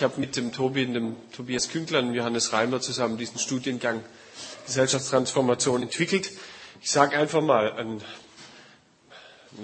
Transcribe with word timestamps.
Ich 0.00 0.04
habe 0.04 0.18
mit 0.18 0.34
dem 0.34 0.50
Tobi, 0.50 0.86
dem 0.86 1.14
Tobias 1.30 1.68
Künkler 1.68 1.98
und 1.98 2.14
Johannes 2.14 2.54
Reimer 2.54 2.80
zusammen 2.80 3.18
diesen 3.18 3.38
Studiengang 3.38 4.02
Gesellschaftstransformation 4.64 5.82
entwickelt. 5.82 6.30
Ich 6.80 6.90
sage 6.90 7.18
einfach 7.18 7.42
mal, 7.42 7.72
eine 7.72 8.00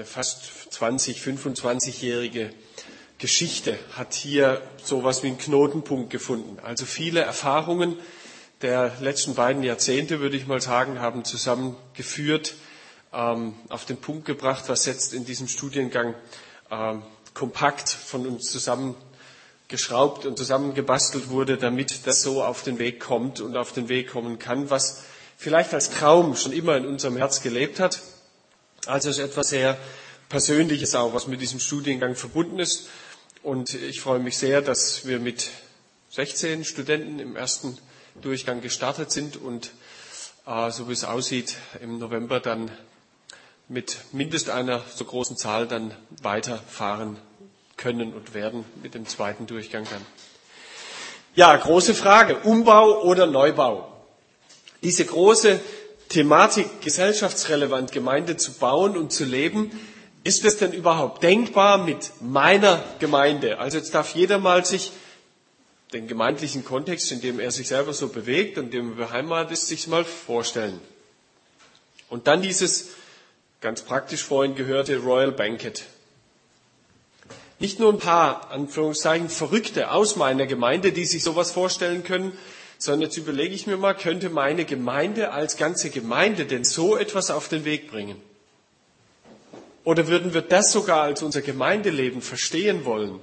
fast 0.04 0.74
20, 0.74 1.20
25-jährige 1.22 2.50
Geschichte 3.16 3.78
hat 3.96 4.12
hier 4.12 4.60
so 4.84 4.98
etwas 4.98 5.22
wie 5.22 5.28
einen 5.28 5.38
Knotenpunkt 5.38 6.10
gefunden. 6.10 6.58
Also 6.62 6.84
viele 6.84 7.20
Erfahrungen 7.20 7.96
der 8.60 8.92
letzten 9.00 9.36
beiden 9.36 9.62
Jahrzehnte, 9.62 10.20
würde 10.20 10.36
ich 10.36 10.46
mal 10.46 10.60
sagen, 10.60 11.00
haben 11.00 11.24
zusammengeführt, 11.24 12.56
ähm, 13.14 13.54
auf 13.70 13.86
den 13.86 13.96
Punkt 13.96 14.26
gebracht, 14.26 14.64
was 14.66 14.84
jetzt 14.84 15.14
in 15.14 15.24
diesem 15.24 15.48
Studiengang 15.48 16.14
ähm, 16.70 17.00
kompakt 17.32 17.88
von 17.88 18.26
uns 18.26 18.50
zusammengeschraubt 19.68 20.26
und 20.26 20.38
zusammengebastelt 20.38 21.28
wurde, 21.30 21.56
damit 21.56 22.06
das 22.06 22.22
so 22.22 22.42
auf 22.42 22.62
den 22.62 22.78
Weg 22.78 23.00
kommt 23.00 23.40
und 23.40 23.56
auf 23.56 23.72
den 23.72 23.88
Weg 23.88 24.10
kommen 24.10 24.38
kann, 24.38 24.70
was 24.70 25.02
vielleicht 25.36 25.74
als 25.74 25.90
Traum 25.90 26.36
schon 26.36 26.52
immer 26.52 26.76
in 26.76 26.86
unserem 26.86 27.16
Herz 27.16 27.42
gelebt 27.42 27.80
hat. 27.80 28.00
Also 28.86 29.10
es 29.10 29.18
ist 29.18 29.24
etwas 29.24 29.48
sehr 29.48 29.76
Persönliches 30.28 30.94
auch, 30.94 31.14
was 31.14 31.26
mit 31.26 31.40
diesem 31.40 31.60
Studiengang 31.60 32.14
verbunden 32.14 32.58
ist. 32.60 32.88
Und 33.42 33.74
ich 33.74 34.00
freue 34.00 34.18
mich 34.20 34.38
sehr, 34.38 34.62
dass 34.62 35.06
wir 35.06 35.18
mit 35.18 35.50
16 36.10 36.64
Studenten 36.64 37.18
im 37.18 37.36
ersten 37.36 37.76
Durchgang 38.22 38.60
gestartet 38.60 39.10
sind 39.10 39.36
und 39.36 39.72
äh, 40.46 40.70
so 40.70 40.88
wie 40.88 40.92
es 40.92 41.04
aussieht, 41.04 41.56
im 41.80 41.98
November 41.98 42.40
dann 42.40 42.70
mit 43.68 43.98
mindest 44.12 44.48
einer 44.48 44.82
so 44.94 45.04
großen 45.04 45.36
Zahl 45.36 45.66
dann 45.66 45.92
weiterfahren 46.22 47.18
können 47.76 48.14
und 48.14 48.34
werden 48.34 48.64
mit 48.82 48.94
dem 48.94 49.06
zweiten 49.06 49.46
Durchgang 49.46 49.84
dann. 49.90 50.04
Ja, 51.34 51.54
große 51.54 51.94
Frage. 51.94 52.36
Umbau 52.44 53.02
oder 53.02 53.26
Neubau? 53.26 53.92
Diese 54.82 55.04
große 55.04 55.60
Thematik, 56.08 56.80
gesellschaftsrelevant 56.80 57.92
Gemeinde 57.92 58.36
zu 58.36 58.52
bauen 58.54 58.96
und 58.96 59.12
zu 59.12 59.24
leben, 59.24 59.70
ist 60.24 60.44
es 60.44 60.56
denn 60.56 60.72
überhaupt 60.72 61.22
denkbar 61.22 61.78
mit 61.78 62.10
meiner 62.20 62.82
Gemeinde? 62.98 63.58
Also 63.58 63.78
jetzt 63.78 63.94
darf 63.94 64.14
jeder 64.14 64.38
mal 64.38 64.64
sich 64.64 64.92
den 65.92 66.08
gemeindlichen 66.08 66.64
Kontext, 66.64 67.12
in 67.12 67.20
dem 67.20 67.38
er 67.38 67.50
sich 67.50 67.68
selber 67.68 67.92
so 67.92 68.08
bewegt 68.08 68.58
und 68.58 68.72
dem 68.72 68.92
er 68.92 69.06
beheimatet 69.06 69.52
ist, 69.52 69.68
sich 69.68 69.86
mal 69.86 70.04
vorstellen. 70.04 70.80
Und 72.08 72.26
dann 72.26 72.42
dieses 72.42 72.88
ganz 73.60 73.82
praktisch 73.82 74.22
vorhin 74.22 74.54
gehörte 74.54 74.96
Royal 74.98 75.32
Banquet. 75.32 75.84
Nicht 77.58 77.80
nur 77.80 77.92
ein 77.92 77.98
paar, 77.98 78.50
Anführungszeichen, 78.50 79.30
Verrückte 79.30 79.90
aus 79.90 80.16
meiner 80.16 80.46
Gemeinde, 80.46 80.92
die 80.92 81.06
sich 81.06 81.22
sowas 81.22 81.52
vorstellen 81.52 82.04
können, 82.04 82.32
sondern 82.78 83.02
jetzt 83.02 83.16
überlege 83.16 83.54
ich 83.54 83.66
mir 83.66 83.78
mal, 83.78 83.94
könnte 83.94 84.28
meine 84.28 84.66
Gemeinde 84.66 85.32
als 85.32 85.56
ganze 85.56 85.88
Gemeinde 85.90 86.44
denn 86.44 86.64
so 86.64 86.96
etwas 86.96 87.30
auf 87.30 87.48
den 87.48 87.64
Weg 87.64 87.90
bringen? 87.90 88.20
Oder 89.84 90.08
würden 90.08 90.34
wir 90.34 90.42
das 90.42 90.72
sogar 90.72 91.02
als 91.02 91.22
unser 91.22 91.40
Gemeindeleben 91.40 92.20
verstehen 92.20 92.84
wollen? 92.84 93.20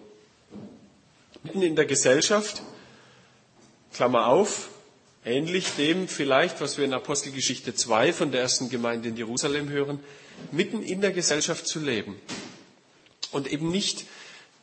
Mitten 1.43 1.61
in 1.61 1.75
der 1.75 1.85
Gesellschaft, 1.85 2.63
Klammer 3.93 4.27
auf, 4.27 4.69
ähnlich 5.25 5.75
dem 5.77 6.07
vielleicht, 6.07 6.61
was 6.61 6.77
wir 6.77 6.85
in 6.85 6.93
Apostelgeschichte 6.93 7.75
2 7.75 8.13
von 8.13 8.31
der 8.31 8.41
ersten 8.41 8.69
Gemeinde 8.69 9.09
in 9.09 9.17
Jerusalem 9.17 9.69
hören, 9.69 9.99
mitten 10.51 10.81
in 10.81 11.01
der 11.01 11.11
Gesellschaft 11.11 11.67
zu 11.67 11.79
leben. 11.79 12.15
Und 13.31 13.51
eben 13.51 13.69
nicht, 13.69 14.05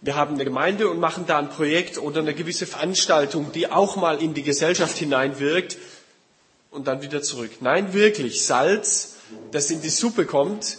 wir 0.03 0.17
haben 0.17 0.35
eine 0.35 0.45
Gemeinde 0.45 0.89
und 0.89 0.99
machen 0.99 1.27
da 1.27 1.39
ein 1.39 1.51
Projekt 1.51 1.99
oder 1.99 2.21
eine 2.21 2.35
gewisse 2.35 2.67
Veranstaltung, 2.67 3.53
die 3.53 3.71
auch 3.71 3.97
mal 3.97 4.23
in 4.23 4.33
die 4.33 4.43
Gesellschaft 4.43 4.97
hineinwirkt 4.97 5.77
und 6.71 6.87
dann 6.87 7.03
wieder 7.03 7.23
zurück. 7.23 7.51
Nein, 7.61 7.93
wirklich, 7.93 8.45
Salz, 8.45 9.17
das 9.51 9.71
in 9.71 9.83
die 9.83 9.91
Suppe 9.91 10.25
kommt, 10.25 10.79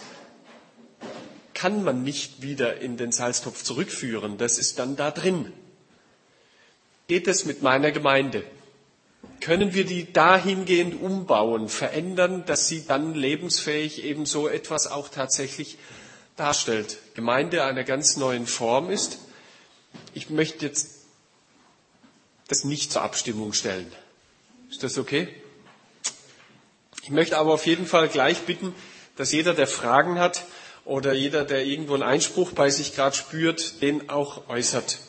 kann 1.53 1.83
man 1.83 2.03
nicht 2.03 2.41
wieder 2.41 2.81
in 2.81 2.97
den 2.97 3.11
Salztopf 3.11 3.61
zurückführen. 3.61 4.39
Das 4.39 4.57
ist 4.57 4.79
dann 4.79 4.95
da 4.95 5.11
drin. 5.11 5.53
Geht 7.07 7.27
es 7.27 7.45
mit 7.45 7.61
meiner 7.61 7.91
Gemeinde? 7.91 8.43
Können 9.39 9.75
wir 9.75 9.85
die 9.85 10.11
dahingehend 10.11 10.99
umbauen, 10.99 11.69
verändern, 11.69 12.43
dass 12.47 12.67
sie 12.67 12.85
dann 12.87 13.13
lebensfähig 13.13 14.03
eben 14.03 14.25
so 14.25 14.47
etwas 14.47 14.87
auch 14.87 15.09
tatsächlich 15.09 15.77
darstellt? 16.35 16.97
Gemeinde 17.13 17.63
einer 17.63 17.83
ganz 17.83 18.17
neuen 18.17 18.47
Form 18.47 18.89
ist. 18.89 19.19
Ich 20.13 20.29
möchte 20.29 20.65
jetzt 20.65 20.89
das 22.47 22.63
nicht 22.63 22.91
zur 22.91 23.01
Abstimmung 23.01 23.53
stellen. 23.53 23.91
Ist 24.69 24.83
das 24.83 24.97
okay? 24.97 25.27
Ich 27.03 27.09
möchte 27.09 27.37
aber 27.37 27.53
auf 27.53 27.65
jeden 27.65 27.85
Fall 27.85 28.07
gleich 28.07 28.39
bitten, 28.41 28.75
dass 29.15 29.31
jeder, 29.31 29.53
der 29.53 29.67
Fragen 29.67 30.19
hat, 30.19 30.45
oder 30.85 31.13
jeder, 31.13 31.45
der 31.45 31.65
irgendwo 31.65 31.93
einen 31.93 32.03
Einspruch 32.03 32.51
bei 32.51 32.69
sich 32.69 32.95
gerade 32.95 33.15
spürt, 33.15 33.81
den 33.81 34.09
auch 34.09 34.49
äußert. 34.49 34.99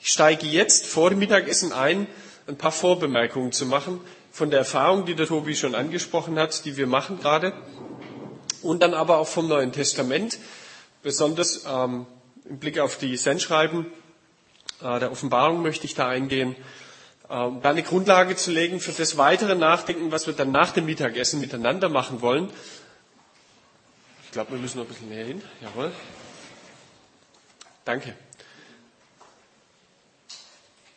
Ich 0.00 0.08
steige 0.08 0.46
jetzt 0.46 0.86
vor 0.86 1.10
dem 1.10 1.18
Mittagessen 1.18 1.72
ein, 1.72 2.06
ein 2.46 2.56
paar 2.56 2.72
Vorbemerkungen 2.72 3.52
zu 3.52 3.66
machen 3.66 4.00
von 4.30 4.50
der 4.50 4.60
Erfahrung, 4.60 5.04
die 5.06 5.14
der 5.14 5.26
Tobi 5.26 5.56
schon 5.56 5.74
angesprochen 5.74 6.38
hat, 6.38 6.64
die 6.64 6.76
wir 6.76 6.86
machen 6.86 7.18
gerade, 7.18 7.52
und 8.66 8.82
dann 8.82 8.94
aber 8.94 9.18
auch 9.18 9.28
vom 9.28 9.48
Neuen 9.48 9.72
Testament, 9.72 10.38
besonders 11.02 11.64
ähm, 11.66 12.06
im 12.48 12.58
Blick 12.58 12.78
auf 12.78 12.98
die 12.98 13.16
Sendschreiben 13.16 13.86
äh, 14.82 14.98
der 14.98 15.10
Offenbarung 15.10 15.62
möchte 15.62 15.86
ich 15.86 15.94
da 15.94 16.08
eingehen, 16.08 16.56
äh, 17.28 17.34
um 17.36 17.62
da 17.62 17.70
eine 17.70 17.82
Grundlage 17.82 18.36
zu 18.36 18.50
legen 18.50 18.80
für 18.80 18.92
das 18.92 19.16
weitere 19.16 19.54
Nachdenken, 19.54 20.12
was 20.12 20.26
wir 20.26 20.34
dann 20.34 20.50
nach 20.50 20.72
dem 20.72 20.86
Mittagessen 20.86 21.40
miteinander 21.40 21.88
machen 21.88 22.20
wollen 22.22 22.50
glaube, 24.36 24.52
wir 24.52 24.58
müssen 24.58 24.76
noch 24.76 24.84
ein 24.84 24.88
bisschen 24.88 25.08
näher 25.08 25.24
hin. 25.24 25.42
Jawohl. 25.62 25.90
Danke. 27.86 28.14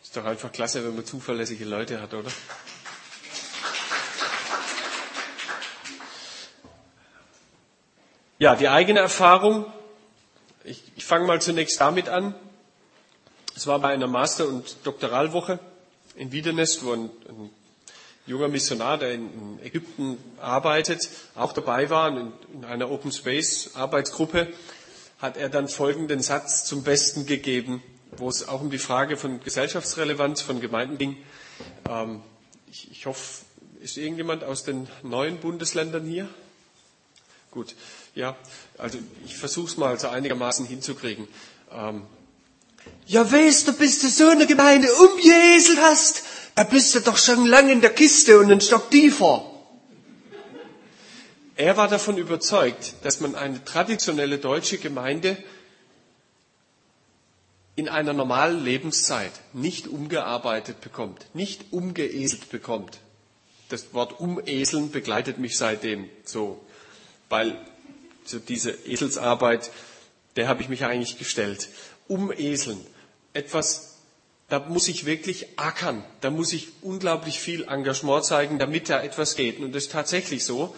Ist 0.04 0.18
doch 0.18 0.26
einfach 0.26 0.52
klasse, 0.52 0.84
wenn 0.84 0.94
man 0.94 1.06
zuverlässige 1.06 1.64
Leute 1.64 2.02
hat, 2.02 2.14
oder? 2.14 2.30
Ja, 8.42 8.56
die 8.56 8.70
eigene 8.70 9.02
Erfahrung. 9.02 9.66
Ich, 10.64 10.82
ich 10.96 11.04
fange 11.04 11.28
mal 11.28 11.42
zunächst 11.42 11.82
damit 11.82 12.08
an. 12.08 12.34
Es 13.54 13.68
war 13.68 13.80
bei 13.80 13.90
einer 13.90 14.08
Master- 14.08 14.48
und 14.48 14.78
Doktoralwoche 14.86 15.60
in 16.16 16.32
Wiedernest, 16.32 16.86
wo 16.86 16.94
ein, 16.94 17.10
ein 17.28 17.50
junger 18.28 18.48
Missionar, 18.48 18.98
der 18.98 19.12
in 19.16 19.60
Ägypten 19.62 20.18
arbeitet, 20.40 21.10
auch 21.36 21.52
dabei 21.52 21.90
war 21.90 22.08
in 22.54 22.64
einer 22.64 22.90
Open 22.90 23.12
Space 23.12 23.72
Arbeitsgruppe, 23.76 24.48
hat 25.18 25.36
er 25.36 25.50
dann 25.50 25.68
folgenden 25.68 26.22
Satz 26.22 26.64
zum 26.64 26.84
Besten 26.84 27.26
gegeben, 27.26 27.84
wo 28.12 28.30
es 28.30 28.48
auch 28.48 28.62
um 28.62 28.70
die 28.70 28.78
Frage 28.78 29.18
von 29.18 29.44
Gesellschaftsrelevanz 29.44 30.40
von 30.40 30.62
Gemeinden 30.62 30.98
ging. 30.98 31.18
Ähm, 31.90 32.22
ich, 32.72 32.90
ich 32.90 33.06
hoffe, 33.06 33.44
ist 33.82 33.98
irgendjemand 33.98 34.46
aus 34.46 34.64
den 34.64 34.88
neuen 35.04 35.42
Bundesländern 35.42 36.06
hier? 36.06 36.30
Gut, 37.52 37.76
ja, 38.16 38.36
also 38.78 38.98
ich 39.26 39.36
versuche 39.38 39.68
es 39.68 39.78
mal 39.78 40.00
so 40.00 40.08
einigermaßen 40.10 40.66
hinzukriegen. 40.66 41.28
Ähm, 41.72 42.04
ja, 43.06 43.30
weißt 43.30 43.68
du, 43.68 43.74
bist 43.74 44.04
du 44.04 44.08
so 44.10 44.28
eine 44.30 44.48
Gemeinde 44.48 44.88
umgeeselt 44.94 45.80
hast, 45.82 46.24
da 46.56 46.64
bist 46.64 46.96
du 46.96 47.02
doch 47.02 47.18
schon 47.18 47.46
lange 47.46 47.72
in 47.72 47.82
der 47.82 47.94
Kiste 47.94 48.40
und 48.40 48.52
einen 48.52 48.62
Stock 48.62 48.90
tiefer. 48.92 49.46
Er 51.56 51.76
war 51.76 51.90
davon 51.90 52.18
überzeugt, 52.18 52.94
dass 53.04 53.20
man 53.20 53.36
eine 53.36 53.64
traditionelle 53.66 54.38
deutsche 54.38 54.78
Gemeinde 54.78 55.38
in 57.76 57.90
einer 57.90 58.14
normalen 58.14 58.64
Lebenszeit 58.64 59.32
nicht 59.54 59.88
umgearbeitet 59.88 60.82
bekommt, 60.82 61.26
nicht 61.34 61.66
umgeeselt 61.72 62.50
bekommt. 62.50 63.00
Das 63.70 63.94
Wort 63.94 64.20
umeseln 64.20 64.92
begleitet 64.92 65.38
mich 65.38 65.58
seitdem 65.58 66.10
so, 66.24 66.60
weil 67.30 67.58
so 68.30 68.40
diese 68.40 68.72
Eselsarbeit, 68.72 69.72
der 70.36 70.48
habe 70.48 70.62
ich 70.62 70.70
mich 70.70 70.86
eigentlich 70.86 71.18
gestellt. 71.18 71.70
Umeseln, 72.08 72.80
etwas 73.34 73.90
da 74.50 74.60
muss 74.60 74.88
ich 74.88 75.06
wirklich 75.06 75.48
ackern. 75.58 76.04
Da 76.22 76.32
muss 76.32 76.54
ich 76.54 76.70
unglaublich 76.82 77.40
viel 77.40 77.64
Engagement 77.66 78.26
zeigen, 78.26 78.58
damit 78.58 78.90
da 78.90 79.02
etwas 79.02 79.36
geht. 79.36 79.60
Und 79.60 79.76
es 79.76 79.86
ist 79.86 79.92
tatsächlich 79.92 80.44
so, 80.44 80.76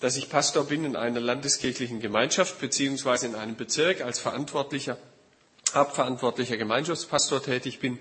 dass 0.00 0.16
ich 0.16 0.30
Pastor 0.30 0.64
bin 0.64 0.84
in 0.86 0.96
einer 0.96 1.20
landeskirchlichen 1.20 2.00
Gemeinschaft 2.00 2.58
beziehungsweise 2.60 3.26
in 3.26 3.34
einem 3.34 3.56
Bezirk 3.56 4.00
als 4.00 4.18
verantwortlicher, 4.18 4.96
hauptverantwortlicher 5.74 6.56
Gemeinschaftspastor 6.56 7.42
tätig 7.42 7.78
bin. 7.80 7.98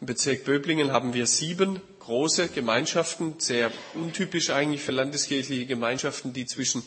Im 0.00 0.06
Bezirk 0.06 0.44
Böblingen 0.44 0.92
haben 0.92 1.12
wir 1.12 1.26
sieben 1.26 1.82
große 1.98 2.48
Gemeinschaften, 2.48 3.34
sehr 3.36 3.70
untypisch 3.92 4.48
eigentlich 4.48 4.80
für 4.80 4.92
landeskirchliche 4.92 5.66
Gemeinschaften, 5.66 6.32
die 6.32 6.46
zwischen 6.46 6.82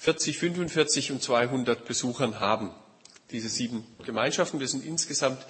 40, 0.00 0.38
45 0.38 1.12
und 1.12 1.22
200 1.22 1.84
Besuchern 1.84 2.40
haben. 2.40 2.70
Diese 3.32 3.50
sieben 3.50 3.86
Gemeinschaften, 4.06 4.58
wir 4.58 4.66
sind 4.66 4.82
insgesamt 4.82 5.44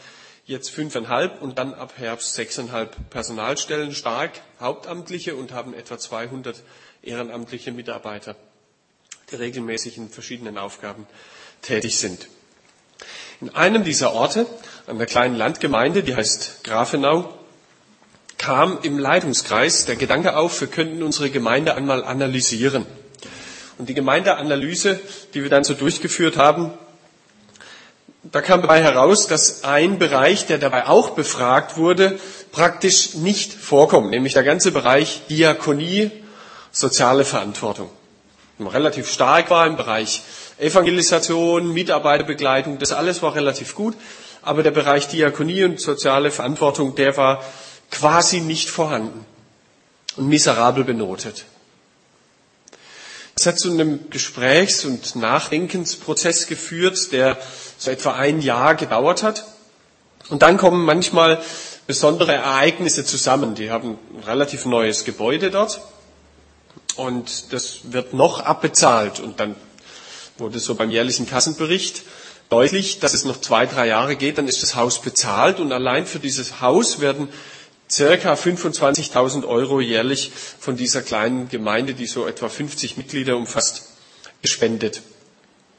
jetzt 0.45 0.71
fünfeinhalb 0.71 1.41
und 1.41 1.57
dann 1.57 1.73
ab 1.73 1.93
Herbst 1.99 2.35
sechseinhalb 2.35 3.11
Personalstellen, 3.11 3.95
stark 3.95 4.33
Hauptamtliche 4.59 5.37
und 5.37 5.53
haben 5.53 5.73
etwa 5.73 5.99
200 5.99 6.65
ehrenamtliche 7.01 7.71
Mitarbeiter, 7.71 8.35
die 9.31 9.37
regelmäßig 9.37 9.97
in 9.97 10.09
verschiedenen 10.11 10.59
Aufgaben 10.59 11.07
tätig 11.63 11.99
sind. 12.01 12.27
In 13.41 13.51
einem 13.51 13.85
dieser 13.85 14.13
Orte, 14.13 14.47
der 14.89 15.07
kleinen 15.07 15.37
Landgemeinde, 15.37 16.03
die 16.03 16.17
heißt 16.17 16.65
Grafenau, 16.65 17.33
kam 18.37 18.81
im 18.83 18.99
Leitungskreis 18.99 19.85
der 19.85 19.95
Gedanke 19.95 20.37
auf, 20.37 20.61
wir 20.61 20.67
könnten 20.69 21.05
unsere 21.05 21.31
Gemeinde 21.31 21.77
einmal 21.77 22.03
analysieren. 22.03 22.85
Und 23.81 23.89
die 23.89 23.95
Gemeindeanalyse, 23.95 25.01
die 25.33 25.43
wir 25.43 25.49
dann 25.49 25.65
so 25.65 25.73
durchgeführt 25.73 26.37
haben, 26.37 26.71
da 28.25 28.43
kam 28.43 28.61
dabei 28.61 28.83
heraus, 28.83 29.27
dass 29.27 29.65
ein 29.65 29.99
Bereich, 29.99 30.45
der 30.45 30.59
dabei 30.59 30.87
auch 30.87 31.11
befragt 31.11 31.79
wurde, 31.79 32.19
praktisch 32.53 33.15
nicht 33.15 33.55
vorkommt, 33.55 34.11
nämlich 34.11 34.35
der 34.35 34.43
ganze 34.43 34.71
Bereich 34.71 35.23
Diakonie, 35.31 36.11
soziale 36.71 37.25
Verantwortung. 37.25 37.89
Relativ 38.59 39.11
stark 39.11 39.49
war 39.49 39.67
im 39.67 39.77
Bereich 39.77 40.21
Evangelisation, 40.59 41.73
Mitarbeiterbegleitung, 41.73 42.79
das 42.79 42.93
alles 42.93 43.23
war 43.23 43.35
relativ 43.35 43.75
gut, 43.75 43.95
aber 44.43 44.63
der 44.63 44.73
Bereich 44.73 45.09
Diakonie 45.09 45.65
und 45.65 45.81
soziale 45.81 46.31
Verantwortung, 46.31 46.97
der 46.97 47.17
war 47.17 47.43
quasi 47.91 48.41
nicht 48.41 48.69
vorhanden 48.69 49.25
und 50.19 50.29
miserabel 50.29 50.85
benotet. 50.85 51.47
Es 53.41 53.47
hat 53.47 53.59
zu 53.59 53.71
einem 53.71 54.11
Gesprächs- 54.11 54.85
und 54.85 55.17
Nachdenkensprozess 55.17 56.47
geführt, 56.47 57.11
der 57.11 57.39
so 57.79 57.91
etwa 57.91 58.13
ein 58.13 58.43
Jahr 58.43 58.75
gedauert 58.75 59.23
hat. 59.23 59.47
Und 60.29 60.43
dann 60.43 60.59
kommen 60.59 60.85
manchmal 60.85 61.41
besondere 61.87 62.35
Ereignisse 62.35 63.03
zusammen. 63.03 63.55
Die 63.55 63.71
haben 63.71 63.97
ein 64.15 64.25
relativ 64.25 64.67
neues 64.67 65.07
Gebäude 65.07 65.51
dort 65.51 65.81
und 66.97 67.55
das 67.55 67.79
wird 67.85 68.13
noch 68.13 68.41
abbezahlt. 68.41 69.21
Und 69.21 69.41
dann 69.41 69.57
wurde 70.37 70.59
so 70.59 70.75
beim 70.75 70.91
jährlichen 70.91 71.27
Kassenbericht 71.27 72.03
deutlich, 72.51 72.99
dass 72.99 73.15
es 73.15 73.25
noch 73.25 73.41
zwei, 73.41 73.65
drei 73.65 73.87
Jahre 73.87 74.17
geht, 74.17 74.37
dann 74.37 74.49
ist 74.49 74.63
das 74.63 74.75
Haus 74.75 75.01
bezahlt 75.01 75.61
und 75.61 75.73
allein 75.73 76.05
für 76.05 76.19
dieses 76.19 76.61
Haus 76.61 77.01
werden 77.01 77.31
circa 77.91 78.35
25.000 78.35 79.47
Euro 79.47 79.81
jährlich 79.81 80.31
von 80.59 80.77
dieser 80.77 81.03
kleinen 81.03 81.49
Gemeinde, 81.49 81.95
die 81.95 82.07
so 82.07 82.27
etwa 82.27 82.49
50 82.49 82.97
Mitglieder 82.97 83.37
umfasst, 83.37 83.83
gespendet. 84.43 85.03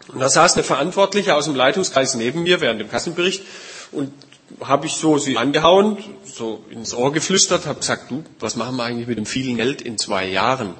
Und 0.07 0.19
da 0.19 0.29
saß 0.29 0.55
eine 0.55 0.63
Verantwortliche 0.63 1.35
aus 1.35 1.45
dem 1.45 1.55
Leitungskreis 1.55 2.15
neben 2.15 2.43
mir 2.43 2.59
während 2.59 2.81
dem 2.81 2.89
Kassenbericht 2.89 3.43
und 3.91 4.11
habe 4.59 4.85
ich 4.87 4.93
so 4.93 5.17
sie 5.17 5.37
angehauen, 5.37 5.97
so 6.25 6.65
ins 6.69 6.93
Ohr 6.93 7.13
geflüstert, 7.13 7.65
habe 7.65 7.79
gesagt, 7.79 8.11
du, 8.11 8.23
was 8.39 8.55
machen 8.55 8.75
wir 8.75 8.83
eigentlich 8.83 9.07
mit 9.07 9.17
dem 9.17 9.25
vielen 9.25 9.55
Geld 9.55 9.81
in 9.81 9.97
zwei 9.97 10.25
Jahren, 10.25 10.75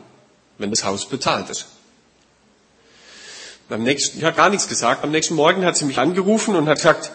wenn 0.58 0.72
das 0.72 0.84
Haus 0.84 1.08
bezahlt 1.08 1.50
ist? 1.50 1.68
Am 3.70 3.84
nächsten, 3.84 4.18
ich 4.18 4.26
habe 4.26 4.36
gar 4.36 4.50
nichts 4.50 4.68
gesagt. 4.68 5.02
Am 5.06 5.12
nächsten 5.12 5.36
Morgen 5.36 5.64
hat 5.64 5.78
sie 5.78 5.86
mich 5.86 5.98
angerufen 5.98 6.58
und 6.58 6.68
hat 6.68 6.76
gesagt, 6.76 7.12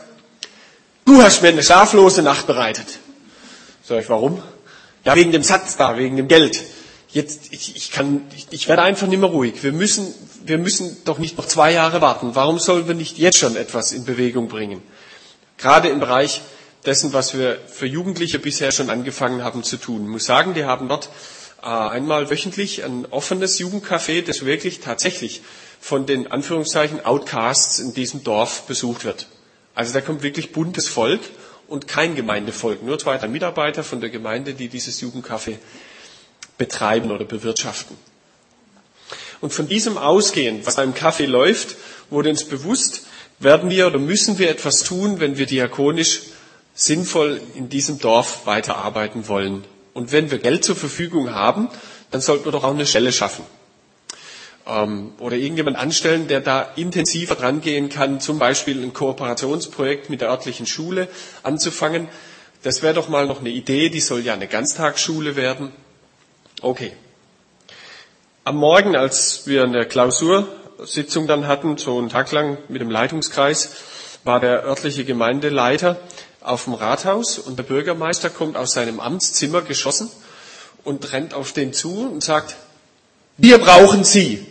du 1.05 1.21
hast 1.23 1.43
mir 1.43 1.49
eine 1.49 1.63
schlaflose 1.63 2.23
Nacht 2.23 2.47
bereitet. 2.47 2.87
Sag 3.89 4.01
ich, 4.03 4.09
warum? 4.09 4.43
Ja, 5.05 5.15
wegen 5.15 5.31
dem 5.31 5.45
Satz 5.45 5.77
da, 5.77 5.97
wegen 5.97 6.17
dem 6.17 6.27
Geld. 6.27 6.61
Jetzt, 7.11 7.53
ich, 7.53 7.77
ich 7.77 7.93
kann, 7.93 8.23
ich, 8.37 8.49
ich 8.51 8.67
werde 8.67 8.83
einfach 8.83 9.07
nicht 9.07 9.21
mehr 9.21 9.31
ruhig. 9.31 9.63
Wir 9.63 9.71
müssen, 9.71 10.13
wir 10.45 10.59
müssen 10.59 10.97
doch 11.05 11.19
nicht 11.19 11.39
noch 11.39 11.47
zwei 11.47 11.71
Jahre 11.71 12.01
warten. 12.01 12.35
Warum 12.35 12.59
sollen 12.59 12.89
wir 12.89 12.97
nicht 12.97 13.17
jetzt 13.17 13.39
schon 13.39 13.55
etwas 13.55 13.93
in 13.93 14.05
Bewegung 14.05 14.49
bringen? 14.49 14.83
Gerade 15.57 15.89
im 15.89 16.01
Bereich 16.01 16.43
dessen, 16.85 17.13
was 17.13 17.39
wir 17.39 17.61
für 17.69 17.87
Jugendliche 17.87 18.41
bisher 18.41 18.73
schon 18.73 18.91
angefangen 18.91 19.45
haben 19.45 19.63
zu 19.63 19.77
tun. 19.77 20.03
Ich 20.03 20.09
muss 20.09 20.25
sagen, 20.25 20.55
die 20.55 20.65
haben 20.65 20.89
dort 20.89 21.09
äh, 21.63 21.67
einmal 21.67 22.29
wöchentlich 22.29 22.85
ein 22.85 23.07
offenes 23.13 23.61
Jugendcafé, 23.61 24.23
das 24.23 24.45
wirklich 24.45 24.81
tatsächlich 24.81 25.43
von 25.81 26.07
den 26.07 26.33
Anführungszeichen 26.33 27.05
Outcasts 27.05 27.79
in 27.79 27.95
diesem 27.95 28.25
Dorf 28.25 28.63
besucht 28.63 29.05
wird. 29.05 29.29
Also 29.77 29.93
da 29.93 30.01
kommt 30.01 30.25
wirklich 30.25 30.51
buntes 30.51 30.89
Volk 30.89 31.21
und 31.69 31.89
kein 31.89 32.15
Gemeindevolk, 32.15 32.83
nur 32.83 32.99
zwei, 32.99 33.19
drei 33.19 33.29
Mitarbeiter 33.29 33.83
von 33.83 34.01
der 34.01 34.11
Gemeinde, 34.11 34.55
die 34.55 34.69
dieses 34.69 35.01
Jugendcafé 35.01 35.57
betreiben 36.59 37.11
oder 37.11 37.25
bewirtschaften. 37.25 37.97
Und 39.41 39.53
von 39.53 39.69
diesem 39.69 39.99
ausgehend, 39.99 40.67
was 40.67 40.77
beim 40.77 40.95
Kaffee 40.95 41.27
läuft, 41.27 41.77
wurde 42.11 42.31
uns 42.31 42.45
bewusst, 42.45 43.03
werden 43.39 43.69
wir 43.69 43.87
oder 43.87 43.99
müssen 43.99 44.39
wir 44.39 44.49
etwas 44.49 44.83
tun, 44.83 45.21
wenn 45.21 45.37
wir 45.37 45.47
diakonisch 45.47 46.23
sinnvoll 46.75 47.41
in 47.55 47.69
diesem 47.69 47.99
Dorf 47.99 48.47
weiterarbeiten 48.47 49.29
wollen. 49.29 49.65
Und 49.93 50.13
wenn 50.13 50.31
wir 50.31 50.39
Geld 50.39 50.65
zur 50.65 50.77
Verfügung 50.77 51.31
haben, 51.31 51.69
dann 52.11 52.21
sollten 52.21 52.45
wir 52.45 52.53
doch 52.53 52.65
auch 52.65 52.75
eine 52.75 52.87
Stelle 52.87 53.13
schaffen. 53.13 53.45
Ähm, 54.67 55.13
oder 55.21 55.37
irgendjemand 55.37 55.77
anstellen, 55.77 56.27
der 56.27 56.41
da 56.41 56.63
intensiver 56.75 57.37
dran 57.37 57.61
gehen 57.61 57.89
kann, 57.89 58.21
zum 58.21 58.39
Beispiel 58.39 58.83
ein 58.83 58.93
Kooperationsprojekt 58.93 60.11
mit 60.11 60.21
der 60.21 60.31
örtlichen 60.31 60.67
Schule 60.67 61.09
anzufangen. 61.45 62.09
Das 62.63 62.83
wäre 62.83 62.95
doch 62.95 63.09
mal 63.09 63.27
noch 63.27 63.39
eine 63.41 63.51
Idee, 63.51 63.91
die 63.91 64.01
soll 64.01 64.21
ja 64.23 64.33
eine 64.35 64.49
Ganztagsschule 64.49 65.37
werden. 65.37 65.71
Okay. 66.63 66.93
Am 68.43 68.57
Morgen, 68.57 68.97
als 68.97 69.47
wir 69.47 69.63
eine 69.63 69.87
Klausursitzung 69.87 71.29
dann 71.29 71.47
hatten, 71.47 71.77
so 71.77 71.99
einen 71.99 72.09
Tag 72.09 72.33
lang 72.33 72.59
mit 72.69 72.81
dem 72.81 72.91
Leitungskreis, 72.91 73.77
war 74.25 74.41
der 74.41 74.65
örtliche 74.65 75.05
Gemeindeleiter 75.05 75.97
auf 76.41 76.65
dem 76.65 76.75
Rathaus 76.75 77.39
und 77.39 77.57
der 77.57 77.65
Bürgermeister 77.65 78.31
kommt 78.31 78.57
aus 78.57 78.73
seinem 78.73 78.99
Amtszimmer 78.99 79.63
geschossen 79.63 80.11
und 80.83 81.13
rennt 81.13 81.35
auf 81.35 81.53
den 81.53 81.73
zu 81.73 82.09
und 82.09 82.25
sagt, 82.25 82.57
wir 83.37 83.59
brauchen 83.59 84.03
Sie. 84.03 84.47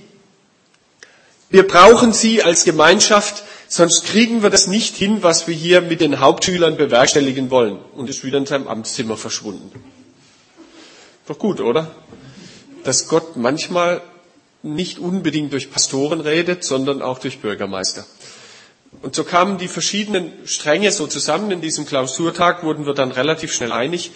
Wir 1.50 1.68
brauchen 1.68 2.12
Sie 2.12 2.42
als 2.42 2.64
Gemeinschaft, 2.64 3.44
sonst 3.68 4.06
kriegen 4.06 4.44
wir 4.44 4.50
das 4.50 4.68
nicht 4.68 4.96
hin, 4.96 5.22
was 5.22 5.48
wir 5.48 5.56
hier 5.56 5.82
mit 5.82 6.02
den 6.02 6.20
Hauptschülern 6.20 6.78
bewerkstelligen 6.78 7.50
wollen. 7.52 7.78
Und 7.96 8.10
ist 8.10 8.24
wieder 8.24 8.38
in 8.38 8.46
seinem 8.46 8.68
Amtszimmer 8.68 9.18
verschwunden. 9.18 9.72
Doch 11.28 11.40
gut, 11.40 11.60
oder? 11.60 11.92
Dass 12.84 13.08
Gott 13.08 13.36
manchmal 13.36 14.02
nicht 14.64 15.00
unbedingt 15.00 15.54
durch 15.54 15.72
Pastoren 15.72 16.22
redet, 16.22 16.64
sondern 16.64 17.02
auch 17.02 17.20
durch 17.20 17.40
Bürgermeister. 17.40 18.06
Und 19.02 19.16
so 19.16 19.24
kamen 19.24 19.58
die 19.58 19.68
verschiedenen 19.68 20.32
Stränge 20.46 20.92
so 20.92 21.06
zusammen. 21.08 21.52
In 21.52 21.62
diesem 21.62 21.86
Klausurtag 21.86 22.64
wurden 22.64 22.86
wir 22.86 22.94
dann 22.94 23.12
relativ 23.12 23.54
schnell 23.54 23.72
einig, 23.72 24.12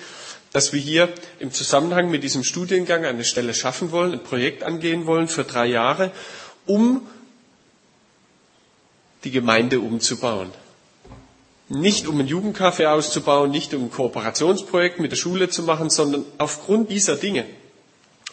dass 0.51 0.73
wir 0.73 0.79
hier 0.79 1.09
im 1.39 1.51
Zusammenhang 1.51 2.09
mit 2.09 2.23
diesem 2.23 2.43
Studiengang 2.43 3.05
eine 3.05 3.23
Stelle 3.23 3.53
schaffen 3.53 3.91
wollen, 3.91 4.13
ein 4.13 4.23
Projekt 4.23 4.63
angehen 4.63 5.05
wollen 5.05 5.27
für 5.27 5.43
drei 5.43 5.67
Jahre, 5.67 6.11
um 6.65 7.01
die 9.23 9.31
Gemeinde 9.31 9.79
umzubauen. 9.79 10.51
Nicht 11.67 12.07
um 12.07 12.19
ein 12.19 12.27
Jugendcafé 12.27 12.87
auszubauen, 12.87 13.51
nicht 13.51 13.73
um 13.73 13.85
ein 13.85 13.91
Kooperationsprojekt 13.91 14.99
mit 14.99 15.11
der 15.11 15.17
Schule 15.17 15.49
zu 15.49 15.63
machen, 15.63 15.89
sondern 15.89 16.25
aufgrund 16.37 16.89
dieser 16.89 17.15
Dinge 17.15 17.45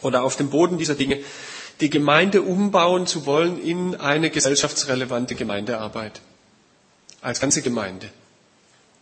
oder 0.01 0.23
auf 0.23 0.37
dem 0.37 0.51
Boden 0.51 0.79
dieser 0.79 0.95
Dinge 0.95 1.19
die 1.81 1.91
Gemeinde 1.91 2.43
umbauen 2.43 3.07
zu 3.07 3.27
wollen 3.27 3.63
in 3.63 3.95
eine 3.97 4.31
gesellschaftsrelevante 4.31 5.35
Gemeindearbeit. 5.35 6.23
Als 7.21 7.41
ganze 7.41 7.61
Gemeinde. 7.61 8.09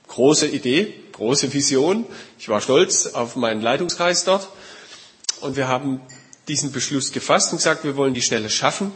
Große 0.09 0.49
Idee, 0.49 0.93
große 1.13 1.53
Vision. 1.53 2.05
Ich 2.39 2.49
war 2.49 2.61
stolz 2.61 3.07
auf 3.07 3.37
meinen 3.37 3.61
Leitungskreis 3.61 4.25
dort. 4.25 4.49
Und 5.41 5.57
wir 5.57 5.69
haben 5.69 6.01
diesen 6.49 6.73
Beschluss 6.73 7.13
gefasst 7.13 7.53
und 7.53 7.59
gesagt, 7.59 7.85
wir 7.85 7.97
wollen 7.97 8.15
die 8.15 8.23
Stelle 8.23 8.51
schaffen, 8.51 8.93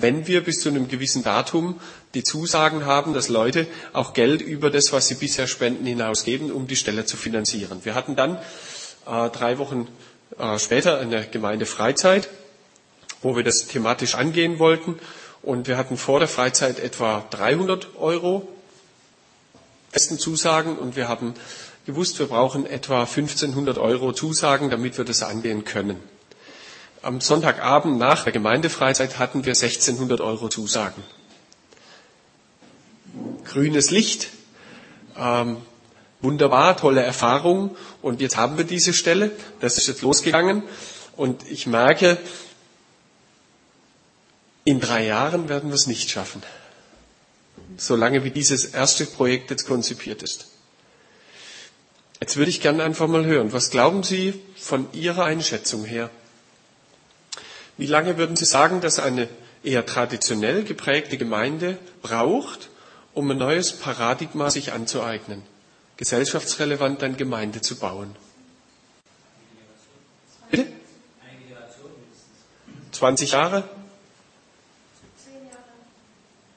wenn 0.00 0.26
wir 0.26 0.44
bis 0.44 0.60
zu 0.60 0.68
einem 0.68 0.88
gewissen 0.88 1.22
Datum 1.22 1.80
die 2.14 2.22
Zusagen 2.22 2.84
haben, 2.84 3.14
dass 3.14 3.28
Leute 3.28 3.66
auch 3.92 4.12
Geld 4.12 4.42
über 4.42 4.70
das, 4.70 4.92
was 4.92 5.08
sie 5.08 5.14
bisher 5.14 5.46
spenden, 5.46 5.86
hinausgeben, 5.86 6.52
um 6.52 6.66
die 6.66 6.76
Stelle 6.76 7.04
zu 7.06 7.16
finanzieren. 7.16 7.80
Wir 7.84 7.94
hatten 7.94 8.16
dann 8.16 8.36
äh, 9.06 9.30
drei 9.30 9.58
Wochen 9.58 9.88
äh, 10.38 10.58
später 10.58 10.98
eine 10.98 11.26
Gemeindefreizeit, 11.26 12.28
wo 13.22 13.36
wir 13.36 13.42
das 13.44 13.66
thematisch 13.66 14.14
angehen 14.14 14.58
wollten. 14.58 14.98
Und 15.42 15.68
wir 15.68 15.76
hatten 15.76 15.96
vor 15.96 16.18
der 16.18 16.28
Freizeit 16.28 16.78
etwa 16.78 17.24
300 17.30 17.96
Euro 17.98 18.48
festen 19.92 20.18
Zusagen 20.18 20.76
und 20.76 20.96
wir 20.96 21.08
haben 21.08 21.34
gewusst, 21.86 22.18
wir 22.18 22.26
brauchen 22.26 22.66
etwa 22.66 23.02
1500 23.02 23.78
Euro 23.78 24.12
Zusagen, 24.12 24.68
damit 24.68 24.98
wir 24.98 25.04
das 25.04 25.22
angehen 25.22 25.64
können. 25.64 25.96
Am 27.06 27.20
Sonntagabend 27.20 27.98
nach 27.98 28.24
der 28.24 28.32
Gemeindefreizeit 28.32 29.20
hatten 29.20 29.44
wir 29.44 29.52
1600 29.52 30.20
Euro 30.20 30.48
Zusagen. 30.48 31.04
Grünes 33.44 33.92
Licht, 33.92 34.26
ähm, 35.16 35.58
wunderbar, 36.20 36.76
tolle 36.76 37.04
Erfahrung. 37.04 37.76
Und 38.02 38.20
jetzt 38.20 38.36
haben 38.36 38.58
wir 38.58 38.64
diese 38.64 38.92
Stelle. 38.92 39.30
Das 39.60 39.78
ist 39.78 39.86
jetzt 39.86 40.02
losgegangen. 40.02 40.64
Und 41.16 41.48
ich 41.48 41.68
merke, 41.68 42.18
in 44.64 44.80
drei 44.80 45.06
Jahren 45.06 45.48
werden 45.48 45.70
wir 45.70 45.76
es 45.76 45.86
nicht 45.86 46.10
schaffen. 46.10 46.42
Solange 47.76 48.24
wie 48.24 48.32
dieses 48.32 48.64
erste 48.64 49.06
Projekt 49.06 49.52
jetzt 49.52 49.68
konzipiert 49.68 50.24
ist. 50.24 50.48
Jetzt 52.18 52.36
würde 52.36 52.50
ich 52.50 52.60
gerne 52.60 52.82
einfach 52.82 53.06
mal 53.06 53.24
hören, 53.24 53.52
was 53.52 53.70
glauben 53.70 54.02
Sie 54.02 54.42
von 54.56 54.88
Ihrer 54.92 55.22
Einschätzung 55.22 55.84
her? 55.84 56.10
Wie 57.78 57.86
lange 57.86 58.16
würden 58.16 58.36
Sie 58.36 58.46
sagen, 58.46 58.80
dass 58.80 58.98
eine 58.98 59.28
eher 59.62 59.84
traditionell 59.84 60.64
geprägte 60.64 61.18
Gemeinde 61.18 61.78
braucht, 62.02 62.70
um 63.12 63.30
ein 63.30 63.38
neues 63.38 63.72
Paradigma 63.74 64.50
sich 64.50 64.72
anzueignen, 64.72 65.42
gesellschaftsrelevant 65.96 67.02
eine 67.02 67.16
Gemeinde 67.16 67.60
zu 67.60 67.76
bauen? 67.76 68.16
Bitte? 70.50 70.66
20 72.92 73.32
Jahre? 73.32 73.64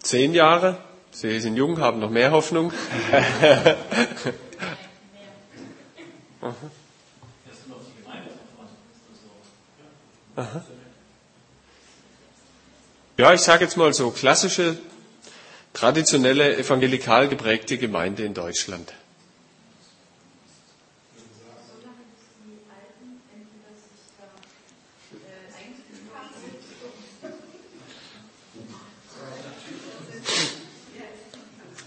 Zehn 0.02 0.34
Jahre? 0.34 0.78
Sie 1.12 1.40
sind 1.42 1.58
jung, 1.58 1.80
haben 1.82 2.00
noch 2.00 2.10
mehr 2.10 2.32
Hoffnung. 2.32 2.72
Aha. 10.40 10.64
Ja, 13.20 13.34
ich 13.34 13.42
sage 13.42 13.66
jetzt 13.66 13.76
mal 13.76 13.94
so, 13.94 14.12
klassische, 14.12 14.78
traditionelle, 15.74 16.56
evangelikal 16.56 17.28
geprägte 17.28 17.78
Gemeinde 17.78 18.24
in 18.24 18.34
Deutschland. 18.34 18.94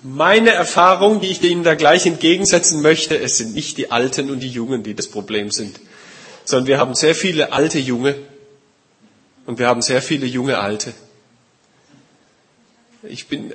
Meine 0.02 0.50
Erfahrung, 0.50 1.22
die 1.22 1.28
ich 1.28 1.42
Ihnen 1.42 1.64
da 1.64 1.74
gleich 1.74 2.04
entgegensetzen 2.04 2.82
möchte, 2.82 3.18
es 3.18 3.38
sind 3.38 3.54
nicht 3.54 3.78
die 3.78 3.90
Alten 3.90 4.30
und 4.30 4.40
die 4.40 4.50
Jungen, 4.50 4.82
die 4.82 4.92
das 4.92 5.08
Problem 5.08 5.50
sind, 5.50 5.80
sondern 6.44 6.66
wir 6.66 6.78
haben 6.78 6.94
sehr 6.94 7.14
viele 7.14 7.54
alte 7.54 7.78
Junge 7.78 8.16
und 9.46 9.58
wir 9.58 9.66
haben 9.66 9.80
sehr 9.80 10.02
viele 10.02 10.26
junge 10.26 10.58
Alte. 10.58 10.92
Ich 13.02 13.26
bin 13.26 13.52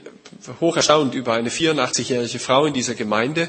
hoch 0.60 0.76
erstaunt 0.76 1.16
über 1.16 1.34
eine 1.34 1.50
84-jährige 1.50 2.40
Frau 2.40 2.66
in 2.66 2.74
dieser 2.74 2.96
Gemeinde, 2.96 3.48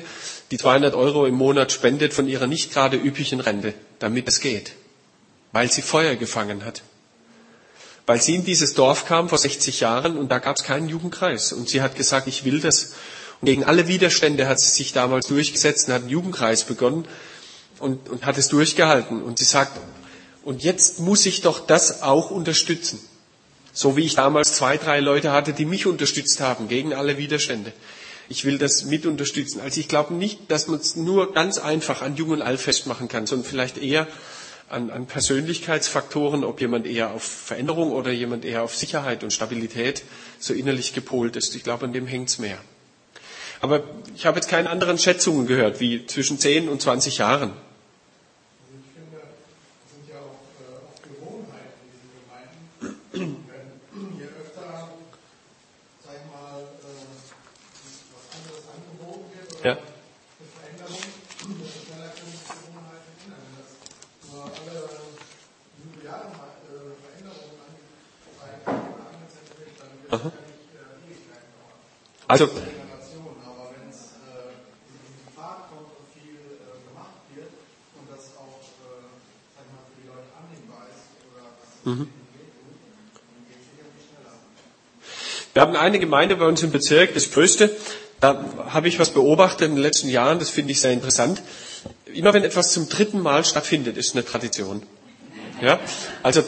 die 0.51 0.59
200 0.59 0.95
Euro 0.95 1.27
im 1.27 1.35
Monat 1.35 1.73
spendet 1.73 2.15
von 2.15 2.29
ihrer 2.29 2.47
nicht 2.47 2.73
gerade 2.73 2.97
üblichen 2.97 3.41
Rente, 3.41 3.75
damit 3.99 4.29
es 4.29 4.41
geht, 4.41 4.73
weil 5.53 5.71
sie 5.71 5.83
Feuer 5.83 6.15
gefangen 6.15 6.65
hat 6.65 6.83
weil 8.09 8.23
sie 8.23 8.35
in 8.37 8.45
dieses 8.45 8.73
Dorf 8.73 9.05
kam 9.05 9.29
vor 9.29 9.37
60 9.37 9.81
Jahren 9.81 10.17
und 10.17 10.31
da 10.31 10.39
gab 10.39 10.57
es 10.57 10.65
keinen 10.65 10.89
Jugendkreis. 10.89 11.53
Und 11.53 11.69
sie 11.69 11.83
hat 11.83 11.95
gesagt, 11.95 12.27
ich 12.27 12.47
will 12.47 12.59
das. 12.59 12.95
Und 13.43 13.47
gegen 13.47 13.65
alle 13.65 13.87
Widerstände 13.87 14.49
hat 14.49 14.59
sie 14.59 14.71
sich 14.71 14.95
damals 14.95 15.27
durchgesetzt 15.27 15.89
und 15.89 15.95
hat 15.95 16.01
einen 16.03 16.11
Jugendkreis 16.11 16.65
begonnen 16.65 17.07
und, 17.81 18.09
und 18.09 18.25
hat 18.25 18.39
es 18.39 18.49
durchgehalten. 18.49 19.23
Und 19.23 19.39
sie 19.39 19.45
sagt, 19.45 19.79
und 20.43 20.65
jetzt 20.65 21.01
muss 21.01 21.27
ich 21.27 21.43
doch 21.43 21.67
das 21.67 22.01
auch 22.03 22.31
unterstützen. 22.31 22.99
So 23.79 23.97
wie 23.97 24.05
ich 24.05 24.17
damals 24.17 24.55
zwei, 24.55 24.77
drei 24.77 24.99
Leute 24.99 25.31
hatte, 25.31 25.53
die 25.53 25.65
mich 25.65 25.87
unterstützt 25.87 26.41
haben 26.41 26.67
gegen 26.67 26.95
alle 26.95 27.17
Widerstände. 27.17 27.73
Ich 28.29 28.45
will 28.45 28.59
das 28.59 28.87
mit 28.87 29.07
unterstützen. 29.07 29.61
Also 29.61 29.79
ich 29.79 29.87
glaube 29.87 30.15
nicht, 30.15 30.51
dass 30.51 30.67
man 30.67 30.81
es 30.81 30.97
nur 30.97 31.33
ganz 31.33 31.59
einfach 31.59 32.03
an 32.03 32.17
Jung 32.17 32.31
und 32.31 32.43
Alt 32.43 32.59
festmachen 32.59 33.07
kann, 33.07 33.29
sondern 33.29 33.49
vielleicht 33.49 33.79
eher 33.79 34.09
an, 34.69 34.91
an 34.91 35.07
Persönlichkeitsfaktoren, 35.07 36.43
ob 36.43 36.61
jemand 36.61 36.89
eher 36.89 37.13
auf 37.13 37.23
Veränderung 37.23 37.93
oder 37.93 38.11
jemand 38.11 38.45
eher 38.45 38.65
auf 38.65 38.75
Sicherheit 38.75 39.23
und 39.23 39.33
Stabilität 39.33 40.03
so 40.41 40.55
innerlich 40.55 40.93
gepolt 40.93 41.37
ist. 41.37 41.55
Ich 41.55 41.63
glaube, 41.63 41.85
an 41.85 41.93
dem 41.93 42.09
hängt 42.09 42.31
es 42.31 42.41
mehr. 42.41 42.59
Aber 43.61 43.85
ich 44.17 44.27
habe 44.27 44.39
jetzt 44.39 44.49
keine 44.49 44.71
anderen 44.71 44.99
Schätzungen 44.99 45.47
gehört, 45.47 45.79
wie 45.79 46.05
zwischen 46.05 46.41
10 46.41 46.69
und 46.69 46.83
20 46.83 47.19
Jahren. 47.19 47.53
Also. 72.29 72.51
Wir 85.55 85.63
haben 85.63 85.75
eine 85.75 85.99
Gemeinde 85.99 86.37
bei 86.37 86.45
uns 86.45 86.63
im 86.63 86.71
Bezirk, 86.71 87.15
das 87.15 87.31
größte. 87.31 87.75
Da 88.21 88.45
habe 88.69 88.89
ich 88.89 88.99
was 88.99 89.11
beobachtet 89.11 89.69
in 89.69 89.75
den 89.77 89.83
letzten 89.83 90.09
Jahren, 90.09 90.39
das 90.39 90.51
finde 90.51 90.73
ich 90.73 90.81
sehr 90.81 90.93
interessant. 90.93 91.43
Immer 92.13 92.35
wenn 92.35 92.45
etwas 92.45 92.73
zum 92.73 92.89
dritten 92.91 93.21
Mal 93.21 93.45
stattfindet, 93.45 93.97
ist 93.97 94.15
eine 94.15 94.25
Tradition. 94.25 94.83
Ja? 95.63 95.81
Also 96.23 96.45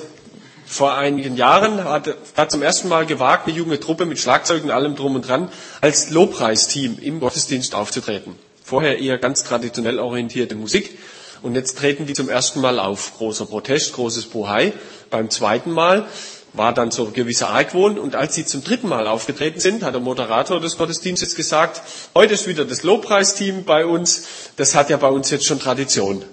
vor 0.71 0.95
einigen 0.95 1.37
Jahren 1.37 1.83
hat, 1.83 2.15
hat 2.37 2.53
zum 2.53 2.63
ersten 2.63 2.89
Mal 2.89 3.05
gewagt, 3.05 3.49
eine 3.49 3.57
junge 3.57 3.81
Truppe 3.81 4.07
mit 4.07 4.21
Schlagzeugen 4.21 4.67
und 4.67 4.71
allem 4.71 4.95
drum 4.95 5.17
und 5.17 5.27
dran 5.27 5.51
als 5.81 6.11
Lobpreisteam 6.11 6.97
im 7.01 7.19
Gottesdienst 7.19 7.75
aufzutreten. 7.75 8.37
Vorher 8.63 9.01
eher 9.01 9.19
ganz 9.19 9.43
traditionell 9.43 9.99
orientierte 9.99 10.55
Musik. 10.55 10.97
Und 11.43 11.57
jetzt 11.57 11.77
treten 11.77 12.07
die 12.07 12.13
zum 12.13 12.29
ersten 12.29 12.61
Mal 12.61 12.79
auf. 12.79 13.15
Großer 13.19 13.47
Protest, 13.47 13.95
großes 13.95 14.27
Bohai. 14.27 14.73
Beim 15.11 15.29
zweiten 15.29 15.73
Mal 15.73 16.07
war 16.53 16.73
dann 16.73 16.93
so 16.93 17.07
gewisser 17.07 17.51
Argwohn. 17.51 17.99
Und 17.99 18.15
als 18.15 18.37
sie 18.37 18.47
zum 18.47 18.63
dritten 18.63 18.89
Mal 18.89 19.09
aufgetreten 19.09 19.59
sind, 19.59 19.83
hat 19.83 19.95
der 19.95 20.01
Moderator 20.01 20.61
des 20.61 20.77
Gottesdienstes 20.77 21.35
gesagt, 21.35 21.83
heute 22.15 22.35
ist 22.35 22.47
wieder 22.47 22.65
das 22.65 22.85
Lobpreisteam 22.85 23.65
bei 23.65 23.85
uns. 23.87 24.23
Das 24.55 24.77
hat 24.77 24.89
ja 24.89 24.99
bei 24.99 25.09
uns 25.09 25.31
jetzt 25.31 25.47
schon 25.47 25.59
Tradition. 25.59 26.25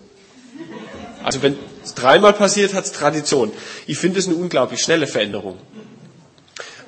Also 1.24 1.41
wenn 1.41 1.58
es 1.88 1.94
dreimal 1.96 2.34
passiert, 2.34 2.74
hat 2.74 2.86
es 2.86 2.91
Tradition. 2.91 3.51
Ich 3.88 3.98
finde 3.98 4.20
es 4.20 4.27
eine 4.27 4.36
unglaublich 4.36 4.82
schnelle 4.82 5.08
Veränderung. 5.08 5.58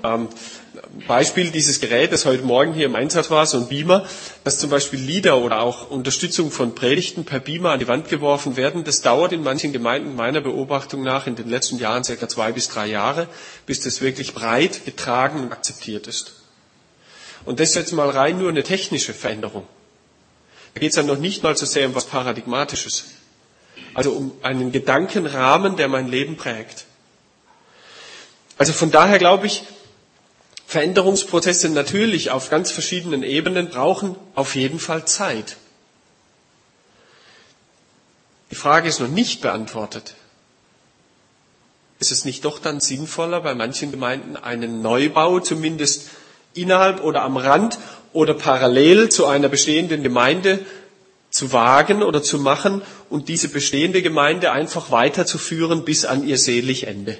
Ähm, 0.03 0.29
Beispiel 1.07 1.51
dieses 1.51 1.79
Gerät, 1.79 2.11
das 2.11 2.25
heute 2.25 2.43
Morgen 2.43 2.73
hier 2.73 2.85
im 2.85 2.95
Einsatz 2.95 3.29
war, 3.29 3.45
so 3.45 3.57
ein 3.57 3.67
Beamer, 3.67 4.05
dass 4.43 4.59
zum 4.59 4.69
Beispiel 4.69 4.99
Lieder 4.99 5.37
oder 5.37 5.61
auch 5.61 5.89
Unterstützung 5.89 6.51
von 6.51 6.73
Predigten 6.73 7.25
per 7.25 7.39
Beamer 7.39 7.71
an 7.71 7.79
die 7.79 7.87
Wand 7.87 8.09
geworfen 8.09 8.57
werden. 8.57 8.83
Das 8.83 9.01
dauert 9.01 9.31
in 9.31 9.43
manchen 9.43 9.71
Gemeinden 9.71 10.15
meiner 10.15 10.41
Beobachtung 10.41 11.03
nach 11.03 11.27
in 11.27 11.35
den 11.35 11.49
letzten 11.49 11.79
Jahren 11.79 12.03
circa 12.03 12.27
zwei 12.27 12.51
bis 12.51 12.69
drei 12.69 12.87
Jahre, 12.87 13.27
bis 13.65 13.81
das 13.81 14.01
wirklich 14.01 14.33
breit 14.33 14.85
getragen 14.85 15.41
und 15.41 15.51
akzeptiert 15.51 16.07
ist. 16.07 16.33
Und 17.45 17.59
das 17.59 17.69
ist 17.69 17.75
jetzt 17.75 17.93
mal 17.93 18.09
rein 18.09 18.37
nur 18.37 18.49
eine 18.49 18.63
technische 18.63 19.13
Veränderung. 19.13 19.65
Da 20.73 20.81
geht 20.81 20.89
es 20.89 20.95
dann 20.95 21.07
noch 21.07 21.17
nicht 21.17 21.43
mal 21.43 21.55
so 21.55 21.65
sehr 21.65 21.87
um 21.87 21.95
was 21.95 22.05
Paradigmatisches 22.05 23.05
also 23.99 24.13
um 24.13 24.31
einen 24.43 24.71
Gedankenrahmen, 24.71 25.75
der 25.75 25.89
mein 25.89 26.07
Leben 26.07 26.37
prägt. 26.37 26.85
Also 28.57 28.71
von 28.71 28.91
daher 28.91 29.19
glaube 29.19 29.45
ich, 29.45 29.63
Veränderungsprozesse 30.67 31.67
natürlich 31.67 32.31
auf 32.31 32.49
ganz 32.49 32.71
verschiedenen 32.71 33.23
Ebenen 33.23 33.67
brauchen 33.67 34.15
auf 34.35 34.55
jeden 34.55 34.79
Fall 34.79 35.03
Zeit. 35.03 35.57
Die 38.51 38.55
Frage 38.55 38.87
ist 38.87 39.01
noch 39.01 39.09
nicht 39.09 39.41
beantwortet. 39.41 40.15
Ist 41.99 42.13
es 42.13 42.23
nicht 42.23 42.45
doch 42.45 42.59
dann 42.59 42.79
sinnvoller, 42.79 43.41
bei 43.41 43.53
manchen 43.53 43.91
Gemeinden 43.91 44.37
einen 44.37 44.81
Neubau 44.81 45.41
zumindest 45.41 46.07
innerhalb 46.53 47.03
oder 47.03 47.23
am 47.23 47.35
Rand 47.35 47.77
oder 48.13 48.33
parallel 48.33 49.09
zu 49.09 49.25
einer 49.25 49.49
bestehenden 49.49 50.03
Gemeinde 50.03 50.65
zu 51.29 51.51
wagen 51.53 52.03
oder 52.03 52.23
zu 52.23 52.39
machen 52.39 52.81
und 53.09 53.29
diese 53.29 53.49
bestehende 53.49 54.01
Gemeinde 54.01 54.51
einfach 54.51 54.91
weiterzuführen 54.91 55.85
bis 55.85 56.05
an 56.05 56.27
ihr 56.27 56.37
selig 56.37 56.87
Ende. 56.87 57.17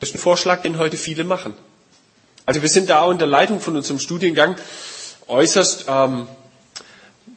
Das 0.00 0.08
ist 0.08 0.16
ein 0.16 0.18
Vorschlag, 0.18 0.62
den 0.62 0.78
heute 0.78 0.96
viele 0.96 1.24
machen. 1.24 1.54
Also 2.46 2.62
wir 2.62 2.68
sind 2.68 2.90
da 2.90 3.02
auch 3.02 3.10
in 3.10 3.18
der 3.18 3.28
Leitung 3.28 3.60
von 3.60 3.76
unserem 3.76 4.00
Studiengang 4.00 4.56
äußerst 5.28 5.84
ähm, 5.88 6.26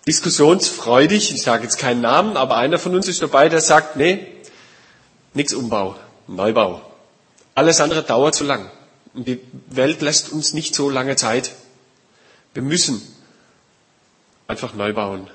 diskussionsfreudig. 0.08 1.34
Ich 1.34 1.44
sage 1.44 1.63
jetzt 1.63 1.77
keinen 1.77 2.01
Namen, 2.01 2.36
aber 2.38 2.58
einer 2.58 2.80
von 2.80 2.96
uns 2.96 3.08
ist 3.08 3.22
dabei, 3.22 3.50
der 3.50 3.62
sagt, 3.62 3.96
nee, 3.96 4.25
nichts 5.34 5.53
Umbau, 5.53 5.96
Neubau. 6.27 6.82
Alles 7.53 7.80
andere 7.80 8.01
dauert 8.01 8.34
zu 8.34 8.44
lang. 8.44 8.72
Und 9.13 9.27
die 9.27 9.39
Welt 9.70 10.01
lässt 10.01 10.32
uns 10.32 10.53
nicht 10.53 10.74
so 10.74 10.89
lange 10.89 11.15
Zeit. 11.15 11.51
Wir 12.53 12.63
müssen 12.63 13.01
einfach 14.48 14.74
neu 14.74 14.94
bauen. 14.94 15.30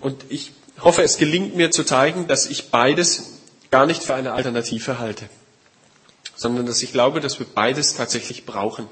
Und 0.00 0.24
ich 0.28 0.52
hoffe, 0.80 1.02
es 1.02 1.18
gelingt 1.18 1.56
mir 1.56 1.70
zu 1.70 1.84
zeigen, 1.84 2.26
dass 2.26 2.46
ich 2.46 2.70
beides 2.70 3.38
gar 3.70 3.86
nicht 3.86 4.02
für 4.02 4.14
eine 4.14 4.32
Alternative 4.32 4.98
halte, 4.98 5.28
sondern 6.34 6.66
dass 6.66 6.82
ich 6.82 6.92
glaube, 6.92 7.20
dass 7.20 7.38
wir 7.38 7.46
beides 7.46 7.94
tatsächlich 7.94 8.46
brauchen. 8.46 8.88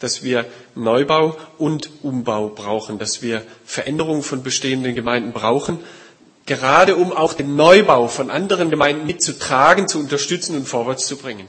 dass 0.00 0.22
wir 0.22 0.44
Neubau 0.74 1.36
und 1.56 1.88
Umbau 2.02 2.48
brauchen, 2.48 2.98
dass 2.98 3.22
wir 3.22 3.42
Veränderungen 3.64 4.22
von 4.22 4.42
bestehenden 4.42 4.94
Gemeinden 4.94 5.32
brauchen, 5.32 5.78
gerade 6.46 6.96
um 6.96 7.12
auch 7.12 7.32
den 7.32 7.56
Neubau 7.56 8.08
von 8.08 8.30
anderen 8.30 8.70
Gemeinden 8.70 9.06
mitzutragen, 9.06 9.88
zu 9.88 9.98
unterstützen 9.98 10.56
und 10.56 10.68
vorwärts 10.68 11.06
zu 11.06 11.16
bringen. 11.16 11.48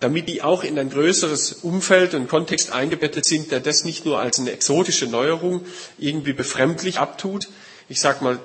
Damit 0.00 0.28
die 0.28 0.42
auch 0.42 0.64
in 0.64 0.78
ein 0.78 0.90
größeres 0.90 1.52
Umfeld 1.62 2.14
und 2.14 2.28
Kontext 2.28 2.72
eingebettet 2.72 3.26
sind, 3.26 3.52
der 3.52 3.60
das 3.60 3.84
nicht 3.84 4.06
nur 4.06 4.18
als 4.18 4.38
eine 4.38 4.50
exotische 4.50 5.06
Neuerung 5.06 5.64
irgendwie 5.98 6.32
befremdlich 6.32 6.98
abtut. 6.98 7.48
Ich 7.88 8.00
sage 8.00 8.24
mal, 8.24 8.38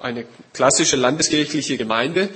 eine 0.00 0.26
klassische 0.52 0.96
landeskirchliche 0.96 1.76
Gemeinde, 1.76 2.28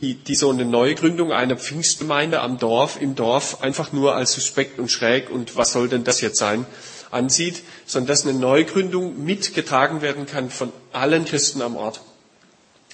die, 0.00 0.14
die 0.14 0.34
so 0.34 0.50
eine 0.50 0.64
Neugründung 0.64 1.32
einer 1.32 1.56
Pfingstgemeinde 1.56 2.40
am 2.40 2.58
Dorf, 2.58 3.00
im 3.00 3.14
Dorf 3.14 3.62
einfach 3.62 3.92
nur 3.92 4.14
als 4.14 4.32
suspekt 4.32 4.78
und 4.78 4.90
schräg 4.90 5.30
und 5.30 5.56
was 5.56 5.72
soll 5.72 5.88
denn 5.88 6.04
das 6.04 6.20
jetzt 6.20 6.38
sein, 6.38 6.64
ansieht, 7.10 7.62
sondern 7.86 8.08
dass 8.08 8.26
eine 8.26 8.38
Neugründung 8.38 9.22
mitgetragen 9.22 10.00
werden 10.00 10.26
kann 10.26 10.50
von 10.50 10.72
allen 10.92 11.24
Christen 11.24 11.60
am 11.62 11.76
Ort 11.76 12.00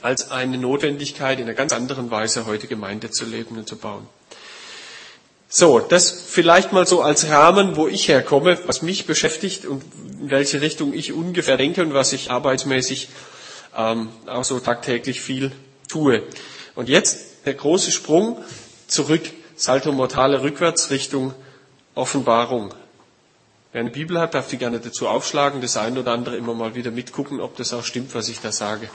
als 0.02 0.30
eine 0.30 0.58
Notwendigkeit, 0.58 1.38
in 1.38 1.44
einer 1.44 1.54
ganz 1.54 1.72
anderen 1.72 2.10
Weise 2.10 2.46
heute 2.46 2.66
Gemeinde 2.66 3.10
zu 3.10 3.24
leben 3.24 3.56
und 3.56 3.68
zu 3.68 3.76
bauen. 3.76 4.06
So, 5.58 5.78
das 5.78 6.10
vielleicht 6.10 6.74
mal 6.74 6.86
so 6.86 7.00
als 7.00 7.30
Rahmen, 7.30 7.76
wo 7.76 7.88
ich 7.88 8.08
herkomme, 8.08 8.58
was 8.66 8.82
mich 8.82 9.06
beschäftigt 9.06 9.64
und 9.64 9.82
in 10.20 10.30
welche 10.30 10.60
Richtung 10.60 10.92
ich 10.92 11.14
ungefähr 11.14 11.56
denke 11.56 11.80
und 11.80 11.94
was 11.94 12.12
ich 12.12 12.30
arbeitsmäßig 12.30 13.08
ähm, 13.74 14.10
auch 14.26 14.44
so 14.44 14.60
tagtäglich 14.60 15.22
viel 15.22 15.52
tue. 15.88 16.24
Und 16.74 16.90
jetzt 16.90 17.46
der 17.46 17.54
große 17.54 17.90
Sprung 17.90 18.36
zurück, 18.86 19.22
Salto 19.56 19.92
Mortale 19.92 20.42
rückwärts 20.42 20.90
Richtung 20.90 21.32
Offenbarung. 21.94 22.74
Wer 23.72 23.80
eine 23.80 23.90
Bibel 23.90 24.20
hat, 24.20 24.34
darf 24.34 24.48
die 24.48 24.58
gerne 24.58 24.78
dazu 24.78 25.08
aufschlagen, 25.08 25.62
das 25.62 25.78
eine 25.78 26.00
oder 26.00 26.12
andere 26.12 26.36
immer 26.36 26.52
mal 26.52 26.74
wieder 26.74 26.90
mitgucken, 26.90 27.40
ob 27.40 27.56
das 27.56 27.72
auch 27.72 27.82
stimmt, 27.82 28.14
was 28.14 28.28
ich 28.28 28.40
da 28.40 28.52
sage. 28.52 28.90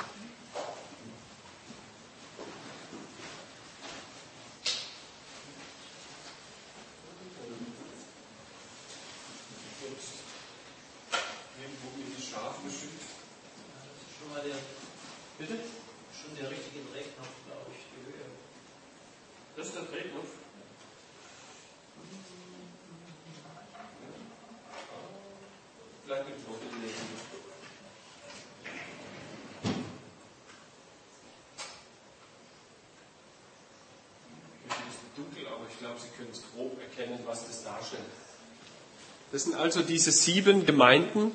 Das 39.32 39.44
sind 39.44 39.56
also 39.56 39.82
diese 39.82 40.12
sieben 40.12 40.66
Gemeinden, 40.66 41.32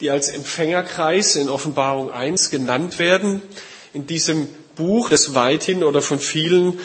die 0.00 0.10
als 0.10 0.28
Empfängerkreis 0.28 1.36
in 1.36 1.48
Offenbarung 1.48 2.10
1 2.10 2.50
genannt 2.50 2.98
werden. 2.98 3.42
In 3.92 4.06
diesem 4.06 4.48
Buch, 4.76 5.10
das 5.10 5.34
weithin 5.34 5.82
oder 5.82 6.02
von 6.02 6.18
vielen 6.18 6.78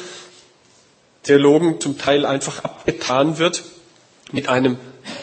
Theologen 1.23 1.79
zum 1.79 1.97
Teil 1.97 2.25
einfach 2.25 2.63
abgetan 2.63 3.37
wird, 3.37 3.63
mit 4.31 4.49
einem 4.49 4.77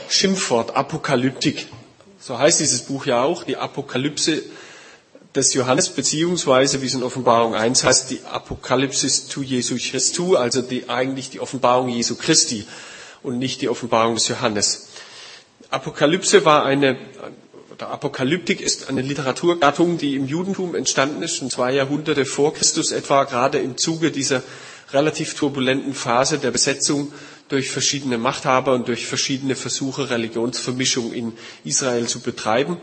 Schimpfwort, 0.09 0.77
Apokalyptik. 0.77 1.69
So 2.19 2.39
heißt 2.39 2.61
dieses 2.61 2.83
Buch 2.83 3.07
ja 3.07 3.23
auch, 3.23 3.45
die 3.45 3.57
Apokalypse 3.57 4.43
des 5.35 5.55
Johannes, 5.55 5.91
beziehungsweise, 5.91 6.83
wie 6.83 6.87
es 6.87 6.95
in 6.95 7.03
Offenbarung 7.03 7.55
1 7.55 7.85
heißt, 7.85 8.11
die 8.11 8.21
Apokalypsis 8.25 9.29
tu 9.29 9.43
Jesu 9.43 9.77
Christu, 9.77 10.37
also 10.37 10.61
die, 10.63 10.89
eigentlich 10.89 11.31
die 11.31 11.41
Offenbarung 11.41 11.89
Jesu 11.89 12.17
Christi 12.17 12.67
und 13.23 13.39
nicht 13.39 13.61
die 13.63 13.69
Offenbarung 13.69 14.15
des 14.15 14.27
Johannes. 14.29 14.89
Apokalypse 15.71 16.45
war 16.45 16.65
eine, 16.65 16.97
oder 17.71 17.91
Apokalyptik 17.91 18.61
ist 18.61 18.89
eine 18.89 19.03
Literaturgattung, 19.03 19.99
die 19.99 20.17
im 20.17 20.27
Judentum 20.27 20.75
entstanden 20.75 21.23
ist, 21.23 21.37
schon 21.37 21.51
zwei 21.51 21.73
Jahrhunderte 21.73 22.25
vor 22.25 22.53
Christus 22.53 22.91
etwa, 22.91 23.23
gerade 23.25 23.59
im 23.59 23.77
Zuge 23.77 24.11
dieser 24.11 24.43
relativ 24.93 25.35
turbulenten 25.35 25.95
Phase 25.95 26.39
der 26.39 26.51
Besetzung 26.51 27.13
durch 27.49 27.71
verschiedene 27.71 28.19
Machthaber 28.19 28.75
und 28.75 28.89
durch 28.89 29.07
verschiedene 29.07 29.55
Versuche, 29.55 30.11
Religionsvermischung 30.11 31.13
in 31.13 31.33
Israel 31.65 32.09
zu 32.09 32.19
betreiben, 32.21 32.79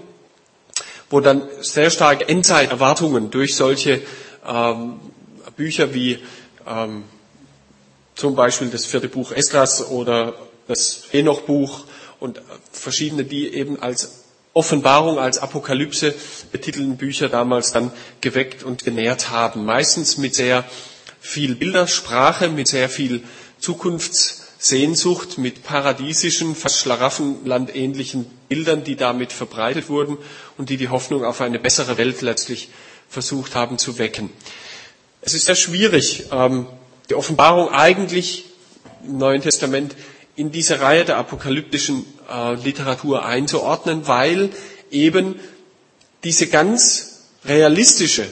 wo 1.10 1.20
dann 1.20 1.48
sehr 1.62 1.90
starke 1.90 2.28
Endzeiterwartungen 2.28 3.32
durch 3.32 3.56
solche 3.56 4.02
ähm, 4.46 5.00
Bücher 5.56 5.94
wie 5.94 6.20
ähm, 6.68 7.04
zum 8.16 8.36
Beispiel 8.36 8.70
das 8.70 8.86
vierte 8.86 9.08
Buch 9.08 9.32
Esdras 9.32 9.90
oder 9.90 10.34
das 10.68 11.04
Enoch-Buch 11.12 11.86
und 12.20 12.42
verschiedene, 12.72 13.24
die 13.24 13.54
eben 13.54 13.82
als 13.82 14.24
Offenbarung, 14.54 15.20
als 15.20 15.38
Apokalypse 15.38 16.16
betitelten 16.52 16.98
Bücher 16.98 17.30
damals 17.30 17.72
dann 17.72 17.92
geweckt 18.22 18.64
und 18.64 18.84
genährt 18.84 19.30
haben. 19.30 19.66
Meistens 19.66 20.18
mit 20.18 20.34
sehr 20.34 20.66
viel 21.20 21.56
Bildersprache, 21.56 22.50
mit 22.50 22.68
sehr 22.68 22.90
viel 22.90 23.24
Zukunftssehnsucht, 24.60 25.38
mit 25.38 25.64
paradiesischen, 25.64 26.56
fast 26.56 26.80
Schlaraffenlandähnlichen 26.80 28.26
Bildern, 28.50 28.84
die 28.84 28.96
damit 28.96 29.32
verbreitet 29.32 29.88
wurden 29.88 30.18
und 30.58 30.70
die 30.70 30.78
die 30.78 30.90
Hoffnung 30.90 31.24
auf 31.24 31.42
eine 31.42 31.60
bessere 31.60 31.98
Welt 31.98 32.22
letztlich 32.22 32.70
versucht 33.08 33.54
haben 33.56 33.78
zu 33.78 34.00
wecken. 34.00 34.32
Es 35.22 35.34
ist 35.36 35.46
sehr 35.46 35.56
schwierig, 35.56 36.26
ähm, 36.32 36.66
die 37.10 37.14
Offenbarung 37.16 37.70
eigentlich 37.70 38.46
im 39.06 39.20
Neuen 39.20 39.42
Testament 39.42 39.96
in 40.36 40.52
diese 40.52 40.82
Reihe 40.82 41.06
der 41.06 41.18
apokalyptischen 41.18 42.06
äh, 42.32 42.56
Literatur 42.56 43.26
einzuordnen, 43.26 44.08
weil 44.08 44.50
eben 44.90 45.36
diese 46.24 46.48
ganz 46.48 47.26
realistische, 47.46 48.26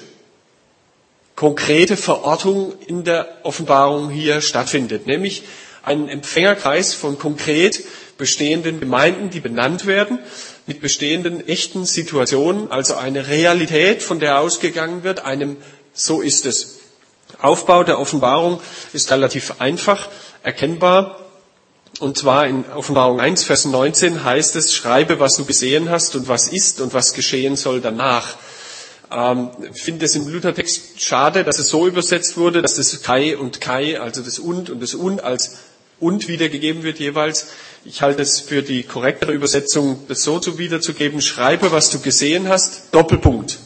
konkrete 1.35 1.97
Verortung 1.97 2.73
in 2.87 3.03
der 3.03 3.27
Offenbarung 3.43 4.09
hier 4.09 4.41
stattfindet, 4.41 5.05
nämlich 5.05 5.43
einen 5.85 6.09
Empfängerkreis 6.09 6.93
von 6.93 7.17
konkret 7.19 7.83
bestehenden 8.17 8.79
Gemeinden, 8.79 9.29
die 9.29 9.39
benannt 9.39 9.85
werden, 9.85 10.19
mit 10.67 10.81
bestehenden 10.81 11.47
echten 11.47 11.85
Situationen, 11.85 12.71
also 12.71 12.95
eine 12.95 13.27
Realität, 13.27 14.01
von 14.01 14.19
der 14.19 14.39
ausgegangen 14.39 15.03
wird, 15.03 15.23
einem 15.25 15.57
so 15.93 16.21
ist 16.21 16.45
es. 16.45 16.79
Aufbau 17.41 17.83
der 17.83 17.99
Offenbarung 17.99 18.61
ist 18.93 19.11
relativ 19.11 19.59
einfach 19.59 20.09
erkennbar. 20.43 21.19
Und 21.99 22.17
zwar 22.17 22.45
in 22.47 22.65
Offenbarung 22.75 23.21
1, 23.21 23.43
Vers 23.45 23.65
19 23.65 24.23
heißt 24.23 24.55
es, 24.57 24.73
schreibe, 24.73 25.19
was 25.19 25.35
du 25.35 25.45
gesehen 25.45 25.89
hast 25.89 26.15
und 26.15 26.27
was 26.27 26.49
ist 26.49 26.81
und 26.81 26.93
was 26.93 27.13
geschehen 27.13 27.55
soll 27.55 27.79
danach. 27.79 28.35
Ähm, 29.11 29.49
ich 29.73 29.81
finde 29.81 30.05
es 30.05 30.15
im 30.15 30.27
Luthertext 30.27 31.01
schade, 31.01 31.43
dass 31.43 31.59
es 31.59 31.69
so 31.69 31.87
übersetzt 31.87 32.37
wurde, 32.37 32.61
dass 32.61 32.75
das 32.75 33.01
Kai 33.01 33.37
und 33.37 33.61
Kai, 33.61 33.99
also 33.99 34.21
das 34.21 34.39
und 34.39 34.69
und 34.69 34.81
das 34.81 34.93
und 34.93 35.23
als 35.23 35.57
und 35.99 36.27
wiedergegeben 36.27 36.83
wird 36.83 36.99
jeweils. 36.99 37.47
Ich 37.85 38.01
halte 38.01 38.21
es 38.21 38.39
für 38.39 38.61
die 38.61 38.83
korrektere 38.83 39.31
Übersetzung, 39.31 40.03
das 40.07 40.23
so 40.23 40.39
zu 40.39 40.57
wiederzugeben. 40.57 41.21
Schreibe, 41.21 41.71
was 41.71 41.89
du 41.91 41.99
gesehen 41.99 42.47
hast, 42.49 42.93
Doppelpunkt. 42.93 43.59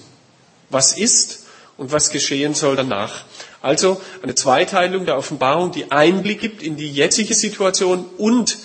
Was 0.70 0.98
ist 0.98 1.46
und 1.78 1.92
was 1.92 2.12
geschehen 2.12 2.54
soll 2.54 2.76
danach. 2.76 3.26
Also 3.62 4.00
eine 4.22 4.36
Zweiteilung 4.36 5.06
der 5.06 5.18
Offenbarung, 5.18 5.72
die 5.72 5.92
Einblick 5.92 6.40
gibt 6.40 6.62
in 6.62 6.78
die 6.78 6.92
jetzige 6.92 7.34
Situation 7.34 8.06
und 8.18 8.58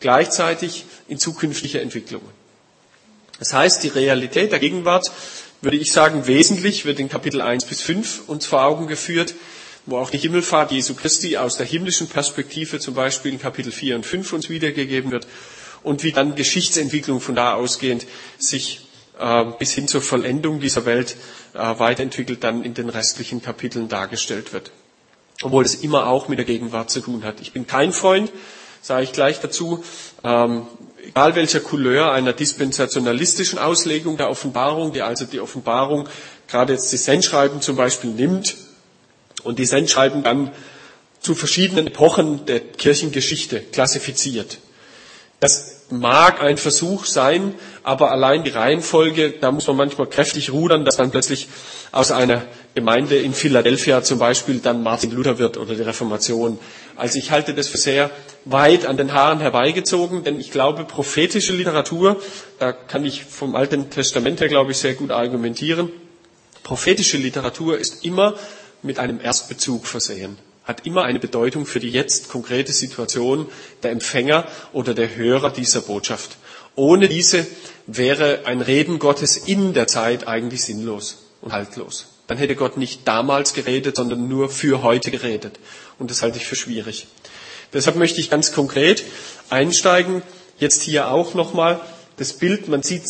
gleichzeitig 0.00 0.84
in 1.08 1.18
zukünftige 1.18 1.80
Entwicklungen. 1.80 2.28
Das 3.38 3.52
heißt, 3.52 3.82
die 3.84 3.88
Realität 3.88 4.52
der 4.52 4.58
Gegenwart, 4.58 5.10
würde 5.60 5.76
ich 5.76 5.92
sagen, 5.92 6.26
wesentlich 6.26 6.84
wird 6.84 7.00
in 7.00 7.08
Kapitel 7.08 7.40
1 7.40 7.64
bis 7.66 7.80
5 7.82 8.28
uns 8.28 8.46
vor 8.46 8.62
Augen 8.64 8.86
geführt, 8.86 9.34
wo 9.88 9.96
auch 9.96 10.10
die 10.10 10.18
Himmelfahrt 10.18 10.70
Jesu 10.70 10.94
Christi 10.94 11.38
aus 11.38 11.56
der 11.56 11.64
himmlischen 11.64 12.08
Perspektive 12.08 12.78
zum 12.78 12.92
Beispiel 12.94 13.32
in 13.32 13.40
Kapitel 13.40 13.72
4 13.72 13.96
und 13.96 14.04
5 14.06 14.32
uns 14.34 14.50
wiedergegeben 14.50 15.10
wird 15.10 15.26
und 15.82 16.04
wie 16.04 16.12
dann 16.12 16.34
Geschichtsentwicklung 16.34 17.20
von 17.20 17.34
da 17.34 17.54
ausgehend 17.54 18.06
sich 18.38 18.86
äh, 19.18 19.46
bis 19.58 19.72
hin 19.72 19.88
zur 19.88 20.02
Vollendung 20.02 20.60
dieser 20.60 20.84
Welt 20.84 21.16
äh, 21.54 21.58
weiterentwickelt 21.58 22.44
dann 22.44 22.64
in 22.64 22.74
den 22.74 22.90
restlichen 22.90 23.40
Kapiteln 23.40 23.88
dargestellt 23.88 24.52
wird. 24.52 24.72
Obwohl 25.42 25.64
es 25.64 25.76
immer 25.76 26.06
auch 26.08 26.28
mit 26.28 26.38
der 26.38 26.44
Gegenwart 26.44 26.90
zu 26.90 27.00
tun 27.00 27.24
hat. 27.24 27.40
Ich 27.40 27.52
bin 27.52 27.66
kein 27.66 27.92
Freund, 27.92 28.30
sage 28.82 29.04
ich 29.04 29.12
gleich 29.12 29.40
dazu, 29.40 29.82
ähm, 30.22 30.66
egal 31.02 31.34
welcher 31.34 31.60
Couleur 31.60 32.12
einer 32.12 32.34
dispensationalistischen 32.34 33.58
Auslegung 33.58 34.18
der 34.18 34.28
Offenbarung, 34.28 34.92
die 34.92 35.00
also 35.00 35.24
die 35.24 35.40
Offenbarung, 35.40 36.10
gerade 36.46 36.74
jetzt 36.74 36.92
die 36.92 36.98
Sendschreiben 36.98 37.62
zum 37.62 37.76
Beispiel 37.76 38.10
nimmt 38.10 38.54
und 39.44 39.58
die 39.58 39.66
Sendschreiben 39.66 40.22
dann 40.22 40.50
zu 41.20 41.34
verschiedenen 41.34 41.88
Epochen 41.88 42.46
der 42.46 42.60
Kirchengeschichte 42.60 43.60
klassifiziert. 43.60 44.58
Das 45.40 45.78
mag 45.90 46.42
ein 46.42 46.56
Versuch 46.58 47.04
sein, 47.06 47.54
aber 47.82 48.10
allein 48.10 48.44
die 48.44 48.50
Reihenfolge, 48.50 49.30
da 49.40 49.50
muss 49.52 49.66
man 49.68 49.76
manchmal 49.76 50.06
kräftig 50.08 50.50
rudern, 50.52 50.84
dass 50.84 50.96
dann 50.96 51.10
plötzlich 51.10 51.48
aus 51.92 52.10
einer 52.10 52.42
Gemeinde 52.74 53.16
in 53.16 53.32
Philadelphia 53.32 54.02
zum 54.02 54.18
Beispiel 54.18 54.58
dann 54.58 54.82
Martin 54.82 55.10
Luther 55.12 55.38
wird 55.38 55.56
oder 55.56 55.74
die 55.74 55.82
Reformation. 55.82 56.58
Also 56.96 57.18
ich 57.18 57.30
halte 57.30 57.54
das 57.54 57.68
für 57.68 57.78
sehr 57.78 58.10
weit 58.44 58.84
an 58.84 58.96
den 58.96 59.12
Haaren 59.14 59.40
herbeigezogen, 59.40 60.24
denn 60.24 60.38
ich 60.40 60.50
glaube, 60.50 60.84
prophetische 60.84 61.52
Literatur, 61.54 62.20
da 62.58 62.72
kann 62.72 63.04
ich 63.04 63.24
vom 63.24 63.54
Alten 63.56 63.90
Testament 63.90 64.40
her, 64.40 64.48
glaube 64.48 64.72
ich, 64.72 64.78
sehr 64.78 64.94
gut 64.94 65.10
argumentieren, 65.10 65.90
prophetische 66.64 67.16
Literatur 67.16 67.78
ist 67.78 68.04
immer 68.04 68.34
mit 68.82 68.98
einem 68.98 69.20
Erstbezug 69.20 69.86
versehen 69.86 70.38
hat 70.68 70.84
immer 70.84 71.04
eine 71.04 71.18
Bedeutung 71.18 71.64
für 71.64 71.80
die 71.80 71.88
jetzt 71.88 72.28
konkrete 72.28 72.74
Situation 72.74 73.48
der 73.82 73.90
Empfänger 73.90 74.46
oder 74.74 74.92
der 74.92 75.16
Hörer 75.16 75.50
dieser 75.50 75.80
Botschaft. 75.80 76.36
Ohne 76.74 77.08
diese 77.08 77.46
wäre 77.86 78.40
ein 78.44 78.60
Reden 78.60 78.98
Gottes 78.98 79.38
in 79.38 79.72
der 79.72 79.86
Zeit 79.86 80.28
eigentlich 80.28 80.62
sinnlos 80.62 81.24
und 81.40 81.54
haltlos. 81.54 82.08
Dann 82.26 82.36
hätte 82.36 82.54
Gott 82.54 82.76
nicht 82.76 83.08
damals 83.08 83.54
geredet, 83.54 83.96
sondern 83.96 84.28
nur 84.28 84.50
für 84.50 84.82
heute 84.82 85.10
geredet. 85.10 85.58
Und 85.98 86.10
das 86.10 86.20
halte 86.20 86.36
ich 86.36 86.46
für 86.46 86.54
schwierig. 86.54 87.06
Deshalb 87.72 87.96
möchte 87.96 88.20
ich 88.20 88.28
ganz 88.28 88.52
konkret 88.52 89.02
einsteigen. 89.48 90.22
Jetzt 90.58 90.82
hier 90.82 91.10
auch 91.10 91.32
nochmal 91.32 91.80
das 92.18 92.34
Bild. 92.34 92.68
Man 92.68 92.82
sieht 92.82 93.04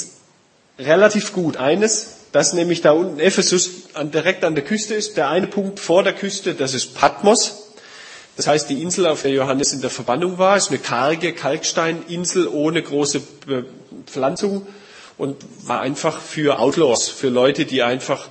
relativ 0.78 1.33
gut 1.33 1.57
eines, 1.57 2.17
dass 2.33 2.53
nämlich 2.53 2.81
da 2.81 2.93
unten 2.93 3.21
Ephesus 3.21 3.71
direkt 4.12 4.45
an 4.45 4.55
der 4.55 4.64
Küste 4.64 4.95
ist. 4.95 5.17
Der 5.17 5.29
eine 5.29 5.47
Punkt 5.47 5.81
vor 5.81 6.03
der 6.03 6.12
Küste, 6.12 6.55
das 6.55 6.75
ist 6.75 6.95
Patmos. 6.95 7.69
Das 8.37 8.47
heißt, 8.47 8.71
die 8.71 8.83
Insel, 8.83 9.07
auf 9.07 9.23
der 9.23 9.33
Johannes 9.33 9.73
in 9.73 9.81
der 9.81 9.91
Verbannung 9.91 10.38
war, 10.38 10.57
ist 10.57 10.69
eine 10.69 10.79
karge 10.79 11.33
Kalksteininsel 11.33 12.47
ohne 12.47 12.83
große 12.83 13.21
Pflanzung 14.07 14.67
und 15.17 15.37
war 15.64 15.81
einfach 15.81 16.21
für 16.21 16.61
Outlaws, 16.61 17.09
für 17.09 17.31
Leute, 17.31 17.64
die 17.64 17.83
einfach 17.83 18.29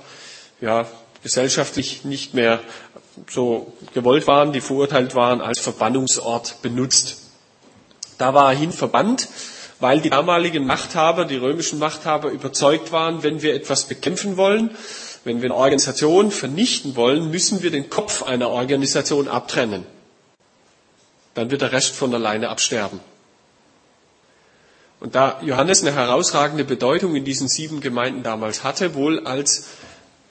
ja, 0.60 0.86
gesellschaftlich 1.22 2.04
nicht 2.04 2.32
mehr 2.32 2.60
so 3.28 3.74
gewollt 3.92 4.26
waren, 4.26 4.52
die 4.52 4.60
verurteilt 4.60 5.14
waren, 5.14 5.40
als 5.40 5.58
Verbannungsort 5.58 6.62
benutzt. 6.62 7.18
Da 8.16 8.32
war 8.32 8.52
er 8.52 8.58
hin 8.58 8.72
verbannt 8.72 9.28
weil 9.80 10.00
die 10.00 10.10
damaligen 10.10 10.66
Machthaber, 10.66 11.24
die 11.24 11.36
römischen 11.36 11.78
Machthaber 11.78 12.30
überzeugt 12.30 12.90
waren, 12.92 13.22
wenn 13.22 13.42
wir 13.42 13.54
etwas 13.54 13.84
bekämpfen 13.84 14.36
wollen, 14.36 14.70
wenn 15.24 15.40
wir 15.42 15.46
eine 15.50 15.54
Organisation 15.54 16.30
vernichten 16.30 16.96
wollen, 16.96 17.30
müssen 17.30 17.62
wir 17.62 17.70
den 17.70 17.90
Kopf 17.90 18.22
einer 18.22 18.48
Organisation 18.50 19.28
abtrennen. 19.28 19.84
Dann 21.34 21.50
wird 21.50 21.62
der 21.62 21.72
Rest 21.72 21.94
von 21.94 22.12
alleine 22.14 22.48
absterben. 22.48 23.00
Und 25.00 25.14
da 25.14 25.40
Johannes 25.42 25.82
eine 25.82 25.94
herausragende 25.94 26.64
Bedeutung 26.64 27.14
in 27.14 27.24
diesen 27.24 27.48
sieben 27.48 27.80
Gemeinden 27.80 28.24
damals 28.24 28.64
hatte, 28.64 28.94
wohl 28.94 29.26
als 29.26 29.68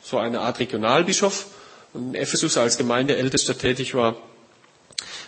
so 0.03 0.17
eine 0.17 0.41
Art 0.41 0.59
Regionalbischof 0.59 1.47
und 1.93 2.09
in 2.09 2.15
Ephesus 2.15 2.57
als 2.57 2.77
Gemeindeältester 2.77 3.57
tätig 3.57 3.93
war, 3.95 4.17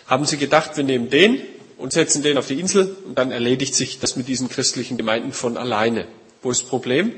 haben 0.06 0.26
sie 0.26 0.36
gedacht, 0.36 0.76
wir 0.76 0.84
nehmen 0.84 1.08
den, 1.08 1.40
und 1.80 1.94
setzen 1.94 2.22
den 2.22 2.36
auf 2.36 2.46
die 2.46 2.60
Insel 2.60 2.94
und 3.06 3.18
dann 3.18 3.32
erledigt 3.32 3.74
sich 3.74 3.98
das 3.98 4.14
mit 4.14 4.28
diesen 4.28 4.50
christlichen 4.50 4.98
Gemeinden 4.98 5.32
von 5.32 5.56
alleine. 5.56 6.06
Wo 6.42 6.50
ist 6.50 6.62
das 6.62 6.68
Problem? 6.68 7.14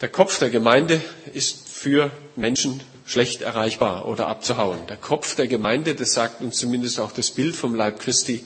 Der 0.00 0.08
Kopf 0.08 0.38
der 0.38 0.48
Gemeinde 0.48 1.00
ist 1.34 1.68
für 1.68 2.10
Menschen 2.34 2.80
schlecht 3.06 3.42
erreichbar 3.42 4.08
oder 4.08 4.28
abzuhauen. 4.28 4.78
Der 4.88 4.96
Kopf 4.96 5.36
der 5.36 5.46
Gemeinde, 5.46 5.94
das 5.94 6.14
sagt 6.14 6.40
uns 6.40 6.56
zumindest 6.56 6.98
auch 6.98 7.12
das 7.12 7.30
Bild 7.30 7.54
vom 7.54 7.74
Leib 7.74 8.00
Christi, 8.00 8.44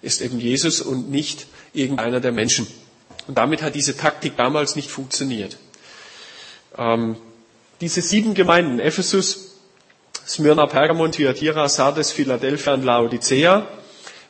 ist 0.00 0.22
eben 0.22 0.40
Jesus 0.40 0.80
und 0.80 1.10
nicht 1.10 1.46
irgendeiner 1.74 2.20
der 2.20 2.32
Menschen. 2.32 2.66
Und 3.26 3.36
damit 3.36 3.60
hat 3.60 3.74
diese 3.74 3.98
Taktik 3.98 4.36
damals 4.38 4.76
nicht 4.76 4.90
funktioniert. 4.90 5.58
Ähm, 6.78 7.16
diese 7.82 8.00
sieben 8.00 8.32
Gemeinden, 8.32 8.80
Ephesus, 8.80 9.56
Smyrna, 10.26 10.66
Pergamon, 10.66 11.12
Thyatira, 11.12 11.68
Sardes, 11.68 12.12
Philadelphia 12.12 12.74
und 12.74 12.84
Laodicea, 12.84 13.68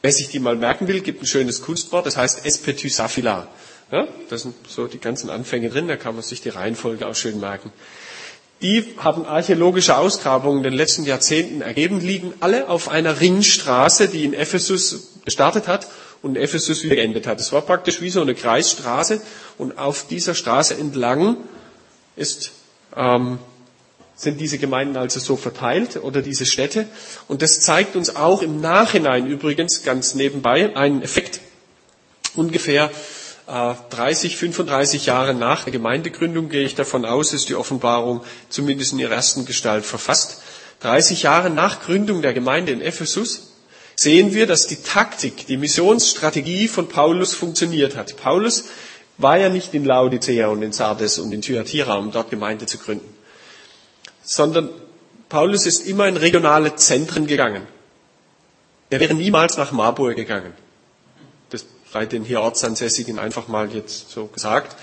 Wer 0.02 0.12
sich 0.12 0.28
die 0.28 0.38
mal 0.38 0.56
merken 0.56 0.88
will, 0.88 1.00
gibt 1.00 1.22
ein 1.22 1.26
schönes 1.26 1.62
Kunstwort, 1.62 2.06
das 2.06 2.16
heißt 2.16 2.46
Espetysaphila. 2.46 3.48
Ja, 3.92 4.06
das 4.28 4.42
sind 4.42 4.54
so 4.68 4.86
die 4.86 5.00
ganzen 5.00 5.30
Anfänge 5.30 5.68
drin, 5.68 5.88
da 5.88 5.96
kann 5.96 6.14
man 6.14 6.22
sich 6.22 6.40
die 6.40 6.48
Reihenfolge 6.48 7.06
auch 7.06 7.14
schön 7.14 7.40
merken. 7.40 7.72
Die 8.62 8.84
haben 8.98 9.24
archäologische 9.24 9.96
Ausgrabungen 9.96 10.58
in 10.58 10.64
den 10.64 10.74
letzten 10.74 11.04
Jahrzehnten 11.04 11.62
ergeben, 11.62 12.00
liegen 12.00 12.34
alle 12.40 12.68
auf 12.68 12.88
einer 12.88 13.20
Ringstraße, 13.20 14.08
die 14.08 14.24
in 14.24 14.34
Ephesus 14.34 15.14
gestartet 15.24 15.66
hat 15.66 15.86
und 16.22 16.36
in 16.36 16.42
Ephesus 16.42 16.82
wieder 16.82 16.96
geendet 16.96 17.26
hat. 17.26 17.40
Es 17.40 17.52
war 17.52 17.62
praktisch 17.62 18.00
wie 18.00 18.10
so 18.10 18.20
eine 18.20 18.34
Kreisstraße 18.34 19.20
und 19.58 19.78
auf 19.78 20.06
dieser 20.06 20.34
Straße 20.34 20.74
entlang 20.74 21.36
ist 22.16 22.52
ähm, 22.96 23.38
sind 24.20 24.38
diese 24.38 24.58
Gemeinden 24.58 24.98
also 24.98 25.18
so 25.18 25.36
verteilt 25.36 25.96
oder 25.96 26.20
diese 26.20 26.44
Städte. 26.44 26.86
Und 27.26 27.40
das 27.40 27.60
zeigt 27.62 27.96
uns 27.96 28.16
auch 28.16 28.42
im 28.42 28.60
Nachhinein 28.60 29.26
übrigens 29.26 29.82
ganz 29.82 30.14
nebenbei 30.14 30.76
einen 30.76 31.00
Effekt. 31.02 31.40
Ungefähr 32.36 32.90
äh, 33.46 33.74
30, 33.88 34.36
35 34.36 35.06
Jahre 35.06 35.32
nach 35.32 35.64
der 35.64 35.72
Gemeindegründung 35.72 36.50
gehe 36.50 36.64
ich 36.64 36.74
davon 36.74 37.06
aus, 37.06 37.32
ist 37.32 37.48
die 37.48 37.54
Offenbarung 37.54 38.20
zumindest 38.50 38.92
in 38.92 38.98
ihrer 38.98 39.14
ersten 39.14 39.46
Gestalt 39.46 39.86
verfasst. 39.86 40.42
30 40.80 41.22
Jahre 41.22 41.48
nach 41.48 41.80
Gründung 41.82 42.20
der 42.20 42.34
Gemeinde 42.34 42.72
in 42.72 42.82
Ephesus 42.82 43.54
sehen 43.96 44.34
wir, 44.34 44.46
dass 44.46 44.66
die 44.66 44.82
Taktik, 44.82 45.46
die 45.46 45.56
Missionsstrategie 45.56 46.68
von 46.68 46.88
Paulus 46.88 47.32
funktioniert 47.32 47.96
hat. 47.96 48.16
Paulus 48.18 48.64
war 49.16 49.38
ja 49.38 49.48
nicht 49.48 49.72
in 49.72 49.84
Laodicea 49.86 50.48
und 50.48 50.62
in 50.62 50.72
Sardes 50.72 51.18
und 51.18 51.32
in 51.32 51.40
Thyatira, 51.40 51.96
um 51.96 52.12
dort 52.12 52.30
Gemeinde 52.30 52.66
zu 52.66 52.76
gründen 52.76 53.19
sondern 54.30 54.68
Paulus 55.28 55.66
ist 55.66 55.88
immer 55.88 56.06
in 56.06 56.16
regionale 56.16 56.76
Zentren 56.76 57.26
gegangen. 57.26 57.66
Er 58.88 59.00
wäre 59.00 59.14
niemals 59.14 59.56
nach 59.56 59.72
Marburg 59.72 60.14
gegangen. 60.14 60.52
Das 61.50 61.66
sei 61.92 62.06
den 62.06 62.22
hier 62.22 62.40
Ortsansässigen 62.40 63.18
einfach 63.18 63.48
mal 63.48 63.74
jetzt 63.74 64.12
so 64.12 64.26
gesagt. 64.26 64.76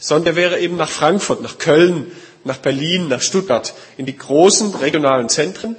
Sondern 0.00 0.34
er 0.34 0.36
wäre 0.36 0.58
eben 0.58 0.76
nach 0.76 0.88
Frankfurt, 0.88 1.40
nach 1.40 1.58
Köln, 1.58 2.10
nach 2.42 2.56
Berlin, 2.56 3.06
nach 3.06 3.22
Stuttgart, 3.22 3.74
in 3.96 4.06
die 4.06 4.16
großen 4.16 4.74
regionalen 4.74 5.28
Zentren 5.28 5.76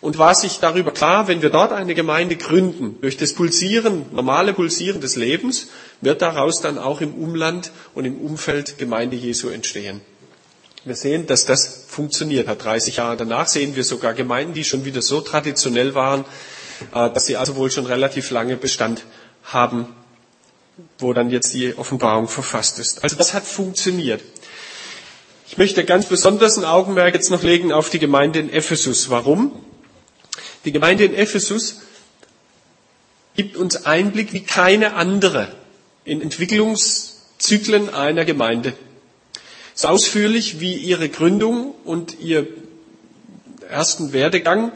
und 0.00 0.18
war 0.18 0.34
sich 0.34 0.58
darüber 0.58 0.90
klar, 0.90 1.28
wenn 1.28 1.42
wir 1.42 1.50
dort 1.50 1.70
eine 1.70 1.94
Gemeinde 1.94 2.34
gründen, 2.34 3.00
durch 3.00 3.16
das 3.16 3.34
Pulsieren, 3.34 4.06
normale 4.10 4.52
Pulsieren 4.52 5.00
des 5.00 5.14
Lebens, 5.14 5.68
wird 6.00 6.22
daraus 6.22 6.60
dann 6.60 6.76
auch 6.76 7.00
im 7.02 7.14
Umland 7.14 7.70
und 7.94 8.04
im 8.04 8.16
Umfeld 8.16 8.78
Gemeinde 8.78 9.14
Jesu 9.14 9.48
entstehen. 9.48 10.00
Wir 10.84 10.94
sehen, 10.94 11.26
dass 11.26 11.44
das 11.44 11.84
funktioniert 11.88 12.46
hat. 12.48 12.64
30 12.64 12.96
Jahre 12.96 13.16
danach 13.16 13.48
sehen 13.48 13.74
wir 13.76 13.84
sogar 13.84 14.14
Gemeinden, 14.14 14.54
die 14.54 14.64
schon 14.64 14.84
wieder 14.84 15.02
so 15.02 15.20
traditionell 15.20 15.94
waren, 15.94 16.24
äh, 16.94 17.10
dass 17.10 17.26
sie 17.26 17.36
also 17.36 17.56
wohl 17.56 17.70
schon 17.70 17.86
relativ 17.86 18.30
lange 18.30 18.56
Bestand 18.56 19.04
haben, 19.44 19.86
wo 20.98 21.12
dann 21.12 21.30
jetzt 21.30 21.52
die 21.54 21.76
Offenbarung 21.76 22.28
verfasst 22.28 22.78
ist. 22.78 23.02
Also 23.02 23.16
das 23.16 23.34
hat 23.34 23.44
funktioniert. 23.44 24.22
Ich 25.48 25.56
möchte 25.58 25.84
ganz 25.84 26.06
besonders 26.06 26.58
ein 26.58 26.64
Augenmerk 26.64 27.14
jetzt 27.14 27.30
noch 27.30 27.42
legen 27.42 27.72
auf 27.72 27.90
die 27.90 27.98
Gemeinde 27.98 28.38
in 28.38 28.52
Ephesus. 28.52 29.10
Warum? 29.10 29.52
Die 30.64 30.72
Gemeinde 30.72 31.04
in 31.04 31.14
Ephesus 31.14 31.80
gibt 33.34 33.56
uns 33.56 33.86
Einblick 33.86 34.32
wie 34.32 34.42
keine 34.42 34.94
andere 34.94 35.48
in 36.04 36.20
Entwicklungszyklen 36.20 37.92
einer 37.92 38.24
Gemeinde. 38.24 38.74
So 39.80 39.86
ausführlich 39.86 40.58
wie 40.58 40.74
ihre 40.74 41.08
Gründung 41.08 41.72
und 41.84 42.18
ihr 42.18 42.48
ersten 43.70 44.12
Werdegang 44.12 44.72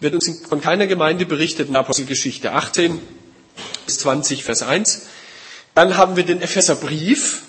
wird 0.00 0.14
uns 0.14 0.40
von 0.48 0.62
keiner 0.62 0.86
Gemeinde 0.86 1.26
berichtet 1.26 1.68
in 1.68 1.76
Apostelgeschichte 1.76 2.52
18 2.52 2.98
bis 3.84 3.98
20, 3.98 4.44
Vers 4.44 4.62
1. 4.62 5.02
Dann 5.74 5.98
haben 5.98 6.16
wir 6.16 6.24
den 6.24 6.40
Epheserbrief. 6.40 7.42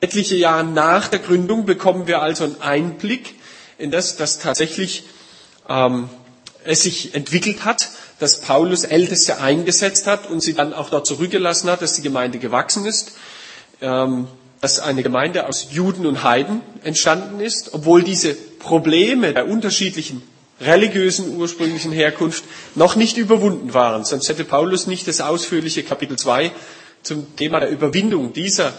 Etliche 0.00 0.34
Jahre 0.34 0.64
nach 0.64 1.06
der 1.06 1.20
Gründung 1.20 1.66
bekommen 1.66 2.08
wir 2.08 2.20
also 2.20 2.42
einen 2.42 2.60
Einblick 2.62 3.36
in 3.78 3.92
das, 3.92 4.16
dass 4.16 4.40
tatsächlich 4.40 5.04
ähm, 5.68 6.08
es 6.64 6.82
sich 6.82 7.14
entwickelt 7.14 7.64
hat, 7.64 7.90
dass 8.18 8.40
Paulus 8.40 8.82
Älteste 8.82 9.40
eingesetzt 9.40 10.08
hat 10.08 10.28
und 10.28 10.40
sie 10.40 10.54
dann 10.54 10.74
auch 10.74 10.90
dort 10.90 11.06
zurückgelassen 11.06 11.70
hat, 11.70 11.80
dass 11.80 11.92
die 11.94 12.02
Gemeinde 12.02 12.40
gewachsen 12.40 12.86
ist. 12.86 13.12
Ähm, 13.80 14.26
dass 14.60 14.80
eine 14.80 15.02
Gemeinde 15.02 15.46
aus 15.46 15.68
Juden 15.70 16.06
und 16.06 16.22
Heiden 16.24 16.60
entstanden 16.82 17.40
ist, 17.40 17.74
obwohl 17.74 18.02
diese 18.02 18.34
Probleme 18.34 19.32
der 19.32 19.48
unterschiedlichen 19.48 20.22
religiösen 20.60 21.36
ursprünglichen 21.36 21.92
Herkunft 21.92 22.44
noch 22.74 22.96
nicht 22.96 23.16
überwunden 23.16 23.74
waren. 23.74 24.04
Sonst 24.04 24.28
hätte 24.28 24.44
Paulus 24.44 24.86
nicht 24.86 25.06
das 25.06 25.20
ausführliche 25.20 25.84
Kapitel 25.84 26.18
2 26.18 26.50
zum 27.02 27.36
Thema 27.36 27.60
der 27.60 27.70
Überwindung 27.70 28.32
dieser 28.32 28.72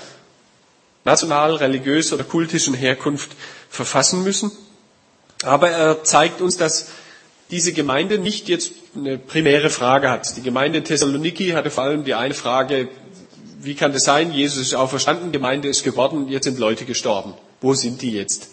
national, 1.06 1.56
religiös 1.56 2.12
oder 2.12 2.24
kultischen 2.26 2.74
Herkunft 2.74 3.32
verfassen 3.70 4.24
müssen. 4.24 4.52
Aber 5.44 5.70
er 5.70 6.04
zeigt 6.04 6.42
uns, 6.42 6.58
dass 6.58 6.88
diese 7.50 7.72
Gemeinde 7.74 8.20
nicht 8.20 8.50
jetzt 8.50 8.74
eine 8.96 9.18
primäre 9.18 9.70
Frage 9.70 10.10
hat. 10.10 10.36
Die 10.38 10.42
Gemeinde 10.42 10.80
in 10.80 10.84
Thessaloniki 10.84 11.52
hatte 11.52 11.72
vor 11.72 11.86
allem 11.86 12.04
die 12.04 12.14
eine 12.14 12.34
Frage, 12.34 12.90
wie 13.62 13.76
kann 13.76 13.94
das 13.94 14.04
sein? 14.04 14.32
Jesus 14.32 14.68
ist 14.68 14.74
auferstanden, 14.74 15.32
Gemeinde 15.32 15.68
ist 15.68 15.84
geworden, 15.84 16.30
jetzt 16.30 16.46
sind 16.46 16.60
Leute 16.60 16.86
gestorben. 16.86 17.34
Wo 17.62 17.74
sind 17.74 18.02
die 18.02 18.12
jetzt? 18.12 18.50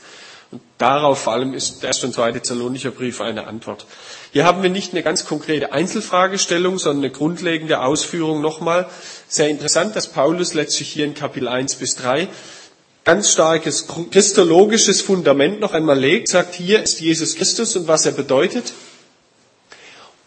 Und 0.50 0.62
darauf 0.78 1.20
vor 1.20 1.32
allem 1.32 1.54
ist 1.54 1.82
der 1.82 1.88
erste 1.88 2.06
und 2.06 2.12
zweite 2.12 2.40
Thessalonicher 2.40 2.90
Brief 2.90 3.20
eine 3.20 3.46
Antwort. 3.46 3.86
Hier 4.32 4.44
haben 4.44 4.62
wir 4.62 4.70
nicht 4.70 4.92
eine 4.92 5.02
ganz 5.02 5.24
konkrete 5.24 5.72
Einzelfragestellung, 5.72 6.78
sondern 6.78 7.04
eine 7.04 7.12
grundlegende 7.12 7.80
Ausführung 7.80 8.40
nochmal. 8.40 8.88
Sehr 9.28 9.48
interessant, 9.48 9.96
dass 9.96 10.08
Paulus 10.08 10.54
letztlich 10.54 10.88
hier 10.88 11.04
in 11.04 11.14
Kapitel 11.14 11.48
1 11.48 11.76
bis 11.76 11.96
3 11.96 12.28
ganz 13.04 13.30
starkes 13.30 13.86
christologisches 14.10 15.00
Fundament 15.00 15.60
noch 15.60 15.72
einmal 15.72 15.98
legt, 15.98 16.26
sagt, 16.26 16.56
hier 16.56 16.82
ist 16.82 17.00
Jesus 17.00 17.36
Christus 17.36 17.76
und 17.76 17.86
was 17.86 18.04
er 18.04 18.12
bedeutet. 18.12 18.72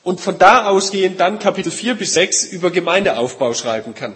Und 0.03 0.21
von 0.21 0.37
da 0.37 0.67
ausgehend 0.67 1.19
dann 1.19 1.39
Kapitel 1.39 1.71
4 1.71 1.95
bis 1.95 2.13
6 2.13 2.45
über 2.45 2.71
Gemeindeaufbau 2.71 3.53
schreiben 3.53 3.93
kann. 3.95 4.15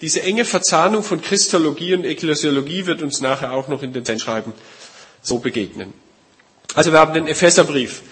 Diese 0.00 0.22
enge 0.22 0.44
Verzahnung 0.44 1.02
von 1.02 1.22
Christologie 1.22 1.94
und 1.94 2.04
Ekklesiologie 2.04 2.86
wird 2.86 3.02
uns 3.02 3.20
nachher 3.20 3.52
auch 3.52 3.68
noch 3.68 3.82
in 3.82 3.92
den 3.92 4.04
Sendschreiben 4.04 4.52
so 5.22 5.38
begegnen. 5.38 5.94
Also 6.74 6.92
wir 6.92 6.98
haben 6.98 7.14
den 7.14 7.26
Epheserbrief. 7.26 8.02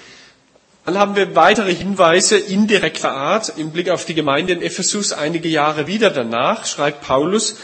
Dann 0.86 0.98
haben 0.98 1.16
wir 1.16 1.34
weitere 1.34 1.74
Hinweise 1.74 2.38
indirekter 2.38 3.12
Art 3.12 3.54
im 3.56 3.70
Blick 3.70 3.88
auf 3.90 4.04
die 4.04 4.14
Gemeinde 4.14 4.52
in 4.52 4.62
Ephesus. 4.62 5.12
Einige 5.12 5.48
Jahre 5.48 5.86
wieder 5.86 6.10
danach 6.10 6.66
schreibt 6.66 7.02
Paulus 7.02 7.56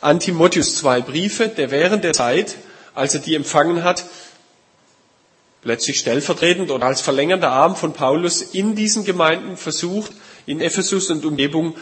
an 0.00 0.20
Timotheus 0.20 0.76
zwei 0.76 1.00
Briefe, 1.00 1.48
der 1.48 1.70
während 1.70 2.04
der 2.04 2.12
Zeit, 2.12 2.56
als 2.94 3.14
er 3.14 3.20
die 3.20 3.34
empfangen 3.34 3.82
hat, 3.82 4.04
letztlich 5.64 5.98
stellvertretend 5.98 6.70
oder 6.70 6.86
als 6.86 7.00
verlängernder 7.00 7.50
Arm 7.50 7.74
von 7.74 7.92
Paulus 7.92 8.42
in 8.42 8.76
diesen 8.76 9.04
Gemeinden 9.04 9.56
versucht, 9.56 10.12
in 10.46 10.60
Ephesus 10.60 11.10
und 11.10 11.24
Umgebung 11.24 11.74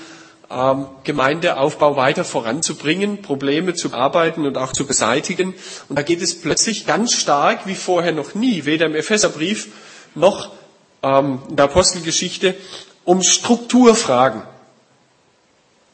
ähm, 0.51 0.87
Gemeindeaufbau 1.05 1.97
weiter 1.97 2.25
voranzubringen, 2.25 3.23
Probleme 3.23 3.75
zu 3.75 3.91
bearbeiten 3.91 4.47
und 4.47 4.57
auch 4.59 4.73
zu 4.73 4.87
beseitigen. 4.87 5.55
Und 5.89 5.99
da 5.99 6.03
geht 6.03 6.23
es 6.23 6.41
plötzlich 6.41 6.87
ganz 6.87 7.13
stark 7.13 7.67
wie 7.67 7.75
vorher 7.75 8.13
noch 8.13 8.35
nie, 8.35 8.65
weder 8.65 8.87
im 8.87 8.95
Epheserbrief 8.95 9.69
noch 10.15 10.51
ähm, 11.03 11.41
in 11.49 11.57
der 11.57 11.67
Apostelgeschichte, 11.67 12.55
um 13.05 13.23
Strukturfragen. 13.23 14.43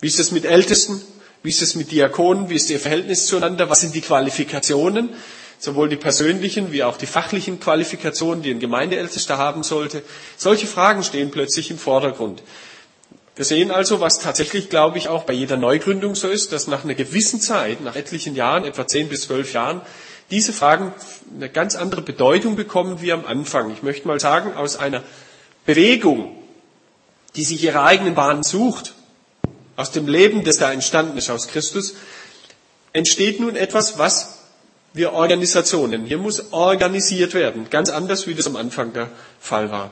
Wie 0.01 0.09
ist 0.09 0.19
es 0.19 0.33
mit 0.33 0.45
Ältesten? 0.45 1.01
Wie 1.43 1.51
ist 1.51 1.63
es 1.63 1.75
mit 1.75 1.91
Diakonen? 1.91 2.49
Wie 2.49 2.57
ist 2.57 2.71
ihr 2.71 2.81
Verhältnis 2.81 3.27
zueinander? 3.27 3.69
Was 3.71 3.81
sind 3.81 3.95
die 3.95 4.01
Qualifikationen? 4.01 5.11
Sowohl 5.59 5.89
die 5.89 5.97
persönlichen 5.97 6.73
wie 6.73 6.83
auch 6.83 6.97
die 6.97 7.07
fachlichen 7.07 7.61
Qualifikationen, 7.61 8.43
die 8.43 8.51
ein 8.51 8.59
Gemeindeältester 8.61 9.39
haben 9.39 9.63
sollte. 9.63 10.03
Solche 10.37 10.67
Fragen 10.67 11.05
stehen 11.05 11.31
plötzlich 11.31 11.71
im 11.71 11.79
Vordergrund. 11.79 12.43
Wir 13.35 13.47
sehen 13.47 13.71
also, 13.71 14.01
was 14.01 14.19
tatsächlich, 14.19 14.69
glaube 14.69 14.99
ich, 14.99 15.09
auch 15.09 15.25
bei 15.25 15.33
jeder 15.33 15.57
Neugründung 15.57 16.15
so 16.15 16.29
ist, 16.29 16.53
dass 16.53 16.67
nach 16.67 16.85
einer 16.85 16.95
gewissen 16.95 17.41
Zeit, 17.41 17.81
nach 17.81 17.97
etlichen 17.97 18.35
Jahren, 18.37 18.65
etwa 18.65 18.87
zehn 18.87 19.09
bis 19.09 19.23
zwölf 19.23 19.55
Jahren, 19.55 19.81
diese 20.31 20.53
Fragen 20.53 20.93
eine 21.35 21.49
ganz 21.49 21.75
andere 21.75 22.03
Bedeutung 22.03 22.57
bekommen 22.57 23.01
wie 23.01 23.13
am 23.13 23.25
Anfang. 23.25 23.71
Ich 23.73 23.83
möchte 23.83 24.07
mal 24.07 24.21
sagen, 24.21 24.55
aus 24.55 24.77
einer 24.77 25.03
Bewegung, 25.65 26.37
die 27.37 27.45
sich 27.45 27.63
ihre 27.65 27.83
eigenen 27.83 28.15
Bahnen 28.15 28.43
sucht, 28.43 28.95
aus 29.77 29.91
dem 29.91 30.07
Leben, 30.09 30.45
das 30.45 30.59
da 30.59 30.71
entstanden 30.71 31.17
ist, 31.17 31.31
aus 31.31 31.49
Christus, 31.49 31.95
entsteht 32.93 33.41
nun 33.41 33.57
etwas, 33.57 33.99
was 33.99 34.41
wir 34.93 35.15
Organisationen. 35.15 36.05
Hier 36.05 36.19
muss 36.19 36.53
organisiert 36.53 37.33
werden, 37.33 37.71
ganz 37.71 37.89
anders, 37.89 38.27
wie 38.27 38.35
das 38.35 38.47
am 38.47 38.57
Anfang 38.57 38.93
der 38.93 39.09
Fall 39.41 39.71
war. 39.71 39.91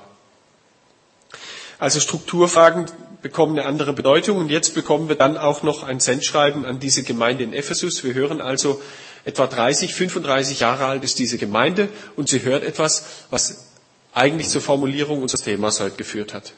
Also 1.79 2.01
Strukturfragen 2.01 2.87
bekommen 3.23 3.59
eine 3.59 3.67
andere 3.67 3.93
Bedeutung 3.93 4.39
und 4.39 4.51
jetzt 4.51 4.75
bekommen 4.75 5.09
wir 5.09 5.17
dann 5.17 5.37
auch 5.37 5.63
noch 5.63 5.83
ein 5.83 6.01
Sendschreiben 6.01 6.65
an 6.65 6.81
diese 6.81 7.03
Gemeinde 7.03 7.45
in 7.45 7.53
Ephesus. 7.53 8.03
Wir 8.05 8.15
hören 8.15 8.41
also 8.41 8.81
etwa 9.25 9.47
30, 9.47 9.95
35 9.95 10.61
Jahre 10.61 10.87
alt 10.87 11.05
ist 11.05 11.19
diese 11.19 11.39
Gemeinde 11.39 11.89
und 12.17 12.29
sie 12.29 12.43
hört 12.43 12.65
etwas, 12.65 13.05
was 13.31 13.67
eigentlich 14.15 14.49
zur 14.49 14.61
Formulierung 14.63 15.23
unseres 15.23 15.43
Themas 15.43 15.81
heute 15.81 15.97
geführt 15.97 16.35
hat. 16.35 16.53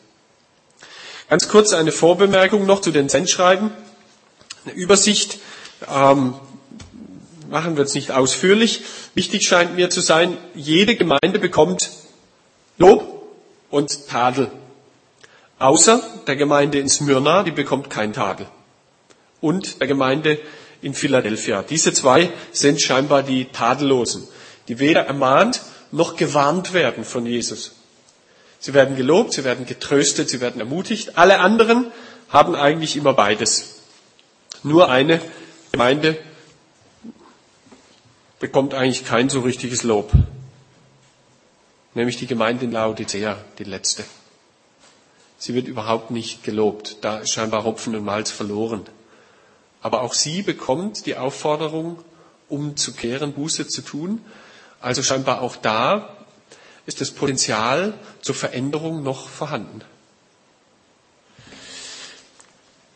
Ganz 1.29 1.49
kurz 1.49 1.73
eine 1.73 1.93
Vorbemerkung 1.93 2.67
noch 2.67 2.81
zu 2.81 2.91
den 2.91 3.09
Sendschreiben. 3.09 3.71
Eine 4.65 4.75
Übersicht 4.75 5.39
ähm, 5.93 6.35
machen 7.51 7.77
wir 7.77 7.83
jetzt 7.83 7.95
nicht 7.95 8.13
ausführlich. 8.13 8.83
Wichtig 9.15 9.47
scheint 9.47 9.75
mir 9.75 9.91
zu 9.91 10.01
sein, 10.01 10.37
jede 10.55 10.95
Gemeinde 10.95 11.39
bekommt 11.39 11.91
Lob 12.79 13.27
und 13.71 14.09
Tadel. 14.09 14.51
Außer 15.63 16.03
der 16.27 16.35
Gemeinde 16.35 16.81
in 16.81 16.89
Smyrna, 16.89 17.45
die 17.45 17.53
bekommt 17.53 17.89
kein 17.89 18.13
Tadel. 18.13 18.49
Und 19.41 19.81
der 19.81 19.87
Gemeinde 19.87 20.41
in 20.81 20.93
Philadelphia. 20.93 21.63
Diese 21.63 21.93
zwei 21.93 22.31
sind 22.51 22.83
scheinbar 22.83 23.23
die 23.23 23.45
Tadellosen, 23.45 24.27
die 24.67 24.81
weder 24.81 25.07
ermahnt 25.07 25.63
noch 25.93 26.17
gewarnt 26.17 26.73
werden 26.73 27.05
von 27.05 27.27
Jesus. 27.27 27.77
Sie 28.59 28.75
werden 28.75 28.97
gelobt, 28.97 29.35
sie 29.35 29.45
werden 29.45 29.65
getröstet, 29.65 30.29
sie 30.29 30.41
werden 30.41 30.61
ermutigt. 30.61 31.17
Alle 31.17 31.39
anderen 31.39 31.93
haben 32.29 32.57
eigentlich 32.57 32.97
immer 32.97 33.13
beides. 33.13 33.83
Nur 34.65 34.91
eine 34.91 35.21
Gemeinde 35.71 36.19
bekommt 38.41 38.75
eigentlich 38.75 39.05
kein 39.05 39.29
so 39.29 39.43
richtiges 39.43 39.85
Lob. 39.85 40.11
Nämlich 41.95 42.17
die 42.17 42.27
Gemeinde 42.27 42.65
in 42.65 42.73
Laodicea, 42.73 43.37
die 43.61 43.65
letzte. 43.65 44.03
Sie 45.43 45.55
wird 45.55 45.67
überhaupt 45.67 46.13
nicht 46.13 46.45
gelobt. 46.45 46.99
Da 47.01 47.19
ist 47.19 47.33
scheinbar 47.33 47.65
Hopfen 47.65 47.97
und 47.97 48.05
Malz 48.05 48.31
verloren. 48.31 48.87
Aber 49.81 50.03
auch 50.03 50.15
sie 50.15 50.43
bekommt 50.43 51.05
die 51.05 51.17
Aufforderung, 51.17 51.99
umzukehren, 52.49 53.33
Buße 53.33 53.67
zu 53.67 53.83
tun. 53.83 54.25
Also 54.81 55.03
scheinbar 55.03 55.43
auch 55.43 55.57
da 55.57 56.17
ist 56.87 57.01
das 57.01 57.11
Potenzial 57.11 57.95
zur 58.21 58.37
Veränderung 58.37 59.03
noch 59.03 59.29
vorhanden. 59.29 59.81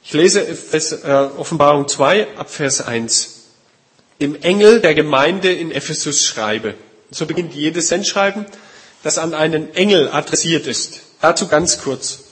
Ich 0.04 0.12
lese 0.12 0.42
äh, 0.46 1.38
Offenbarung 1.38 1.88
2 1.88 2.36
ab 2.36 2.48
Vers 2.48 2.80
1. 2.80 3.40
Dem 4.20 4.40
Engel 4.40 4.80
der 4.80 4.94
Gemeinde 4.94 5.52
in 5.52 5.72
Ephesus 5.72 6.24
schreibe. 6.24 6.74
So 7.10 7.26
beginnt 7.26 7.54
jedes 7.54 7.88
Sendschreiben, 7.88 8.46
das 9.02 9.18
an 9.18 9.34
einen 9.34 9.74
Engel 9.74 10.08
adressiert 10.12 10.68
ist. 10.68 11.00
Dazu 11.20 11.48
ganz 11.48 11.80
kurz. 11.80 12.25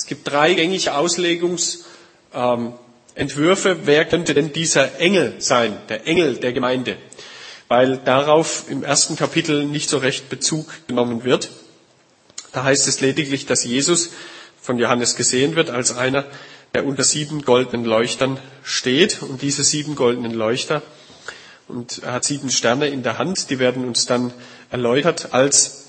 Es 0.00 0.06
gibt 0.06 0.26
drei 0.26 0.54
gängige 0.54 0.94
Auslegungsentwürfe. 0.94 3.80
Wer 3.84 4.06
könnte 4.06 4.32
denn 4.32 4.50
dieser 4.50 4.98
Engel 4.98 5.34
sein? 5.40 5.76
Der 5.90 6.06
Engel 6.06 6.36
der 6.36 6.54
Gemeinde. 6.54 6.96
Weil 7.68 7.98
darauf 7.98 8.64
im 8.70 8.82
ersten 8.82 9.16
Kapitel 9.16 9.66
nicht 9.66 9.90
so 9.90 9.98
recht 9.98 10.30
Bezug 10.30 10.72
genommen 10.86 11.24
wird. 11.24 11.50
Da 12.52 12.64
heißt 12.64 12.88
es 12.88 13.02
lediglich, 13.02 13.44
dass 13.44 13.62
Jesus 13.62 14.12
von 14.58 14.78
Johannes 14.78 15.16
gesehen 15.16 15.54
wird 15.54 15.68
als 15.68 15.94
einer, 15.94 16.24
der 16.72 16.86
unter 16.86 17.04
sieben 17.04 17.42
goldenen 17.42 17.84
Leuchtern 17.84 18.38
steht. 18.64 19.20
Und 19.20 19.42
diese 19.42 19.64
sieben 19.64 19.96
goldenen 19.96 20.32
Leuchter, 20.32 20.80
und 21.68 22.02
er 22.02 22.14
hat 22.14 22.24
sieben 22.24 22.50
Sterne 22.50 22.88
in 22.88 23.02
der 23.02 23.18
Hand, 23.18 23.50
die 23.50 23.58
werden 23.58 23.86
uns 23.86 24.06
dann 24.06 24.32
erläutert 24.70 25.34
als 25.34 25.79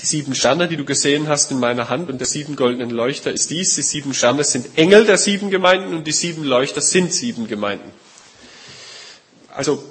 die 0.00 0.06
sieben 0.06 0.34
Sterne, 0.34 0.66
die 0.68 0.76
du 0.76 0.84
gesehen 0.84 1.28
hast 1.28 1.50
in 1.50 1.60
meiner 1.60 1.88
Hand 1.88 2.08
und 2.10 2.18
der 2.18 2.26
sieben 2.26 2.56
goldenen 2.56 2.90
Leuchter 2.90 3.30
ist 3.32 3.50
dies. 3.50 3.74
Die 3.74 3.82
sieben 3.82 4.14
Sterne 4.14 4.44
sind 4.44 4.78
Engel 4.78 5.04
der 5.04 5.18
sieben 5.18 5.50
Gemeinden 5.50 5.94
und 5.94 6.06
die 6.06 6.12
sieben 6.12 6.44
Leuchter 6.44 6.80
sind 6.80 7.12
sieben 7.12 7.48
Gemeinden. 7.48 7.90
Also 9.54 9.82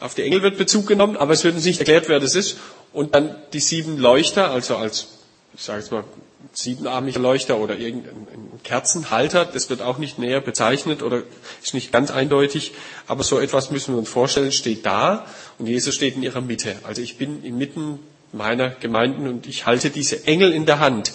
auf 0.00 0.14
die 0.14 0.22
Engel 0.22 0.42
wird 0.42 0.58
Bezug 0.58 0.86
genommen, 0.86 1.16
aber 1.16 1.32
es 1.32 1.44
wird 1.44 1.54
uns 1.54 1.64
nicht 1.64 1.78
erklärt, 1.78 2.08
wer 2.08 2.20
das 2.20 2.34
ist. 2.34 2.58
Und 2.92 3.14
dann 3.14 3.34
die 3.52 3.60
sieben 3.60 3.96
Leuchter, 3.96 4.50
also 4.50 4.76
als, 4.76 5.06
ich 5.54 5.62
sage 5.62 5.80
jetzt 5.80 5.92
mal, 5.92 6.04
siebenarmiger 6.52 7.20
Leuchter 7.20 7.56
oder 7.58 7.78
irgendein 7.78 8.26
Kerzenhalter, 8.64 9.46
das 9.46 9.70
wird 9.70 9.80
auch 9.80 9.96
nicht 9.96 10.18
näher 10.18 10.40
bezeichnet 10.42 11.02
oder 11.02 11.22
ist 11.62 11.72
nicht 11.72 11.92
ganz 11.92 12.10
eindeutig, 12.10 12.72
aber 13.06 13.22
so 13.22 13.38
etwas 13.38 13.70
müssen 13.70 13.94
wir 13.94 13.98
uns 13.98 14.10
vorstellen, 14.10 14.52
steht 14.52 14.84
da 14.84 15.24
und 15.58 15.66
Jesus 15.66 15.94
steht 15.94 16.16
in 16.16 16.22
ihrer 16.22 16.42
Mitte. 16.42 16.74
Also 16.82 17.00
ich 17.00 17.16
bin 17.16 17.42
inmitten 17.44 18.00
meiner 18.32 18.70
Gemeinden 18.70 19.28
und 19.28 19.46
ich 19.46 19.66
halte 19.66 19.90
diese 19.90 20.26
Engel 20.26 20.52
in 20.52 20.66
der 20.66 20.80
Hand. 20.80 21.12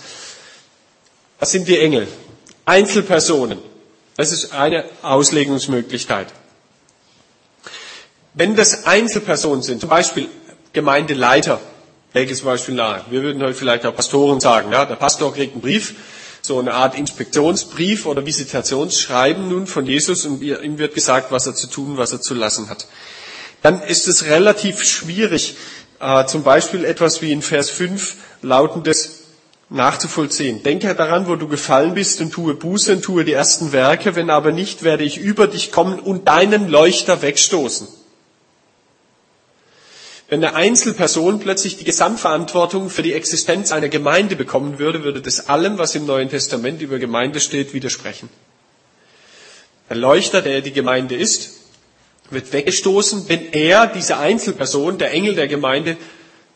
Was 1.39 1.51
sind 1.51 1.67
die 1.67 1.79
Engel? 1.79 2.07
Einzelpersonen. 2.65 3.59
Das 4.15 4.31
ist 4.31 4.53
eine 4.53 4.85
Auslegungsmöglichkeit. 5.03 6.27
Wenn 8.33 8.55
das 8.55 8.85
Einzelpersonen 8.85 9.63
sind, 9.63 9.81
zum 9.81 9.89
Beispiel 9.89 10.27
Gemeindeleiter, 10.73 11.59
welches 12.13 12.41
Beispiel 12.41 12.75
nahe. 12.75 13.03
Wir 13.09 13.21
würden 13.23 13.41
heute 13.41 13.53
vielleicht 13.53 13.85
auch 13.85 13.95
Pastoren 13.95 14.39
sagen, 14.39 14.71
ja, 14.71 14.85
der 14.85 14.95
Pastor 14.95 15.33
kriegt 15.33 15.53
einen 15.53 15.61
Brief, 15.61 15.95
so 16.41 16.59
eine 16.59 16.73
Art 16.73 16.95
Inspektionsbrief 16.97 18.05
oder 18.05 18.25
Visitationsschreiben 18.25 19.49
nun 19.49 19.67
von 19.67 19.85
Jesus 19.85 20.25
und 20.25 20.41
ihm 20.41 20.77
wird 20.77 20.93
gesagt, 20.93 21.31
was 21.31 21.45
er 21.45 21.55
zu 21.55 21.67
tun, 21.67 21.97
was 21.97 22.11
er 22.13 22.21
zu 22.21 22.33
lassen 22.33 22.69
hat. 22.69 22.87
Dann 23.61 23.81
ist 23.81 24.07
es 24.07 24.25
relativ 24.25 24.83
schwierig, 24.83 25.55
äh, 25.99 26.25
zum 26.25 26.43
Beispiel 26.43 26.85
etwas 26.85 27.21
wie 27.21 27.31
in 27.31 27.41
Vers 27.41 27.69
5 27.69 28.15
lautendes 28.41 29.23
nachzuvollziehen. 29.69 30.63
Denke 30.63 30.93
daran, 30.95 31.27
wo 31.27 31.35
du 31.35 31.47
gefallen 31.47 31.93
bist 31.93 32.21
und 32.21 32.31
tue 32.31 32.53
Buße 32.53 32.93
und 32.93 33.01
tue 33.01 33.25
die 33.25 33.33
ersten 33.33 33.71
Werke, 33.73 34.15
wenn 34.15 34.29
aber 34.29 34.51
nicht, 34.51 34.83
werde 34.83 35.03
ich 35.03 35.17
über 35.17 35.47
dich 35.47 35.71
kommen 35.71 35.99
und 35.99 36.27
deinen 36.27 36.69
Leuchter 36.69 37.21
wegstoßen. 37.21 37.87
Wenn 40.29 40.43
eine 40.43 40.55
Einzelperson 40.55 41.39
plötzlich 41.39 41.77
die 41.77 41.85
Gesamtverantwortung 41.85 42.89
für 42.89 43.01
die 43.01 43.13
Existenz 43.13 43.71
einer 43.71 43.87
Gemeinde 43.87 44.35
bekommen 44.35 44.77
würde, 44.77 45.03
würde 45.03 45.21
das 45.21 45.47
allem, 45.47 45.77
was 45.77 45.95
im 45.95 46.05
Neuen 46.05 46.29
Testament 46.29 46.81
über 46.81 46.99
Gemeinde 46.99 47.39
steht, 47.39 47.73
widersprechen. 47.73 48.29
Der 49.89 49.95
Leuchter, 49.95 50.41
der 50.41 50.59
die 50.61 50.73
Gemeinde 50.73 51.15
ist, 51.15 51.56
wird 52.29 52.53
weggestoßen, 52.53 53.29
wenn 53.29 53.53
er, 53.53 53.87
diese 53.87 54.17
Einzelperson, 54.17 54.97
der 54.97 55.11
Engel 55.11 55.35
der 55.35 55.47
Gemeinde, 55.47 55.97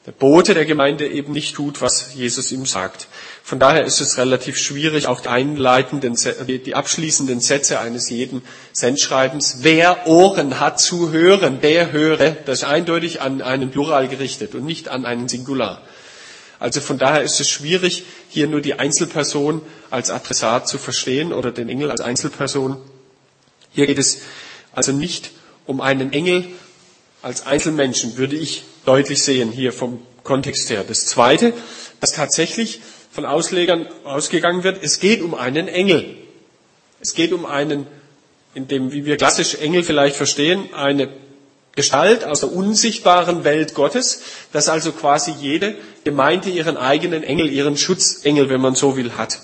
der 0.07 0.11
Bote 0.13 0.55
der 0.55 0.65
Gemeinde 0.65 1.07
eben 1.07 1.31
nicht 1.31 1.55
tut, 1.55 1.79
was 1.79 2.15
Jesus 2.15 2.51
ihm 2.51 2.65
sagt. 2.65 3.07
Von 3.43 3.59
daher 3.59 3.85
ist 3.85 4.01
es 4.01 4.17
relativ 4.17 4.57
schwierig, 4.57 5.05
auch 5.05 5.19
die 5.19 5.29
einleitenden, 5.29 6.17
die 6.47 6.73
abschließenden 6.73 7.39
Sätze 7.39 7.79
eines 7.79 8.09
jeden 8.09 8.41
Sendschreibens. 8.73 9.57
Wer 9.59 10.07
Ohren 10.07 10.59
hat 10.59 10.79
zu 10.79 11.11
hören, 11.11 11.61
der 11.61 11.91
höre. 11.91 12.31
Das 12.31 12.59
ist 12.59 12.63
eindeutig 12.63 13.21
an 13.21 13.43
einen 13.43 13.69
Plural 13.69 14.07
gerichtet 14.07 14.55
und 14.55 14.65
nicht 14.65 14.89
an 14.89 15.05
einen 15.05 15.27
Singular. 15.27 15.83
Also 16.57 16.81
von 16.81 16.97
daher 16.97 17.21
ist 17.21 17.39
es 17.39 17.49
schwierig, 17.49 18.03
hier 18.27 18.47
nur 18.47 18.61
die 18.61 18.79
Einzelperson 18.79 19.61
als 19.91 20.09
Adressat 20.09 20.67
zu 20.67 20.79
verstehen 20.79 21.31
oder 21.31 21.51
den 21.51 21.69
Engel 21.69 21.91
als 21.91 22.01
Einzelperson. 22.01 22.77
Hier 23.71 23.85
geht 23.85 23.99
es 23.99 24.21
also 24.73 24.91
nicht 24.91 25.31
um 25.71 25.81
einen 25.81 26.13
Engel 26.13 26.45
als 27.21 27.45
Einzelmenschen, 27.45 28.17
würde 28.17 28.35
ich 28.35 28.63
deutlich 28.85 29.23
sehen 29.23 29.51
hier 29.51 29.71
vom 29.73 30.01
Kontext 30.23 30.69
her. 30.69 30.83
Das 30.87 31.05
Zweite, 31.05 31.53
dass 31.99 32.11
tatsächlich 32.11 32.81
von 33.11 33.25
Auslegern 33.25 33.87
ausgegangen 34.03 34.63
wird, 34.63 34.83
es 34.83 34.99
geht 34.99 35.21
um 35.21 35.33
einen 35.33 35.67
Engel. 35.67 36.17
Es 36.99 37.13
geht 37.15 37.31
um 37.31 37.45
einen, 37.45 37.87
in 38.53 38.67
dem, 38.67 38.91
wie 38.91 39.05
wir 39.05 39.17
klassisch 39.17 39.55
Engel 39.55 39.83
vielleicht 39.83 40.15
verstehen, 40.15 40.73
eine 40.73 41.09
Gestalt 41.73 42.25
aus 42.25 42.41
der 42.41 42.51
unsichtbaren 42.51 43.45
Welt 43.45 43.73
Gottes, 43.73 44.23
dass 44.51 44.67
also 44.67 44.91
quasi 44.91 45.31
jede 45.31 45.75
Gemeinde 46.03 46.49
ihren 46.49 46.75
eigenen 46.75 47.23
Engel, 47.23 47.49
ihren 47.49 47.77
Schutzengel, 47.77 48.49
wenn 48.49 48.59
man 48.59 48.75
so 48.75 48.97
will, 48.97 49.13
hat. 49.13 49.39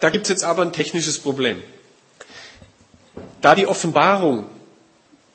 Da 0.00 0.10
gibt 0.10 0.24
es 0.24 0.28
jetzt 0.28 0.44
aber 0.44 0.62
ein 0.62 0.72
technisches 0.72 1.18
Problem. 1.18 1.62
Da 3.40 3.54
die 3.54 3.66
Offenbarung 3.66 4.46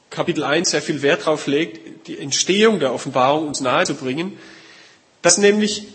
Kapitel 0.09 0.43
1 0.43 0.69
sehr 0.69 0.81
viel 0.81 1.01
Wert 1.01 1.21
darauf 1.21 1.47
legt, 1.47 2.07
die 2.07 2.19
Entstehung 2.19 2.79
der 2.79 2.93
Offenbarung 2.93 3.47
uns 3.47 3.61
nahezubringen, 3.61 4.37
dass 5.23 5.39
nämlich 5.39 5.87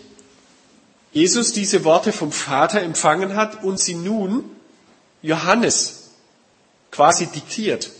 Jesus 1.13 1.53
diese 1.53 1.85
Worte 1.85 2.11
vom 2.11 2.31
Vater 2.31 2.81
empfangen 2.81 3.35
hat 3.35 3.63
und 3.63 3.79
sie 3.79 3.95
nun 3.95 4.43
Johannes 5.21 6.11
quasi 6.91 7.27
diktiert. 7.27 7.91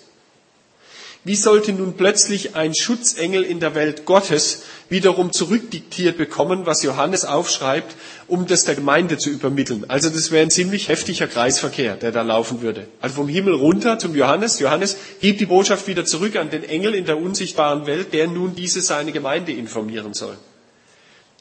Wie 1.29 1.35
sollte 1.35 1.73
nun 1.73 1.93
plötzlich 1.93 2.55
ein 2.55 2.73
Schutzengel 2.73 3.43
in 3.43 3.59
der 3.59 3.75
Welt 3.75 4.05
Gottes 4.05 4.63
wiederum 4.89 5.31
zurückdiktiert 5.31 6.17
bekommen, 6.17 6.65
was 6.65 6.81
Johannes 6.81 7.23
aufschreibt, 7.23 7.95
um 8.27 8.47
das 8.47 8.65
der 8.65 8.73
Gemeinde 8.73 9.19
zu 9.19 9.29
übermitteln? 9.29 9.85
Also 9.89 10.09
das 10.09 10.31
wäre 10.31 10.41
ein 10.41 10.49
ziemlich 10.49 10.87
heftiger 10.87 11.27
Kreisverkehr, 11.27 11.97
der 11.97 12.11
da 12.11 12.23
laufen 12.23 12.63
würde. 12.63 12.87
Also 12.99 13.17
vom 13.17 13.27
Himmel 13.27 13.53
runter 13.53 13.99
zum 13.99 14.15
Johannes. 14.15 14.57
Johannes 14.57 14.97
gibt 15.21 15.39
die 15.39 15.45
Botschaft 15.45 15.85
wieder 15.85 16.03
zurück 16.03 16.35
an 16.35 16.49
den 16.49 16.63
Engel 16.63 16.95
in 16.95 17.05
der 17.05 17.19
unsichtbaren 17.19 17.85
Welt, 17.85 18.11
der 18.11 18.25
nun 18.25 18.55
diese 18.55 18.81
seine 18.81 19.11
Gemeinde 19.11 19.51
informieren 19.51 20.15
soll. 20.15 20.35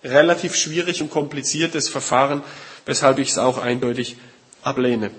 Relativ 0.05 0.55
schwierig 0.55 1.01
und 1.01 1.11
kompliziertes 1.11 1.89
Verfahren, 1.89 2.43
weshalb 2.85 3.19
ich 3.21 3.31
es 3.31 3.39
auch 3.39 3.57
eindeutig 3.57 4.19
ablehne. 4.63 5.11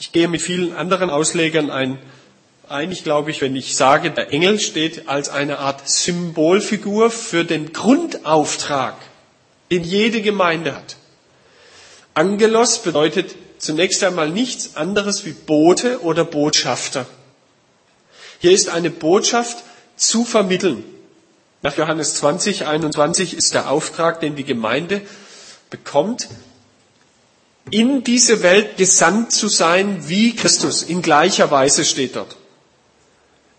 Ich 0.00 0.10
gehe 0.10 0.26
mit 0.26 0.42
vielen 0.42 0.74
anderen 0.74 1.10
Auslegern 1.10 1.70
ein 1.70 2.00
einig, 2.68 3.04
glaube 3.04 3.30
ich, 3.30 3.40
wenn 3.40 3.56
ich 3.56 3.76
sage, 3.76 4.10
der 4.10 4.32
Engel 4.32 4.60
steht 4.60 5.08
als 5.08 5.28
eine 5.28 5.58
Art 5.58 5.88
Symbolfigur 5.88 7.10
für 7.10 7.44
den 7.44 7.72
Grundauftrag, 7.72 8.94
den 9.70 9.84
jede 9.84 10.22
Gemeinde 10.22 10.74
hat. 10.74 10.96
Angelos 12.14 12.78
bedeutet 12.78 13.34
zunächst 13.58 14.02
einmal 14.04 14.28
nichts 14.28 14.76
anderes 14.76 15.24
wie 15.24 15.32
Bote 15.32 16.02
oder 16.02 16.24
Botschafter. 16.24 17.06
Hier 18.40 18.52
ist 18.52 18.68
eine 18.68 18.90
Botschaft 18.90 19.58
zu 19.96 20.24
vermitteln. 20.24 20.84
Nach 21.62 21.76
Johannes 21.76 22.14
20, 22.14 22.66
21 22.66 23.34
ist 23.34 23.54
der 23.54 23.70
Auftrag, 23.70 24.20
den 24.20 24.34
die 24.34 24.44
Gemeinde 24.44 25.00
bekommt, 25.70 26.28
in 27.70 28.02
diese 28.02 28.42
Welt 28.42 28.76
gesandt 28.76 29.30
zu 29.30 29.46
sein 29.46 30.08
wie 30.08 30.34
Christus. 30.34 30.82
In 30.82 31.02
gleicher 31.02 31.52
Weise 31.52 31.84
steht 31.84 32.16
dort 32.16 32.36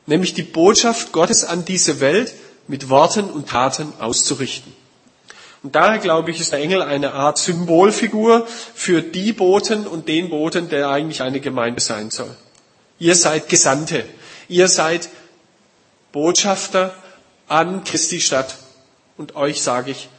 nämlich 0.05 0.33
die 0.33 0.43
Botschaft 0.43 1.11
Gottes 1.11 1.43
an 1.43 1.65
diese 1.65 1.99
Welt 1.99 2.33
mit 2.67 2.89
Worten 2.89 3.25
und 3.29 3.49
Taten 3.49 3.93
auszurichten. 3.99 4.73
Und 5.63 5.75
daher 5.75 5.97
glaube 5.99 6.31
ich, 6.31 6.41
ist 6.41 6.51
der 6.51 6.59
Engel 6.59 6.81
eine 6.81 7.13
Art 7.13 7.37
Symbolfigur 7.37 8.45
für 8.47 9.01
die 9.01 9.31
Boten 9.31 9.87
und 9.87 10.09
den 10.09 10.29
Boten, 10.29 10.67
der 10.69 10.89
eigentlich 10.89 11.21
eine 11.21 11.39
Gemeinde 11.39 11.79
sein 11.79 12.09
soll. 12.09 12.35
Ihr 12.99 13.15
seid 13.15 13.47
Gesandte. 13.47 14.03
Ihr 14.49 14.67
seid 14.67 15.09
Botschafter 16.11 16.93
an 17.47 17.83
Christi 17.85 18.19
Stadt. 18.19 18.57
Und 19.17 19.35
euch 19.35 19.61
sage 19.61 19.91
ich 19.91 20.09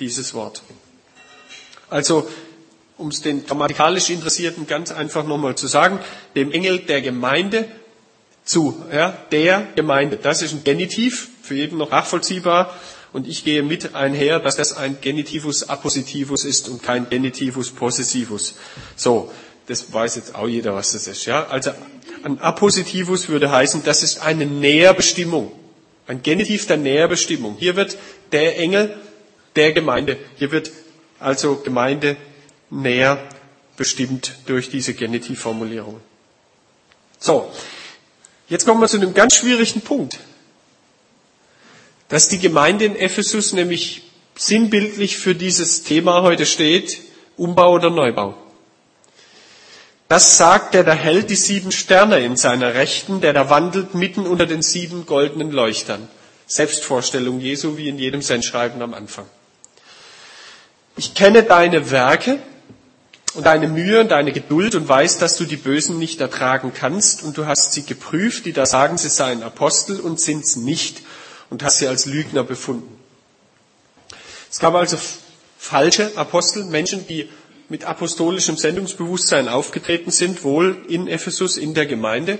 dieses 0.00 0.34
Wort. 0.34 0.62
Also, 1.88 2.28
um 2.96 3.08
es 3.08 3.22
den 3.22 3.46
grammatikalisch 3.46 4.10
Interessierten 4.10 4.66
ganz 4.66 4.90
einfach 4.90 5.24
nochmal 5.24 5.54
zu 5.54 5.68
sagen, 5.68 6.00
dem 6.34 6.50
Engel 6.50 6.80
der 6.80 7.00
Gemeinde 7.00 7.68
zu, 8.44 8.82
ja, 8.92 9.16
der 9.30 9.66
Gemeinde. 9.76 10.16
Das 10.16 10.42
ist 10.42 10.52
ein 10.52 10.64
Genitiv, 10.64 11.28
für 11.42 11.54
jeden 11.54 11.78
noch 11.78 11.90
nachvollziehbar. 11.90 12.74
Und 13.12 13.26
ich 13.26 13.44
gehe 13.44 13.62
mit 13.62 13.94
einher, 13.94 14.38
dass 14.38 14.56
das 14.56 14.76
ein 14.76 14.98
Genitivus 15.00 15.68
Appositivus 15.68 16.44
ist 16.44 16.68
und 16.68 16.82
kein 16.82 17.08
Genitivus 17.08 17.70
Possessivus. 17.70 18.54
So, 18.94 19.32
das 19.66 19.92
weiß 19.92 20.16
jetzt 20.16 20.34
auch 20.34 20.46
jeder, 20.46 20.74
was 20.74 20.92
das 20.92 21.06
ist. 21.08 21.26
Ja? 21.26 21.46
Also 21.46 21.72
ein 22.22 22.40
Appositivus 22.40 23.28
würde 23.28 23.50
heißen, 23.50 23.82
das 23.84 24.02
ist 24.02 24.20
eine 24.22 24.46
Näherbestimmung. 24.46 25.52
Ein 26.06 26.22
Genitiv 26.22 26.66
der 26.66 26.76
Näherbestimmung. 26.76 27.56
Hier 27.58 27.76
wird 27.76 27.96
der 28.32 28.58
Engel 28.58 28.96
der 29.56 29.72
Gemeinde. 29.72 30.16
Hier 30.36 30.50
wird 30.52 30.70
also 31.18 31.56
Gemeinde 31.56 32.16
näher 32.70 33.18
bestimmt 33.76 34.36
durch 34.46 34.70
diese 34.70 34.94
Genitivformulierung. 34.94 36.00
So, 37.18 37.50
Jetzt 38.50 38.66
kommen 38.66 38.80
wir 38.80 38.88
zu 38.88 38.96
einem 38.96 39.14
ganz 39.14 39.36
schwierigen 39.36 39.80
Punkt. 39.80 40.18
Dass 42.08 42.28
die 42.28 42.40
Gemeinde 42.40 42.84
in 42.84 42.96
Ephesus 42.96 43.52
nämlich 43.52 44.02
sinnbildlich 44.36 45.16
für 45.16 45.36
dieses 45.36 45.84
Thema 45.84 46.22
heute 46.22 46.46
steht, 46.46 46.98
Umbau 47.36 47.74
oder 47.74 47.90
Neubau. 47.90 48.34
Das 50.08 50.36
sagt 50.36 50.74
der, 50.74 50.82
der 50.82 50.96
hält 50.96 51.30
die 51.30 51.36
sieben 51.36 51.70
Sterne 51.70 52.18
in 52.18 52.36
seiner 52.36 52.74
Rechten, 52.74 53.20
der 53.20 53.32
da 53.32 53.48
wandelt 53.48 53.94
mitten 53.94 54.26
unter 54.26 54.46
den 54.46 54.62
sieben 54.62 55.06
goldenen 55.06 55.52
Leuchtern. 55.52 56.08
Selbstvorstellung 56.48 57.38
Jesu 57.38 57.76
wie 57.76 57.88
in 57.88 57.98
jedem 57.98 58.20
Sendschreiben 58.20 58.82
am 58.82 58.92
Anfang. 58.92 59.26
Ich 60.96 61.14
kenne 61.14 61.44
deine 61.44 61.92
Werke, 61.92 62.40
und 63.34 63.46
deine 63.46 63.68
Mühe 63.68 64.00
und 64.00 64.10
deine 64.10 64.32
Geduld 64.32 64.74
und 64.74 64.88
weißt, 64.88 65.22
dass 65.22 65.36
du 65.36 65.44
die 65.44 65.56
Bösen 65.56 65.98
nicht 65.98 66.20
ertragen 66.20 66.72
kannst 66.74 67.22
und 67.22 67.36
du 67.36 67.46
hast 67.46 67.72
sie 67.72 67.84
geprüft, 67.84 68.44
die 68.44 68.52
da 68.52 68.66
sagen, 68.66 68.98
sie 68.98 69.08
seien 69.08 69.42
Apostel 69.42 70.00
und 70.00 70.20
sind's 70.20 70.56
nicht 70.56 71.02
und 71.48 71.62
hast 71.62 71.78
sie 71.78 71.86
als 71.86 72.06
Lügner 72.06 72.42
befunden. 72.42 72.98
Es 74.50 74.58
gab 74.58 74.74
also 74.74 74.98
falsche 75.58 76.16
Apostel, 76.16 76.64
Menschen, 76.64 77.06
die 77.06 77.28
mit 77.68 77.84
apostolischem 77.84 78.56
Sendungsbewusstsein 78.56 79.48
aufgetreten 79.48 80.10
sind, 80.10 80.42
wohl 80.42 80.84
in 80.88 81.06
Ephesus, 81.06 81.56
in 81.56 81.72
der 81.72 81.86
Gemeinde 81.86 82.38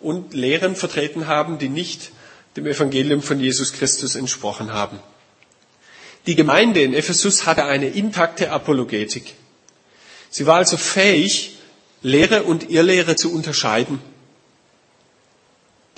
und 0.00 0.34
Lehren 0.34 0.76
vertreten 0.76 1.26
haben, 1.26 1.58
die 1.58 1.70
nicht 1.70 2.10
dem 2.56 2.66
Evangelium 2.66 3.22
von 3.22 3.40
Jesus 3.40 3.72
Christus 3.72 4.16
entsprochen 4.16 4.72
haben. 4.72 4.98
Die 6.26 6.34
Gemeinde 6.34 6.82
in 6.82 6.92
Ephesus 6.92 7.46
hatte 7.46 7.64
eine 7.64 7.88
intakte 7.88 8.50
Apologetik. 8.50 9.34
Sie 10.30 10.46
war 10.46 10.56
also 10.56 10.76
fähig, 10.76 11.58
Lehre 12.02 12.42
und 12.44 12.70
Irrlehre 12.70 13.16
zu 13.16 13.32
unterscheiden. 13.32 14.00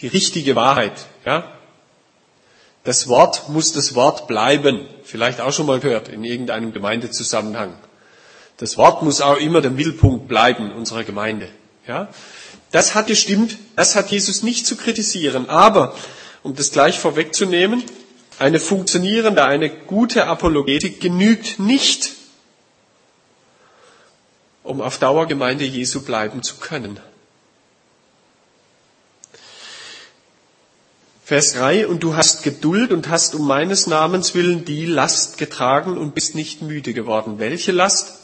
Die 0.01 0.07
richtige 0.07 0.55
Wahrheit, 0.57 1.07
ja. 1.25 1.53
Das 2.85 3.09
Wort 3.09 3.49
muss 3.49 3.73
das 3.73 3.95
Wort 3.95 4.29
bleiben. 4.29 4.87
Vielleicht 5.05 5.41
auch 5.41 5.53
schon 5.53 5.67
mal 5.67 5.81
gehört 5.81 6.09
in 6.09 6.25
irgendeinem 6.25 6.73
Gemeindezusammenhang. 6.73 7.75
Das 8.57 8.79
Wort 8.79 9.03
muss 9.03 9.21
auch 9.21 9.37
immer 9.37 9.61
der 9.61 9.71
Mittelpunkt 9.71 10.29
bleiben 10.29 10.73
unserer 10.73 11.05
Gemeinde, 11.05 11.49
ja. 11.87 12.09
Das 12.71 12.95
hat 12.95 13.07
gestimmt. 13.07 13.57
Das 13.77 13.97
hat 13.97 14.11
Jesus 14.11 14.43
nicht 14.43 14.67
zu 14.67 14.77
kritisieren. 14.77 15.49
Aber 15.49 15.95
um 16.43 16.55
das 16.55 16.71
gleich 16.71 16.99
vorwegzunehmen, 16.99 17.83
eine 18.39 18.61
funktionierende, 18.61 19.45
eine 19.45 19.71
gute 19.71 20.27
Apologetik 20.27 21.01
genügt 21.01 21.59
nicht, 21.59 22.13
um 24.69 24.81
auf 24.81 24.99
Dauer 24.99 25.27
Gemeinde 25.27 25.65
Jesu 25.65 26.03
bleiben 26.03 26.43
zu 26.43 26.57
können. 26.57 27.01
Vers 31.25 31.53
3, 31.55 31.87
und 31.87 32.03
du 32.03 32.17
hast 32.17 32.43
Geduld 32.43 32.91
und 32.91 33.09
hast 33.09 33.35
um 33.35 33.47
meines 33.47 33.87
Namens 33.87 34.35
willen 34.35 34.65
die 34.65 34.87
Last 34.87 35.37
getragen 35.37 35.99
und 35.99 36.15
bist 36.15 36.35
nicht 36.35 36.63
müde 36.63 36.95
geworden. 36.95 37.39
Welche 37.39 37.73
Last? 37.73 38.15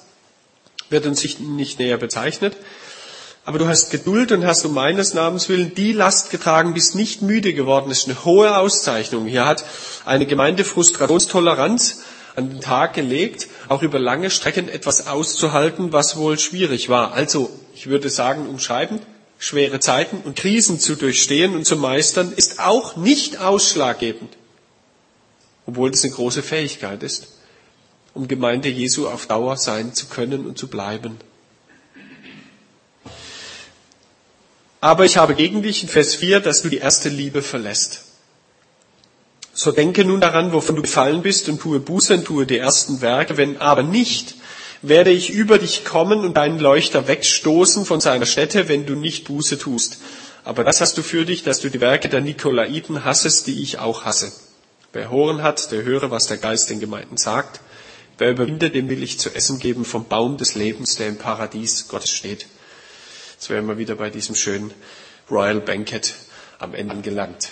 Wird 0.88 1.06
uns 1.06 1.22
nicht 1.38 1.78
näher 1.78 1.98
bezeichnet. 1.98 2.56
Aber 3.46 3.58
du 3.58 3.66
hast 3.66 3.90
Geduld 3.90 4.32
und 4.32 4.46
hast 4.46 4.64
um 4.64 4.72
meines 4.72 5.12
Namens 5.12 5.50
willen 5.50 5.74
die 5.74 5.92
Last 5.92 6.30
getragen, 6.30 6.72
bist 6.72 6.94
nicht 6.94 7.20
müde 7.20 7.52
geworden. 7.52 7.90
Das 7.90 7.98
ist 7.98 8.08
eine 8.08 8.24
hohe 8.24 8.56
Auszeichnung. 8.56 9.26
Hier 9.26 9.44
hat 9.44 9.64
eine 10.06 10.24
Gemeinde 10.24 10.64
Frustrationstoleranz 10.64 12.04
an 12.36 12.48
den 12.48 12.60
Tag 12.62 12.94
gelegt, 12.94 13.48
auch 13.68 13.82
über 13.82 13.98
lange 13.98 14.30
Strecken 14.30 14.68
etwas 14.68 15.06
auszuhalten, 15.06 15.92
was 15.92 16.16
wohl 16.16 16.38
schwierig 16.38 16.88
war. 16.88 17.12
Also, 17.12 17.50
ich 17.74 17.86
würde 17.86 18.08
sagen, 18.08 18.48
umschreibend, 18.48 19.02
schwere 19.38 19.80
Zeiten 19.80 20.18
und 20.24 20.36
Krisen 20.36 20.78
zu 20.78 20.96
durchstehen 20.96 21.54
und 21.54 21.64
zu 21.66 21.76
meistern, 21.76 22.32
ist 22.34 22.60
auch 22.60 22.96
nicht 22.96 23.38
ausschlaggebend, 23.38 24.36
obwohl 25.66 25.90
das 25.90 26.04
eine 26.04 26.12
große 26.12 26.42
Fähigkeit 26.42 27.02
ist, 27.02 27.28
um 28.14 28.28
Gemeinde 28.28 28.68
Jesu 28.68 29.08
auf 29.08 29.26
Dauer 29.26 29.56
sein 29.56 29.94
zu 29.94 30.06
können 30.06 30.46
und 30.46 30.58
zu 30.58 30.68
bleiben. 30.68 31.18
Aber 34.80 35.06
ich 35.06 35.16
habe 35.16 35.34
gegen 35.34 35.62
dich 35.62 35.82
in 35.82 35.88
Vers 35.88 36.14
4, 36.14 36.40
dass 36.40 36.60
du 36.60 36.68
die 36.68 36.76
erste 36.76 37.08
Liebe 37.08 37.40
verlässt. 37.40 38.02
So 39.56 39.70
denke 39.70 40.04
nun 40.04 40.20
daran, 40.20 40.52
wovon 40.52 40.74
du 40.74 40.82
gefallen 40.82 41.22
bist 41.22 41.48
und 41.48 41.60
tue 41.60 41.78
Buße 41.78 42.14
und 42.14 42.24
tue 42.24 42.44
die 42.44 42.58
ersten 42.58 43.00
Werke. 43.00 43.36
Wenn 43.36 43.58
aber 43.58 43.84
nicht, 43.84 44.34
werde 44.82 45.10
ich 45.10 45.30
über 45.30 45.58
dich 45.58 45.84
kommen 45.84 46.20
und 46.20 46.36
deinen 46.36 46.58
Leuchter 46.58 47.06
wegstoßen 47.06 47.86
von 47.86 48.00
seiner 48.00 48.26
Stätte, 48.26 48.68
wenn 48.68 48.84
du 48.84 48.96
nicht 48.96 49.26
Buße 49.28 49.56
tust. 49.56 49.98
Aber 50.42 50.64
das 50.64 50.80
hast 50.80 50.98
du 50.98 51.02
für 51.02 51.24
dich, 51.24 51.44
dass 51.44 51.60
du 51.60 51.70
die 51.70 51.80
Werke 51.80 52.08
der 52.08 52.20
Nikolaiten 52.20 53.04
hassest, 53.04 53.46
die 53.46 53.62
ich 53.62 53.78
auch 53.78 54.04
hasse. 54.04 54.32
Wer 54.92 55.10
Horen 55.10 55.42
hat, 55.42 55.70
der 55.70 55.84
höre, 55.84 56.10
was 56.10 56.26
der 56.26 56.36
Geist 56.36 56.68
den 56.70 56.80
Gemeinden 56.80 57.16
sagt. 57.16 57.60
Wer 58.18 58.32
überwindet, 58.32 58.74
dem 58.74 58.88
will 58.88 59.02
ich 59.04 59.20
zu 59.20 59.34
essen 59.34 59.60
geben 59.60 59.84
vom 59.84 60.06
Baum 60.06 60.36
des 60.36 60.56
Lebens, 60.56 60.96
der 60.96 61.08
im 61.08 61.16
Paradies 61.16 61.86
Gottes 61.86 62.10
steht. 62.10 62.46
Jetzt 63.34 63.50
wären 63.50 63.66
wir 63.66 63.78
wieder 63.78 63.94
bei 63.94 64.10
diesem 64.10 64.34
schönen 64.34 64.72
Royal 65.30 65.60
Banquet 65.60 66.12
am 66.58 66.74
Ende 66.74 66.96
gelangt. 67.02 67.50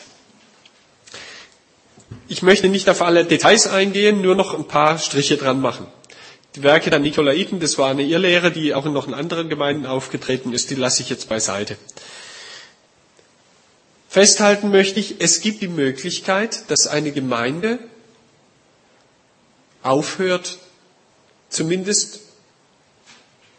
Ich 2.28 2.42
möchte 2.42 2.68
nicht 2.68 2.88
auf 2.88 3.02
alle 3.02 3.24
Details 3.24 3.66
eingehen, 3.66 4.20
nur 4.22 4.34
noch 4.34 4.54
ein 4.54 4.66
paar 4.66 4.98
Striche 4.98 5.36
dran 5.36 5.60
machen. 5.60 5.86
Die 6.54 6.62
Werke 6.62 6.90
der 6.90 6.98
Nikolaiten, 6.98 7.60
das 7.60 7.78
war 7.78 7.90
eine 7.90 8.02
Irrlehre, 8.02 8.50
die 8.50 8.74
auch 8.74 8.84
in 8.84 8.92
noch 8.92 9.08
in 9.08 9.14
anderen 9.14 9.48
Gemeinden 9.48 9.86
aufgetreten 9.86 10.52
ist, 10.52 10.70
die 10.70 10.74
lasse 10.74 11.02
ich 11.02 11.08
jetzt 11.08 11.28
beiseite. 11.28 11.76
Festhalten 14.08 14.70
möchte 14.70 15.00
ich, 15.00 15.16
es 15.20 15.40
gibt 15.40 15.62
die 15.62 15.68
Möglichkeit, 15.68 16.70
dass 16.70 16.86
eine 16.86 17.12
Gemeinde 17.12 17.78
aufhört, 19.82 20.58
zumindest 21.48 22.20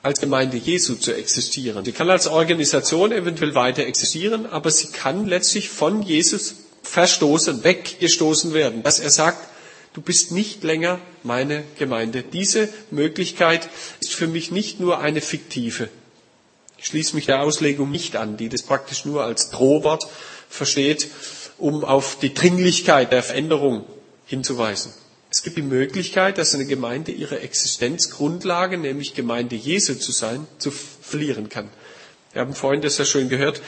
als 0.04 0.20
Gemeinde 0.20 0.58
Jesu 0.58 0.96
zu 0.96 1.16
existieren. 1.16 1.84
Sie 1.86 1.94
kann 1.94 2.10
als 2.10 2.28
Organisation 2.28 3.12
eventuell 3.12 3.56
weiter 3.56 3.84
existieren, 3.86 4.46
aber 4.46 4.70
sie 4.70 4.92
kann 4.92 5.26
letztlich 5.26 5.70
von 5.70 6.04
Jesus 6.04 6.56
verstoßen, 6.84 7.64
weggestoßen 7.64 8.54
werden, 8.54 8.84
dass 8.84 9.00
er 9.00 9.10
sagt, 9.10 9.48
du 9.94 10.02
bist 10.02 10.32
nicht 10.32 10.64
länger 10.64 11.00
meine 11.24 11.64
Gemeinde. 11.80 12.24
Diese 12.24 12.70
Möglichkeit 12.92 13.68
ist 14.00 14.14
für 14.14 14.28
mich 14.28 14.52
nicht 14.52 14.80
nur 14.80 15.00
eine 15.00 15.22
fiktive. 15.22 15.90
Ich 16.78 16.86
schließe 16.88 17.16
mich 17.16 17.26
der 17.26 17.42
Auslegung 17.42 17.90
nicht 17.90 18.16
an, 18.18 18.38
die 18.38 18.50
das 18.50 18.64
praktisch 18.64 19.06
nur 19.06 19.24
als 19.24 19.50
Drohwort 19.50 20.06
versteht, 20.50 21.08
um 21.58 21.86
auf 21.86 22.18
die 22.20 22.34
Dringlichkeit 22.34 23.12
der 23.12 23.24
Veränderung 23.24 23.86
hinzuweisen. 24.26 24.94
Es 25.32 25.42
gibt 25.42 25.58
die 25.58 25.62
Möglichkeit, 25.64 26.38
dass 26.38 26.54
eine 26.54 26.66
Gemeinde 26.66 27.12
ihre 27.12 27.40
Existenzgrundlage, 27.40 28.78
nämlich 28.78 29.16
Gemeinde 29.16 29.56
Jesu 29.56 29.96
zu 29.96 30.12
sein, 30.12 30.46
zu 30.60 30.70
verlieren 30.70 31.50
kann. 31.50 31.70
Wir 32.34 32.42
haben 32.42 32.54
vorhin 32.54 32.82
das 32.82 32.98
ja 32.98 33.06
schön 33.06 33.30
gehört, 33.30 33.62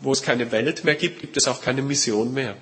wo 0.00 0.12
es 0.12 0.22
keine 0.22 0.52
Welt 0.52 0.84
mehr 0.84 0.94
gibt, 0.94 1.20
gibt 1.20 1.36
es 1.36 1.48
auch 1.48 1.60
keine 1.60 1.82
Mission 1.82 2.32
mehr. 2.32 2.56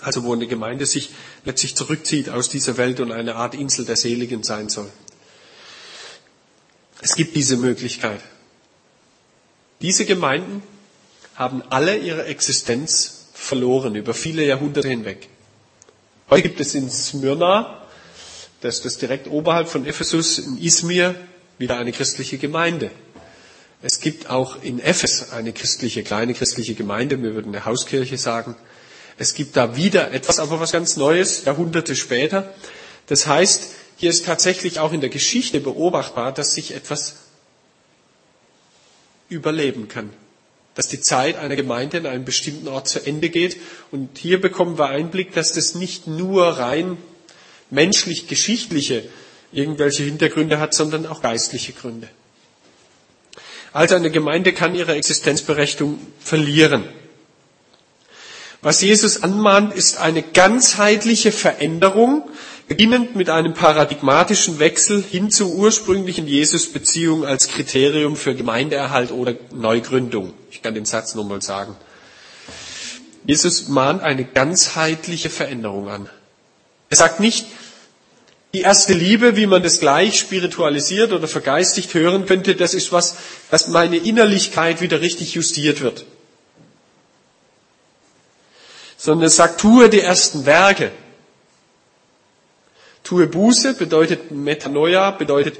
Also 0.00 0.24
wo 0.24 0.32
eine 0.32 0.46
Gemeinde 0.46 0.86
sich 0.86 1.10
letztlich 1.44 1.74
zurückzieht 1.74 2.28
aus 2.30 2.48
dieser 2.48 2.76
Welt 2.76 3.00
und 3.00 3.10
eine 3.12 3.34
Art 3.34 3.54
Insel 3.54 3.84
der 3.84 3.96
Seligen 3.96 4.42
sein 4.44 4.68
soll. 4.68 4.90
Es 7.00 7.14
gibt 7.16 7.36
diese 7.36 7.56
Möglichkeit. 7.56 8.20
Diese 9.80 10.04
Gemeinden 10.04 10.62
haben 11.34 11.62
alle 11.70 11.96
ihre 11.96 12.24
Existenz 12.26 13.26
verloren 13.32 13.94
über 13.94 14.14
viele 14.14 14.44
Jahrhunderte 14.44 14.88
hinweg. 14.88 15.28
Heute 16.30 16.42
gibt 16.42 16.60
es 16.60 16.74
in 16.74 16.90
Smyrna, 16.90 17.82
das 18.60 18.76
ist 18.76 18.84
das 18.84 18.98
direkt 18.98 19.28
oberhalb 19.28 19.68
von 19.68 19.86
Ephesus, 19.86 20.38
in 20.38 20.58
Izmir, 20.58 21.14
wieder 21.58 21.76
eine 21.78 21.92
christliche 21.92 22.38
Gemeinde. 22.38 22.90
Es 23.82 24.00
gibt 24.00 24.28
auch 24.28 24.62
in 24.62 24.80
Ephes 24.80 25.30
eine 25.30 25.52
christliche, 25.52 26.02
kleine 26.02 26.34
christliche 26.34 26.74
Gemeinde, 26.74 27.22
wir 27.22 27.34
würden 27.34 27.54
eine 27.54 27.64
Hauskirche 27.64 28.18
sagen. 28.18 28.56
Es 29.18 29.34
gibt 29.34 29.56
da 29.56 29.76
wieder 29.76 30.12
etwas, 30.12 30.38
aber 30.40 30.60
was 30.60 30.72
ganz 30.72 30.96
Neues, 30.96 31.44
Jahrhunderte 31.44 31.94
später. 31.94 32.52
Das 33.06 33.26
heißt, 33.26 33.70
hier 33.96 34.10
ist 34.10 34.26
tatsächlich 34.26 34.78
auch 34.80 34.92
in 34.92 35.00
der 35.00 35.10
Geschichte 35.10 35.60
beobachtbar, 35.60 36.32
dass 36.32 36.54
sich 36.54 36.74
etwas 36.74 37.16
überleben 39.28 39.88
kann. 39.88 40.10
Dass 40.74 40.88
die 40.88 41.00
Zeit 41.00 41.36
einer 41.36 41.56
Gemeinde 41.56 41.98
in 41.98 42.06
einem 42.06 42.24
bestimmten 42.24 42.68
Ort 42.68 42.88
zu 42.88 43.04
Ende 43.04 43.28
geht. 43.28 43.56
Und 43.90 44.18
hier 44.18 44.40
bekommen 44.40 44.78
wir 44.78 44.86
Einblick, 44.86 45.34
dass 45.34 45.52
das 45.52 45.74
nicht 45.74 46.06
nur 46.06 46.46
rein 46.46 46.96
menschlich-geschichtliche 47.70 49.04
irgendwelche 49.50 50.02
Hintergründe 50.02 50.60
hat, 50.60 50.74
sondern 50.74 51.06
auch 51.06 51.22
geistliche 51.22 51.72
Gründe. 51.72 52.08
Also 53.72 53.94
eine 53.94 54.10
Gemeinde 54.10 54.52
kann 54.52 54.74
ihre 54.74 54.94
Existenzberechtigung 54.94 55.98
verlieren. 56.20 56.84
Was 58.60 58.82
Jesus 58.82 59.22
anmahnt, 59.22 59.74
ist 59.74 59.98
eine 59.98 60.22
ganzheitliche 60.22 61.30
Veränderung, 61.30 62.28
beginnend 62.66 63.14
mit 63.14 63.30
einem 63.30 63.54
paradigmatischen 63.54 64.58
Wechsel 64.58 65.02
hin 65.02 65.30
zur 65.30 65.54
ursprünglichen 65.54 66.26
Jesus-Beziehung 66.26 67.24
als 67.24 67.48
Kriterium 67.48 68.16
für 68.16 68.34
Gemeindeerhalt 68.34 69.12
oder 69.12 69.34
Neugründung. 69.52 70.34
Ich 70.50 70.60
kann 70.60 70.74
den 70.74 70.84
Satz 70.84 71.14
nochmal 71.14 71.40
sagen. 71.40 71.76
Jesus 73.24 73.68
mahnt 73.68 74.02
eine 74.02 74.24
ganzheitliche 74.24 75.30
Veränderung 75.30 75.88
an. 75.88 76.08
Er 76.90 76.96
sagt 76.96 77.20
nicht, 77.20 77.46
die 78.54 78.62
erste 78.62 78.94
Liebe, 78.94 79.36
wie 79.36 79.46
man 79.46 79.62
das 79.62 79.80
gleich 79.80 80.18
spiritualisiert 80.18 81.12
oder 81.12 81.28
vergeistigt 81.28 81.92
hören 81.94 82.26
könnte, 82.26 82.54
das 82.54 82.74
ist 82.74 82.92
was, 82.92 83.16
dass 83.50 83.68
meine 83.68 83.98
Innerlichkeit 83.98 84.80
wieder 84.80 85.00
richtig 85.00 85.34
justiert 85.34 85.80
wird 85.80 86.06
sondern 88.98 89.28
es 89.28 89.36
sagt, 89.36 89.60
tue 89.60 89.88
die 89.88 90.00
ersten 90.00 90.44
Werke. 90.44 90.90
Tue 93.04 93.26
Buße 93.28 93.74
bedeutet 93.74 94.32
Metanoia, 94.32 95.12
bedeutet 95.12 95.58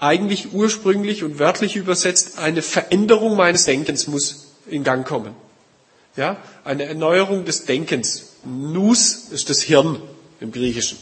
eigentlich 0.00 0.54
ursprünglich 0.54 1.22
und 1.22 1.38
wörtlich 1.38 1.76
übersetzt, 1.76 2.38
eine 2.38 2.62
Veränderung 2.62 3.36
meines 3.36 3.66
Denkens 3.66 4.06
muss 4.06 4.54
in 4.66 4.82
Gang 4.82 5.06
kommen. 5.06 5.34
Ja, 6.16 6.38
eine 6.64 6.86
Erneuerung 6.86 7.44
des 7.44 7.66
Denkens. 7.66 8.32
Nus 8.42 9.28
ist 9.30 9.50
das 9.50 9.60
Hirn 9.60 10.00
im 10.40 10.52
Griechischen. 10.52 10.98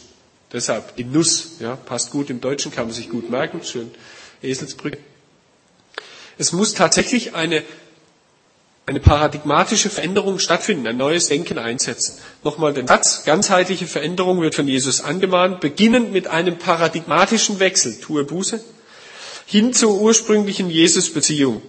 Deshalb 0.52 0.96
die 0.96 1.04
Nuss, 1.04 1.56
ja, 1.60 1.76
passt 1.76 2.10
gut 2.10 2.30
im 2.30 2.40
Deutschen, 2.40 2.72
kann 2.72 2.86
man 2.86 2.94
sich 2.94 3.10
gut 3.10 3.30
merken, 3.30 3.62
schön 3.62 3.90
Eselsbrücke. 4.42 4.98
Es 6.38 6.52
muss 6.52 6.74
tatsächlich 6.74 7.34
eine 7.34 7.62
eine 8.88 9.00
paradigmatische 9.00 9.90
Veränderung 9.90 10.38
stattfinden, 10.38 10.86
ein 10.86 10.96
neues 10.96 11.28
Denken 11.28 11.58
einsetzen. 11.58 12.18
Nochmal 12.42 12.72
den 12.72 12.86
Satz, 12.86 13.24
ganzheitliche 13.24 13.86
Veränderung 13.86 14.40
wird 14.40 14.54
von 14.54 14.66
Jesus 14.66 15.02
angemahnt, 15.02 15.60
beginnend 15.60 16.10
mit 16.10 16.26
einem 16.26 16.56
paradigmatischen 16.56 17.60
Wechsel, 17.60 18.00
tue 18.00 18.24
Buße, 18.24 18.64
hin 19.44 19.74
zur 19.74 20.00
ursprünglichen 20.00 20.70
Jesus-Beziehung, 20.70 21.60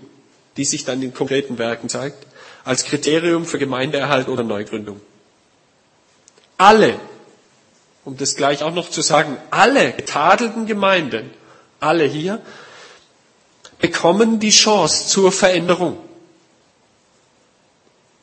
die 0.56 0.64
sich 0.64 0.86
dann 0.86 1.02
in 1.02 1.14
konkreten 1.14 1.58
Werken 1.58 1.90
zeigt, 1.90 2.26
als 2.64 2.86
Kriterium 2.86 3.46
für 3.46 3.60
Gemeindeerhalt 3.60 4.30
oder 4.30 4.44
Neugründung. 4.44 5.02
Alle, 6.58 6.98
um 8.10 8.18
das 8.18 8.36
gleich 8.36 8.64
auch 8.64 8.74
noch 8.74 8.90
zu 8.90 9.04
sagen, 9.04 9.38
alle 9.52 9.92
getadelten 9.94 10.66
Gemeinden, 10.66 11.30
alle 11.80 12.06
hier, 12.06 12.42
bekommen 13.78 14.40
die 14.40 14.50
Chance 14.50 15.06
zur 15.06 15.32
Veränderung. 15.32 15.96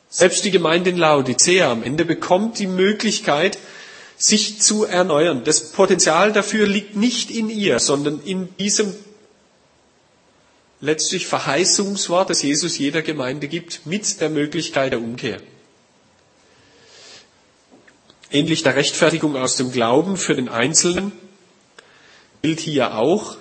Selbst 0.09 0.43
die 0.43 0.51
Gemeinde 0.51 0.89
in 0.89 0.97
Laodicea 0.97 1.71
am 1.71 1.83
Ende 1.83 2.03
bekommt 2.03 2.59
die 2.59 2.67
Möglichkeit, 2.67 3.59
sich 4.17 4.59
zu 4.59 4.83
erneuern. 4.83 5.45
Das 5.45 5.71
Potenzial 5.71 6.33
dafür 6.33 6.67
liegt 6.67 6.97
nicht 6.97 7.31
in 7.31 7.49
ihr, 7.49 7.79
sondern 7.79 8.21
in 8.25 8.49
diesem 8.57 8.93
letztlich 10.81 11.27
Verheißungswort, 11.27 12.29
das 12.29 12.41
Jesus 12.41 12.77
jeder 12.77 13.03
Gemeinde 13.03 13.47
gibt, 13.47 13.85
mit 13.85 14.19
der 14.19 14.29
Möglichkeit 14.29 14.91
der 14.91 14.99
Umkehr. 14.99 15.39
Ähnlich 18.31 18.63
der 18.63 18.75
Rechtfertigung 18.75 19.35
aus 19.37 19.55
dem 19.55 19.71
Glauben 19.71 20.17
für 20.17 20.35
den 20.35 20.49
Einzelnen 20.49 21.11
gilt 22.41 22.59
hier 22.59 22.95
auch, 22.95 23.37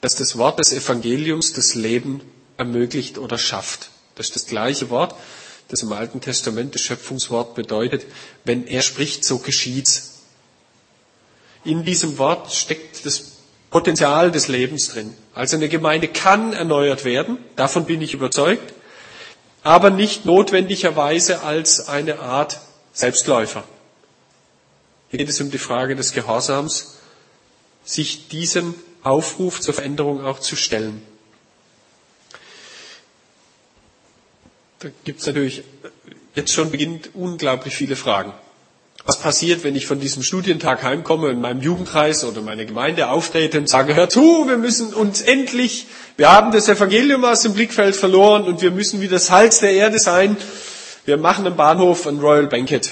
dass 0.00 0.16
das 0.16 0.38
Wort 0.38 0.58
des 0.58 0.72
Evangeliums 0.72 1.52
das 1.52 1.74
Leben 1.74 2.22
ermöglicht 2.56 3.18
oder 3.18 3.38
schafft. 3.38 3.90
Das 4.14 4.26
ist 4.28 4.36
das 4.36 4.46
gleiche 4.46 4.90
Wort, 4.90 5.14
das 5.68 5.82
im 5.82 5.92
Alten 5.92 6.20
Testament 6.20 6.74
das 6.74 6.82
Schöpfungswort 6.82 7.54
bedeutet. 7.54 8.06
Wenn 8.44 8.66
er 8.66 8.82
spricht, 8.82 9.24
so 9.24 9.38
geschieht's. 9.38 10.20
In 11.64 11.84
diesem 11.84 12.16
Wort 12.18 12.52
steckt 12.52 13.04
das 13.04 13.32
Potenzial 13.70 14.30
des 14.30 14.48
Lebens 14.48 14.88
drin. 14.88 15.14
Also 15.34 15.56
eine 15.56 15.68
Gemeinde 15.68 16.08
kann 16.08 16.52
erneuert 16.52 17.04
werden, 17.04 17.38
davon 17.56 17.84
bin 17.84 18.02
ich 18.02 18.14
überzeugt, 18.14 18.72
aber 19.62 19.90
nicht 19.90 20.24
notwendigerweise 20.24 21.42
als 21.42 21.88
eine 21.88 22.18
Art 22.20 22.60
Selbstläufer. 22.92 23.64
Geht 25.10 25.28
es 25.28 25.40
um 25.40 25.50
die 25.50 25.58
Frage 25.58 25.96
des 25.96 26.12
Gehorsams, 26.12 26.98
sich 27.84 28.28
diesem 28.28 28.74
Aufruf 29.02 29.60
zur 29.60 29.74
Veränderung 29.74 30.24
auch 30.24 30.38
zu 30.38 30.56
stellen. 30.56 31.02
Da 34.80 34.88
gibt 35.04 35.20
es 35.20 35.26
natürlich 35.26 35.62
jetzt 36.34 36.52
schon 36.52 36.70
beginnt 36.70 37.10
unglaublich 37.14 37.74
viele 37.74 37.96
Fragen. 37.96 38.32
Was 39.04 39.18
passiert, 39.18 39.64
wenn 39.64 39.74
ich 39.76 39.86
von 39.86 39.98
diesem 39.98 40.22
Studientag 40.22 40.82
heimkomme, 40.82 41.30
in 41.30 41.40
meinem 41.40 41.62
Jugendkreis 41.62 42.22
oder 42.24 42.42
meiner 42.42 42.66
Gemeinde 42.66 43.08
auftrete 43.08 43.58
und 43.58 43.68
sage, 43.68 43.94
hör 43.94 44.10
zu, 44.10 44.46
wir 44.46 44.58
müssen 44.58 44.92
uns 44.92 45.22
endlich, 45.22 45.86
wir 46.16 46.30
haben 46.30 46.52
das 46.52 46.68
Evangelium 46.68 47.24
aus 47.24 47.40
dem 47.40 47.54
Blickfeld 47.54 47.96
verloren 47.96 48.44
und 48.44 48.60
wir 48.60 48.70
müssen 48.70 49.00
wieder 49.00 49.18
Salz 49.18 49.60
der 49.60 49.72
Erde 49.72 49.98
sein. 49.98 50.36
Wir 51.06 51.16
machen 51.16 51.46
im 51.46 51.56
Bahnhof 51.56 52.06
ein 52.06 52.18
Royal 52.18 52.46
Banquet. 52.46 52.90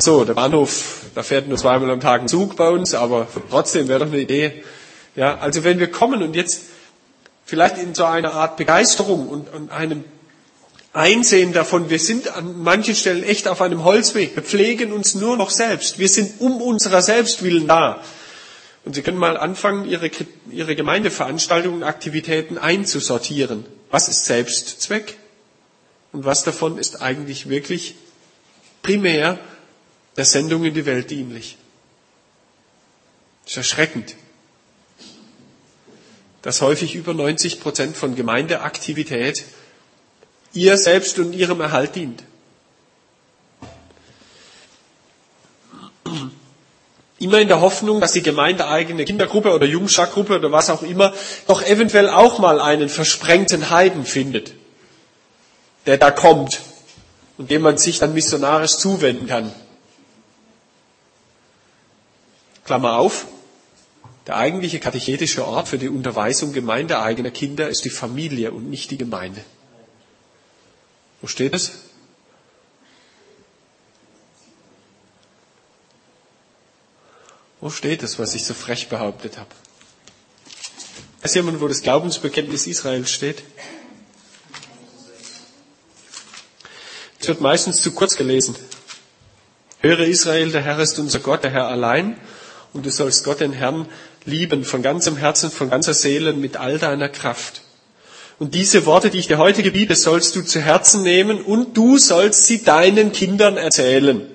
Ach 0.00 0.02
so, 0.02 0.24
der 0.24 0.32
Bahnhof, 0.32 1.02
da 1.14 1.22
fährt 1.22 1.46
nur 1.46 1.58
zweimal 1.58 1.90
am 1.90 2.00
Tag 2.00 2.22
ein 2.22 2.28
Zug 2.28 2.56
bei 2.56 2.70
uns, 2.70 2.94
aber 2.94 3.28
trotzdem 3.50 3.86
wäre 3.86 3.98
doch 3.98 4.06
eine 4.06 4.18
Idee. 4.18 4.64
Ja, 5.14 5.36
also 5.36 5.62
wenn 5.62 5.78
wir 5.78 5.90
kommen 5.90 6.22
und 6.22 6.34
jetzt 6.34 6.62
vielleicht 7.44 7.76
in 7.76 7.94
so 7.94 8.06
einer 8.06 8.32
Art 8.32 8.56
Begeisterung 8.56 9.28
und, 9.28 9.52
und 9.52 9.70
einem 9.70 10.04
Einsehen 10.94 11.52
davon, 11.52 11.90
wir 11.90 11.98
sind 11.98 12.34
an 12.34 12.62
manchen 12.62 12.94
Stellen 12.94 13.22
echt 13.22 13.46
auf 13.46 13.60
einem 13.60 13.84
Holzweg. 13.84 14.34
Wir 14.36 14.42
pflegen 14.42 14.90
uns 14.94 15.16
nur 15.16 15.36
noch 15.36 15.50
selbst. 15.50 15.98
Wir 15.98 16.08
sind 16.08 16.40
um 16.40 16.62
unserer 16.62 17.02
selbst 17.02 17.42
willen 17.42 17.68
da. 17.68 18.02
Und 18.86 18.94
Sie 18.94 19.02
können 19.02 19.18
mal 19.18 19.36
anfangen, 19.36 19.84
Ihre, 19.84 20.10
Ihre 20.50 20.76
Gemeindeveranstaltungen 20.76 21.82
und 21.82 21.84
Aktivitäten 21.86 22.56
einzusortieren. 22.56 23.66
Was 23.90 24.08
ist 24.08 24.24
Selbstzweck? 24.24 25.18
Und 26.12 26.24
was 26.24 26.42
davon 26.42 26.78
ist 26.78 27.02
eigentlich 27.02 27.50
wirklich 27.50 27.96
primär 28.80 29.38
der 30.20 30.26
Sendung 30.26 30.64
in 30.64 30.74
die 30.74 30.84
Welt 30.84 31.08
dienlich? 31.08 31.56
Das 33.44 33.52
ist 33.52 33.56
erschreckend, 33.56 34.16
dass 36.42 36.60
häufig 36.60 36.94
über 36.94 37.14
90 37.14 37.58
Prozent 37.58 37.96
von 37.96 38.14
Gemeindeaktivität 38.14 39.46
ihr 40.52 40.76
selbst 40.76 41.18
und 41.18 41.32
ihrem 41.32 41.62
Erhalt 41.62 41.94
dient. 41.94 42.22
Immer 47.18 47.38
in 47.38 47.48
der 47.48 47.62
Hoffnung, 47.62 48.02
dass 48.02 48.12
die 48.12 48.22
gemeindeeigene 48.22 49.06
Kindergruppe 49.06 49.54
oder 49.54 49.64
Jungschargruppe 49.64 50.36
oder 50.36 50.52
was 50.52 50.68
auch 50.68 50.82
immer 50.82 51.14
doch 51.46 51.62
eventuell 51.62 52.10
auch 52.10 52.38
mal 52.38 52.60
einen 52.60 52.90
versprengten 52.90 53.70
Heiden 53.70 54.04
findet, 54.04 54.52
der 55.86 55.96
da 55.96 56.10
kommt 56.10 56.60
und 57.38 57.50
dem 57.50 57.62
man 57.62 57.78
sich 57.78 58.00
dann 58.00 58.12
missionarisch 58.12 58.76
zuwenden 58.76 59.26
kann. 59.26 59.50
Klammer 62.70 62.98
auf, 62.98 63.26
der 64.28 64.36
eigentliche 64.36 64.78
katechetische 64.78 65.44
Ort 65.44 65.66
für 65.66 65.76
die 65.76 65.88
Unterweisung 65.88 66.52
gemeindeeigener 66.52 67.32
Kinder 67.32 67.68
ist 67.68 67.84
die 67.84 67.90
Familie 67.90 68.52
und 68.52 68.70
nicht 68.70 68.92
die 68.92 68.96
Gemeinde. 68.96 69.44
Wo 71.20 71.26
steht 71.26 71.52
es? 71.52 71.72
Wo 77.60 77.70
steht 77.70 78.04
es, 78.04 78.20
was 78.20 78.36
ich 78.36 78.44
so 78.44 78.54
frech 78.54 78.88
behauptet 78.88 79.36
habe? 79.36 79.50
Weiß 81.22 81.34
jemand, 81.34 81.60
wo 81.60 81.66
das 81.66 81.82
Glaubensbekenntnis 81.82 82.68
Israels 82.68 83.10
steht? 83.10 83.42
Es 87.18 87.26
wird 87.26 87.40
meistens 87.40 87.82
zu 87.82 87.90
kurz 87.90 88.14
gelesen. 88.14 88.54
Höre 89.80 90.06
Israel, 90.06 90.52
der 90.52 90.62
Herr 90.62 90.78
ist 90.78 91.00
unser 91.00 91.18
Gott, 91.18 91.42
der 91.42 91.50
Herr 91.50 91.66
allein, 91.66 92.16
und 92.72 92.86
du 92.86 92.90
sollst 92.90 93.24
Gott, 93.24 93.40
den 93.40 93.52
Herrn, 93.52 93.86
lieben 94.24 94.64
von 94.64 94.82
ganzem 94.82 95.16
Herzen, 95.16 95.50
von 95.50 95.70
ganzer 95.70 95.94
Seele, 95.94 96.32
mit 96.32 96.56
all 96.56 96.78
deiner 96.78 97.08
Kraft. 97.08 97.62
Und 98.38 98.54
diese 98.54 98.86
Worte, 98.86 99.10
die 99.10 99.18
ich 99.18 99.26
dir 99.26 99.38
heute 99.38 99.62
gebiete, 99.62 99.94
sollst 99.94 100.34
du 100.34 100.42
zu 100.42 100.60
Herzen 100.60 101.02
nehmen 101.02 101.42
und 101.42 101.76
du 101.76 101.98
sollst 101.98 102.46
sie 102.46 102.64
deinen 102.64 103.12
Kindern 103.12 103.56
erzählen. 103.56 104.26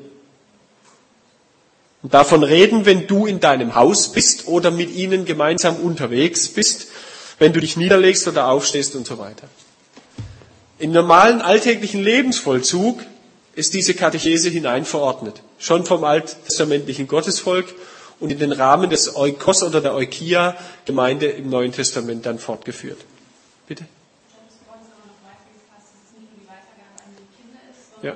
Und 2.03 2.13
davon 2.13 2.43
reden, 2.43 2.85
wenn 2.85 3.07
du 3.07 3.25
in 3.25 3.39
deinem 3.39 3.73
Haus 3.73 4.11
bist 4.11 4.47
oder 4.47 4.69
mit 4.69 4.93
ihnen 4.93 5.25
gemeinsam 5.25 5.77
unterwegs 5.77 6.49
bist, 6.49 6.87
wenn 7.39 7.51
du 7.51 7.59
dich 7.59 7.77
niederlegst 7.77 8.27
oder 8.27 8.47
aufstehst 8.47 8.95
und 8.95 9.07
so 9.07 9.17
weiter. 9.17 9.47
Im 10.77 10.91
normalen 10.91 11.41
alltäglichen 11.41 12.03
Lebensvollzug 12.03 12.99
ist 13.55 13.73
diese 13.73 13.95
Katechese 13.95 14.49
hineinverordnet. 14.49 15.41
Schon 15.57 15.85
vom 15.85 16.03
alttestamentlichen 16.03 17.07
Gottesvolk 17.07 17.73
und 18.19 18.31
in 18.31 18.39
den 18.39 18.51
Rahmen 18.51 18.89
des 18.89 19.15
Eukos 19.15 19.63
oder 19.63 19.81
der 19.81 19.93
Eukia-Gemeinde 19.93 21.27
im 21.27 21.49
Neuen 21.49 21.71
Testament 21.71 22.25
dann 22.25 22.39
fortgeführt. 22.39 22.99
Bitte? 23.67 23.85
Ja. 28.01 28.15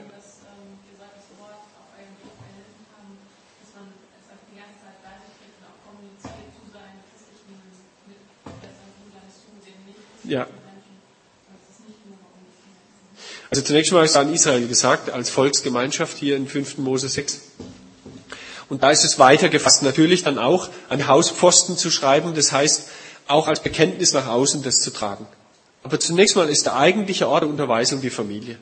Ja. 10.23 10.47
Also 13.49 13.63
zunächst 13.63 13.91
mal 13.91 14.05
ist 14.05 14.15
an 14.15 14.31
Israel 14.31 14.67
gesagt, 14.67 15.09
als 15.09 15.31
Volksgemeinschaft 15.31 16.17
hier 16.17 16.35
in 16.35 16.47
5. 16.47 16.77
Mose 16.77 17.09
6. 17.09 17.41
Und 18.69 18.83
da 18.83 18.91
ist 18.91 19.03
es 19.03 19.17
weitergefasst, 19.17 19.83
natürlich 19.83 20.23
dann 20.23 20.37
auch 20.37 20.69
an 20.89 21.07
Hauspfosten 21.07 21.75
zu 21.75 21.89
schreiben, 21.89 22.35
das 22.35 22.51
heißt 22.51 22.89
auch 23.27 23.47
als 23.47 23.61
Bekenntnis 23.61 24.13
nach 24.13 24.27
außen 24.27 24.63
das 24.63 24.81
zu 24.81 24.91
tragen. 24.91 25.27
Aber 25.83 25.99
zunächst 25.99 26.35
mal 26.35 26.49
ist 26.49 26.65
der 26.65 26.75
eigentliche 26.75 27.27
Ort 27.27 27.43
der 27.43 27.49
Unterweisung 27.49 28.01
die 28.01 28.09
Familie. 28.09 28.57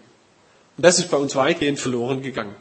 Und 0.78 0.86
das 0.86 1.00
ist 1.00 1.10
bei 1.10 1.18
uns 1.18 1.36
weitgehend 1.36 1.80
verloren 1.80 2.22
gegangen. 2.22 2.56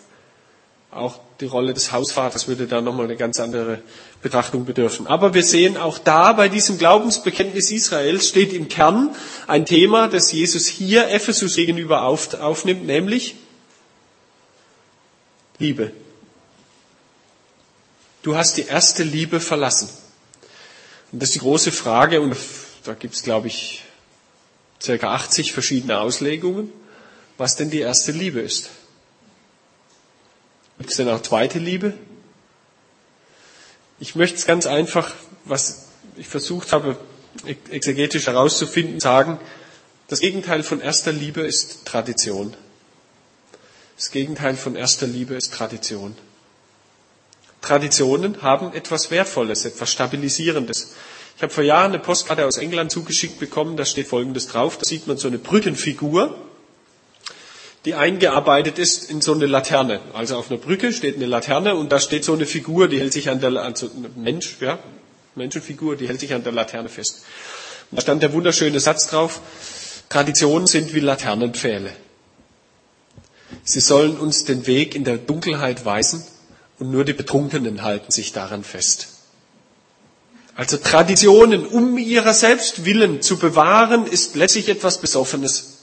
Auch 0.90 1.20
die 1.40 1.46
Rolle 1.46 1.74
des 1.74 1.92
Hausvaters 1.92 2.48
würde 2.48 2.66
da 2.66 2.80
nochmal 2.80 3.04
eine 3.04 3.16
ganz 3.16 3.38
andere 3.38 3.80
Betrachtung 4.22 4.64
bedürfen. 4.64 5.06
Aber 5.06 5.34
wir 5.34 5.42
sehen 5.42 5.76
auch 5.76 5.98
da 5.98 6.32
bei 6.32 6.48
diesem 6.48 6.78
Glaubensbekenntnis 6.78 7.70
Israels 7.70 8.28
steht 8.28 8.54
im 8.54 8.68
Kern 8.68 9.14
ein 9.46 9.66
Thema, 9.66 10.08
das 10.08 10.32
Jesus 10.32 10.66
hier 10.66 11.10
Ephesus 11.10 11.56
gegenüber 11.56 12.02
aufnimmt, 12.02 12.86
nämlich 12.86 13.34
Liebe. 15.58 15.92
Du 18.26 18.36
hast 18.36 18.56
die 18.56 18.66
erste 18.66 19.04
Liebe 19.04 19.38
verlassen. 19.38 19.88
Und 21.12 21.22
das 21.22 21.28
ist 21.28 21.36
die 21.36 21.38
große 21.38 21.70
Frage, 21.70 22.20
und 22.20 22.36
da 22.82 22.94
gibt 22.94 23.14
es, 23.14 23.22
glaube 23.22 23.46
ich, 23.46 23.84
circa 24.82 25.14
80 25.14 25.52
verschiedene 25.52 26.00
Auslegungen, 26.00 26.72
was 27.38 27.54
denn 27.54 27.70
die 27.70 27.78
erste 27.78 28.10
Liebe 28.10 28.40
ist. 28.40 28.70
Gibt 30.78 30.90
es 30.90 30.96
denn 30.96 31.08
auch 31.08 31.22
zweite 31.22 31.60
Liebe? 31.60 31.94
Ich 34.00 34.16
möchte 34.16 34.38
es 34.38 34.44
ganz 34.44 34.66
einfach, 34.66 35.14
was 35.44 35.84
ich 36.16 36.26
versucht 36.26 36.72
habe, 36.72 36.98
exegetisch 37.70 38.26
herauszufinden, 38.26 38.98
sagen, 38.98 39.38
das 40.08 40.18
Gegenteil 40.18 40.64
von 40.64 40.80
erster 40.80 41.12
Liebe 41.12 41.42
ist 41.42 41.84
Tradition. 41.84 42.56
Das 43.94 44.10
Gegenteil 44.10 44.56
von 44.56 44.74
erster 44.74 45.06
Liebe 45.06 45.36
ist 45.36 45.54
Tradition. 45.54 46.16
Traditionen 47.60 48.42
haben 48.42 48.72
etwas 48.72 49.10
Wertvolles, 49.10 49.64
etwas 49.64 49.90
Stabilisierendes. 49.90 50.94
Ich 51.36 51.42
habe 51.42 51.52
vor 51.52 51.64
Jahren 51.64 51.92
eine 51.92 51.98
Postkarte 51.98 52.46
aus 52.46 52.56
England 52.56 52.90
zugeschickt 52.90 53.38
bekommen, 53.38 53.76
da 53.76 53.84
steht 53.84 54.06
Folgendes 54.06 54.46
drauf. 54.46 54.78
Da 54.78 54.84
sieht 54.84 55.06
man 55.06 55.18
so 55.18 55.28
eine 55.28 55.38
Brückenfigur, 55.38 56.34
die 57.84 57.94
eingearbeitet 57.94 58.78
ist 58.78 59.10
in 59.10 59.20
so 59.20 59.34
eine 59.34 59.46
Laterne. 59.46 60.00
Also 60.14 60.36
auf 60.36 60.50
einer 60.50 60.58
Brücke 60.58 60.92
steht 60.92 61.16
eine 61.16 61.26
Laterne 61.26 61.74
und 61.74 61.92
da 61.92 62.00
steht 62.00 62.24
so 62.24 62.32
eine 62.32 62.46
Figur, 62.46 62.88
die 62.88 62.98
hält 63.00 63.12
sich 63.12 63.28
an 63.28 63.40
der, 63.40 63.50
also 63.56 63.86
ein 63.86 64.10
Mensch, 64.16 64.56
ja, 64.60 64.78
Menschenfigur, 65.34 65.96
die 65.96 66.08
hält 66.08 66.20
sich 66.20 66.32
an 66.32 66.42
der 66.42 66.52
Laterne 66.52 66.88
fest. 66.88 67.24
Und 67.90 67.98
da 67.98 68.02
stand 68.02 68.22
der 68.22 68.32
wunderschöne 68.32 68.80
Satz 68.80 69.08
drauf, 69.08 69.40
Traditionen 70.08 70.66
sind 70.66 70.94
wie 70.94 71.00
Laternenpfähle. 71.00 71.92
Sie 73.62 73.80
sollen 73.80 74.16
uns 74.16 74.44
den 74.44 74.66
Weg 74.66 74.94
in 74.94 75.04
der 75.04 75.18
Dunkelheit 75.18 75.84
weisen 75.84 76.24
und 76.78 76.90
nur 76.90 77.04
die 77.04 77.12
Betrunkenen 77.12 77.82
halten 77.82 78.10
sich 78.10 78.32
daran 78.32 78.64
fest. 78.64 79.08
Also 80.54 80.78
Traditionen, 80.78 81.66
um 81.66 81.98
ihrer 81.98 82.32
selbst 82.32 82.84
willen 82.84 83.20
zu 83.20 83.38
bewahren, 83.38 84.06
ist 84.06 84.36
letztlich 84.36 84.68
etwas 84.68 85.00
Besoffenes. 85.00 85.76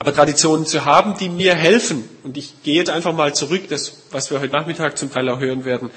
Aber 0.00 0.14
Traditionen 0.14 0.66
zu 0.66 0.84
haben, 0.86 1.16
die 1.18 1.28
mir 1.28 1.54
helfen, 1.54 2.08
und 2.24 2.36
ich 2.36 2.62
gehe 2.62 2.74
jetzt 2.74 2.90
einfach 2.90 3.12
mal 3.12 3.34
zurück, 3.34 3.68
das, 3.68 3.92
was 4.10 4.30
wir 4.30 4.40
heute 4.40 4.54
Nachmittag 4.54 4.96
zum 4.96 5.12
Teil 5.12 5.28
auch 5.28 5.40
hören 5.40 5.64
werden, 5.64 5.90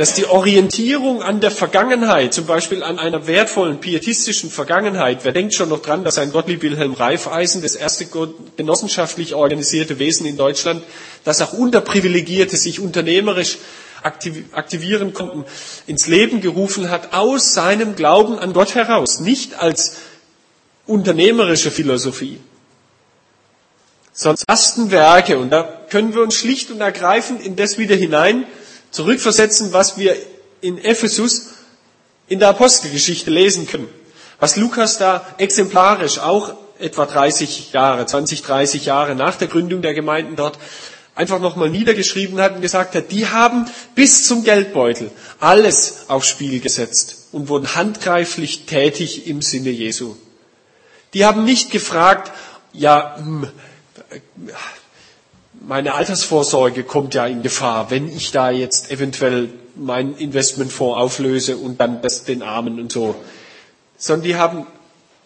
dass 0.00 0.14
die 0.14 0.24
Orientierung 0.24 1.22
an 1.22 1.40
der 1.40 1.50
Vergangenheit, 1.50 2.32
zum 2.32 2.46
Beispiel 2.46 2.82
an 2.82 2.98
einer 2.98 3.26
wertvollen 3.26 3.80
pietistischen 3.80 4.48
Vergangenheit, 4.48 5.26
wer 5.26 5.32
denkt 5.32 5.52
schon 5.52 5.68
noch 5.68 5.82
dran, 5.82 6.04
dass 6.04 6.16
ein 6.16 6.32
Gottlieb 6.32 6.62
Wilhelm 6.62 6.94
Reifeisen, 6.94 7.60
das 7.60 7.74
erste 7.74 8.06
genossenschaftlich 8.56 9.34
organisierte 9.34 9.98
Wesen 9.98 10.24
in 10.24 10.38
Deutschland, 10.38 10.82
dass 11.24 11.42
auch 11.42 11.52
Unterprivilegierte 11.52 12.56
sich 12.56 12.80
unternehmerisch 12.80 13.58
aktivieren 14.02 15.12
konnten, 15.12 15.44
ins 15.86 16.06
Leben 16.06 16.40
gerufen 16.40 16.88
hat, 16.88 17.12
aus 17.12 17.52
seinem 17.52 17.94
Glauben 17.94 18.38
an 18.38 18.54
Gott 18.54 18.74
heraus, 18.74 19.20
nicht 19.20 19.60
als 19.60 19.96
unternehmerische 20.86 21.70
Philosophie, 21.70 22.40
sondern 24.14 24.44
ersten 24.48 24.90
Werke. 24.92 25.38
Und 25.38 25.50
da 25.50 25.64
können 25.90 26.14
wir 26.14 26.22
uns 26.22 26.36
schlicht 26.36 26.70
und 26.70 26.80
ergreifend 26.80 27.44
in 27.44 27.54
das 27.54 27.76
wieder 27.76 27.96
hinein 27.96 28.46
zurückversetzen, 28.90 29.72
was 29.72 29.96
wir 29.98 30.16
in 30.60 30.78
Ephesus 30.78 31.48
in 32.28 32.38
der 32.38 32.48
Apostelgeschichte 32.48 33.30
lesen 33.30 33.66
können. 33.66 33.88
Was 34.38 34.56
Lukas 34.56 34.98
da 34.98 35.26
exemplarisch 35.38 36.18
auch 36.18 36.54
etwa 36.78 37.04
30 37.06 37.72
Jahre, 37.72 38.06
20, 38.06 38.42
30 38.42 38.86
Jahre 38.86 39.14
nach 39.14 39.36
der 39.36 39.48
Gründung 39.48 39.82
der 39.82 39.94
Gemeinden 39.94 40.36
dort 40.36 40.58
einfach 41.14 41.38
nochmal 41.40 41.68
niedergeschrieben 41.68 42.40
hat 42.40 42.54
und 42.54 42.62
gesagt 42.62 42.94
hat, 42.94 43.10
die 43.10 43.26
haben 43.28 43.66
bis 43.94 44.26
zum 44.26 44.44
Geldbeutel 44.44 45.10
alles 45.38 46.04
aufs 46.08 46.28
Spiel 46.28 46.60
gesetzt 46.60 47.28
und 47.32 47.48
wurden 47.48 47.74
handgreiflich 47.74 48.64
tätig 48.66 49.26
im 49.26 49.42
Sinne 49.42 49.70
Jesu. 49.70 50.16
Die 51.12 51.24
haben 51.24 51.44
nicht 51.44 51.70
gefragt, 51.70 52.32
ja, 52.72 53.16
hm, 53.18 53.48
meine 55.60 55.94
Altersvorsorge 55.94 56.84
kommt 56.84 57.14
ja 57.14 57.26
in 57.26 57.42
Gefahr, 57.42 57.90
wenn 57.90 58.08
ich 58.08 58.32
da 58.32 58.50
jetzt 58.50 58.90
eventuell 58.90 59.50
meinen 59.76 60.16
Investmentfonds 60.16 60.98
auflöse 60.98 61.56
und 61.56 61.80
dann 61.80 62.02
das 62.02 62.24
den 62.24 62.42
Armen 62.42 62.80
und 62.80 62.90
so. 62.90 63.14
Sondern 63.96 64.24
die 64.24 64.36
haben 64.36 64.66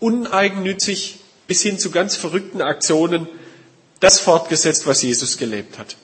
uneigennützig 0.01 1.20
bis 1.47 1.62
hin 1.62 1.78
zu 1.78 1.91
ganz 1.91 2.16
verrückten 2.16 2.61
Aktionen 2.61 3.28
das 4.01 4.20
fortgesetzt, 4.20 4.87
was 4.87 5.03
Jesus 5.03 5.39
gelebt 5.39 5.78
hat. 5.78 5.97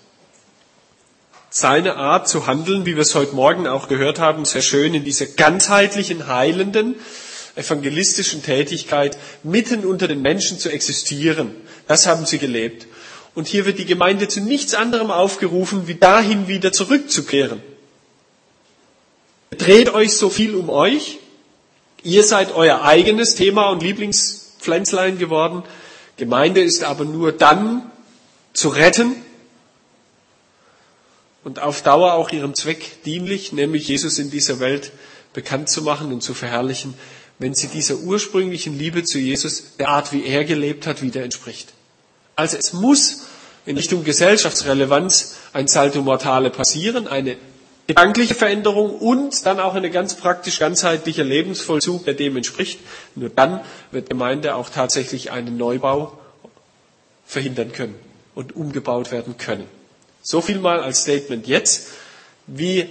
Seine 1.51 1.97
Art 1.97 2.29
zu 2.29 2.47
handeln, 2.47 2.87
wie 2.87 2.95
wir 2.95 3.03
es 3.03 3.17
heute 3.17 3.35
Morgen 3.35 3.67
auch 3.67 3.89
gehört 3.89 4.21
haben, 4.21 4.45
sehr 4.45 4.63
schön 4.63 4.95
in 4.95 5.05
dieser 5.05 5.27
ganzheitlichen, 5.27 6.29
heilenden, 6.29 6.95
evangelistischen 7.57 8.45
Tätigkeit, 8.45 9.19
mitten 9.43 9.85
unter 9.85 10.07
den 10.07 10.23
Menschen 10.23 10.61
zu 10.61 10.71
existieren. 10.71 11.51
Das 11.89 12.07
haben 12.07 12.25
sie 12.25 12.39
gelebt. 12.39 12.87
Und 13.35 13.47
hier 13.47 13.67
wird 13.67 13.79
die 13.79 13.87
Gemeinde 13.87 14.29
zu 14.29 14.41
nichts 14.41 14.75
anderem 14.75 15.11
aufgerufen, 15.11 15.87
wie 15.87 15.95
dahin 15.95 16.49
wieder 16.49 16.73
zurückzukehren. 16.73 17.63
Dreht 19.51 19.93
euch 19.95 20.17
so 20.17 20.31
viel 20.31 20.55
um 20.55 20.69
euch. 20.69 21.19
Ihr 22.03 22.25
seid 22.25 22.55
euer 22.55 22.83
eigenes 22.83 23.35
Thema 23.35 23.69
und 23.69 23.83
Lieblingspflänzlein 23.83 25.19
geworden. 25.19 25.63
Gemeinde 26.17 26.63
ist 26.63 26.83
aber 26.83 27.05
nur 27.05 27.33
dann 27.33 27.91
zu 28.53 28.69
retten 28.69 29.15
und 31.45 31.61
auf 31.61 31.83
Dauer 31.83 32.15
auch 32.15 32.31
ihrem 32.31 32.55
Zweck 32.55 33.03
dienlich, 33.05 33.53
nämlich 33.53 33.89
Jesus 33.89 34.19
in 34.19 34.31
dieser 34.31 34.61
Welt 34.61 34.93
bekannt 35.33 35.69
zu 35.69 35.83
machen 35.83 36.13
und 36.13 36.23
zu 36.23 36.35
verherrlichen, 36.35 36.95
wenn 37.39 37.55
sie 37.55 37.69
dieser 37.69 37.97
ursprünglichen 37.97 38.79
Liebe 38.79 39.05
zu 39.05 39.19
Jesus, 39.19 39.77
der 39.79 39.89
Art, 39.89 40.13
wie 40.13 40.25
er 40.25 40.45
gelebt 40.45 40.87
hat, 40.87 41.01
wieder 41.01 41.23
entspricht. 41.23 41.73
Also 42.41 42.57
es 42.57 42.73
muss 42.73 43.27
in 43.67 43.77
Richtung 43.77 44.03
Gesellschaftsrelevanz 44.03 45.37
ein 45.53 45.69
Salto 45.69 46.01
Mortale 46.01 46.49
passieren, 46.49 47.07
eine 47.07 47.37
gedankliche 47.87 48.35
Veränderung 48.35 48.95
und 48.95 49.45
dann 49.45 49.61
auch 49.61 49.75
eine 49.75 49.91
ganz 49.91 50.15
praktisch 50.15 50.59
ganzheitlicher 50.59 51.23
Lebensvollzug, 51.23 52.07
der 52.07 52.15
dem 52.15 52.39
entspricht. 52.39 52.81
Nur 53.15 53.29
dann 53.29 53.61
wird 53.91 54.09
Gemeinde 54.09 54.55
auch 54.55 54.71
tatsächlich 54.71 55.33
einen 55.33 55.59
Neubau 55.59 56.19
verhindern 57.27 57.73
können 57.73 57.95
und 58.35 58.57
umgebaut 58.57 59.13
werden 59.13 59.37
können. 59.37 59.67
So 60.23 60.41
viel 60.41 60.61
mal 60.61 60.81
als 60.81 61.03
Statement 61.03 61.47
jetzt. 61.47 61.89
Wie 62.47 62.89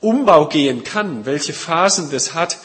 Umbau 0.00 0.46
gehen 0.46 0.82
kann, 0.82 1.26
welche 1.26 1.52
Phasen 1.52 2.10
das 2.10 2.34
hat, 2.34 2.58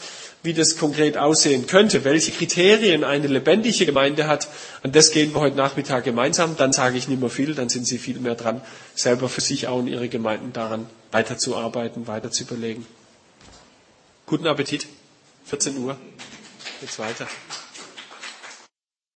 wie 0.46 0.54
das 0.54 0.78
konkret 0.78 1.18
aussehen 1.18 1.66
könnte, 1.66 2.04
welche 2.04 2.30
Kriterien 2.30 3.04
eine 3.04 3.26
lebendige 3.26 3.84
Gemeinde 3.84 4.26
hat, 4.26 4.48
an 4.82 4.92
das 4.92 5.10
gehen 5.10 5.34
wir 5.34 5.40
heute 5.40 5.56
Nachmittag 5.56 6.04
gemeinsam. 6.04 6.56
Dann 6.56 6.72
sage 6.72 6.96
ich 6.96 7.08
nicht 7.08 7.20
mehr 7.20 7.28
viel, 7.28 7.54
dann 7.54 7.68
sind 7.68 7.86
Sie 7.86 7.98
viel 7.98 8.18
mehr 8.18 8.34
dran, 8.36 8.62
selber 8.94 9.28
für 9.28 9.42
sich 9.42 9.68
auch 9.68 9.78
und 9.78 9.88
Ihre 9.88 10.08
Gemeinden 10.08 10.54
daran 10.54 10.86
weiterzuarbeiten, 11.12 12.06
weiter 12.06 12.30
zu 12.30 12.44
überlegen. 12.44 12.86
Guten 14.24 14.46
Appetit. 14.46 14.86
14 15.44 15.76
Uhr. 15.78 15.96
Jetzt 16.80 16.98
weiter. 16.98 17.26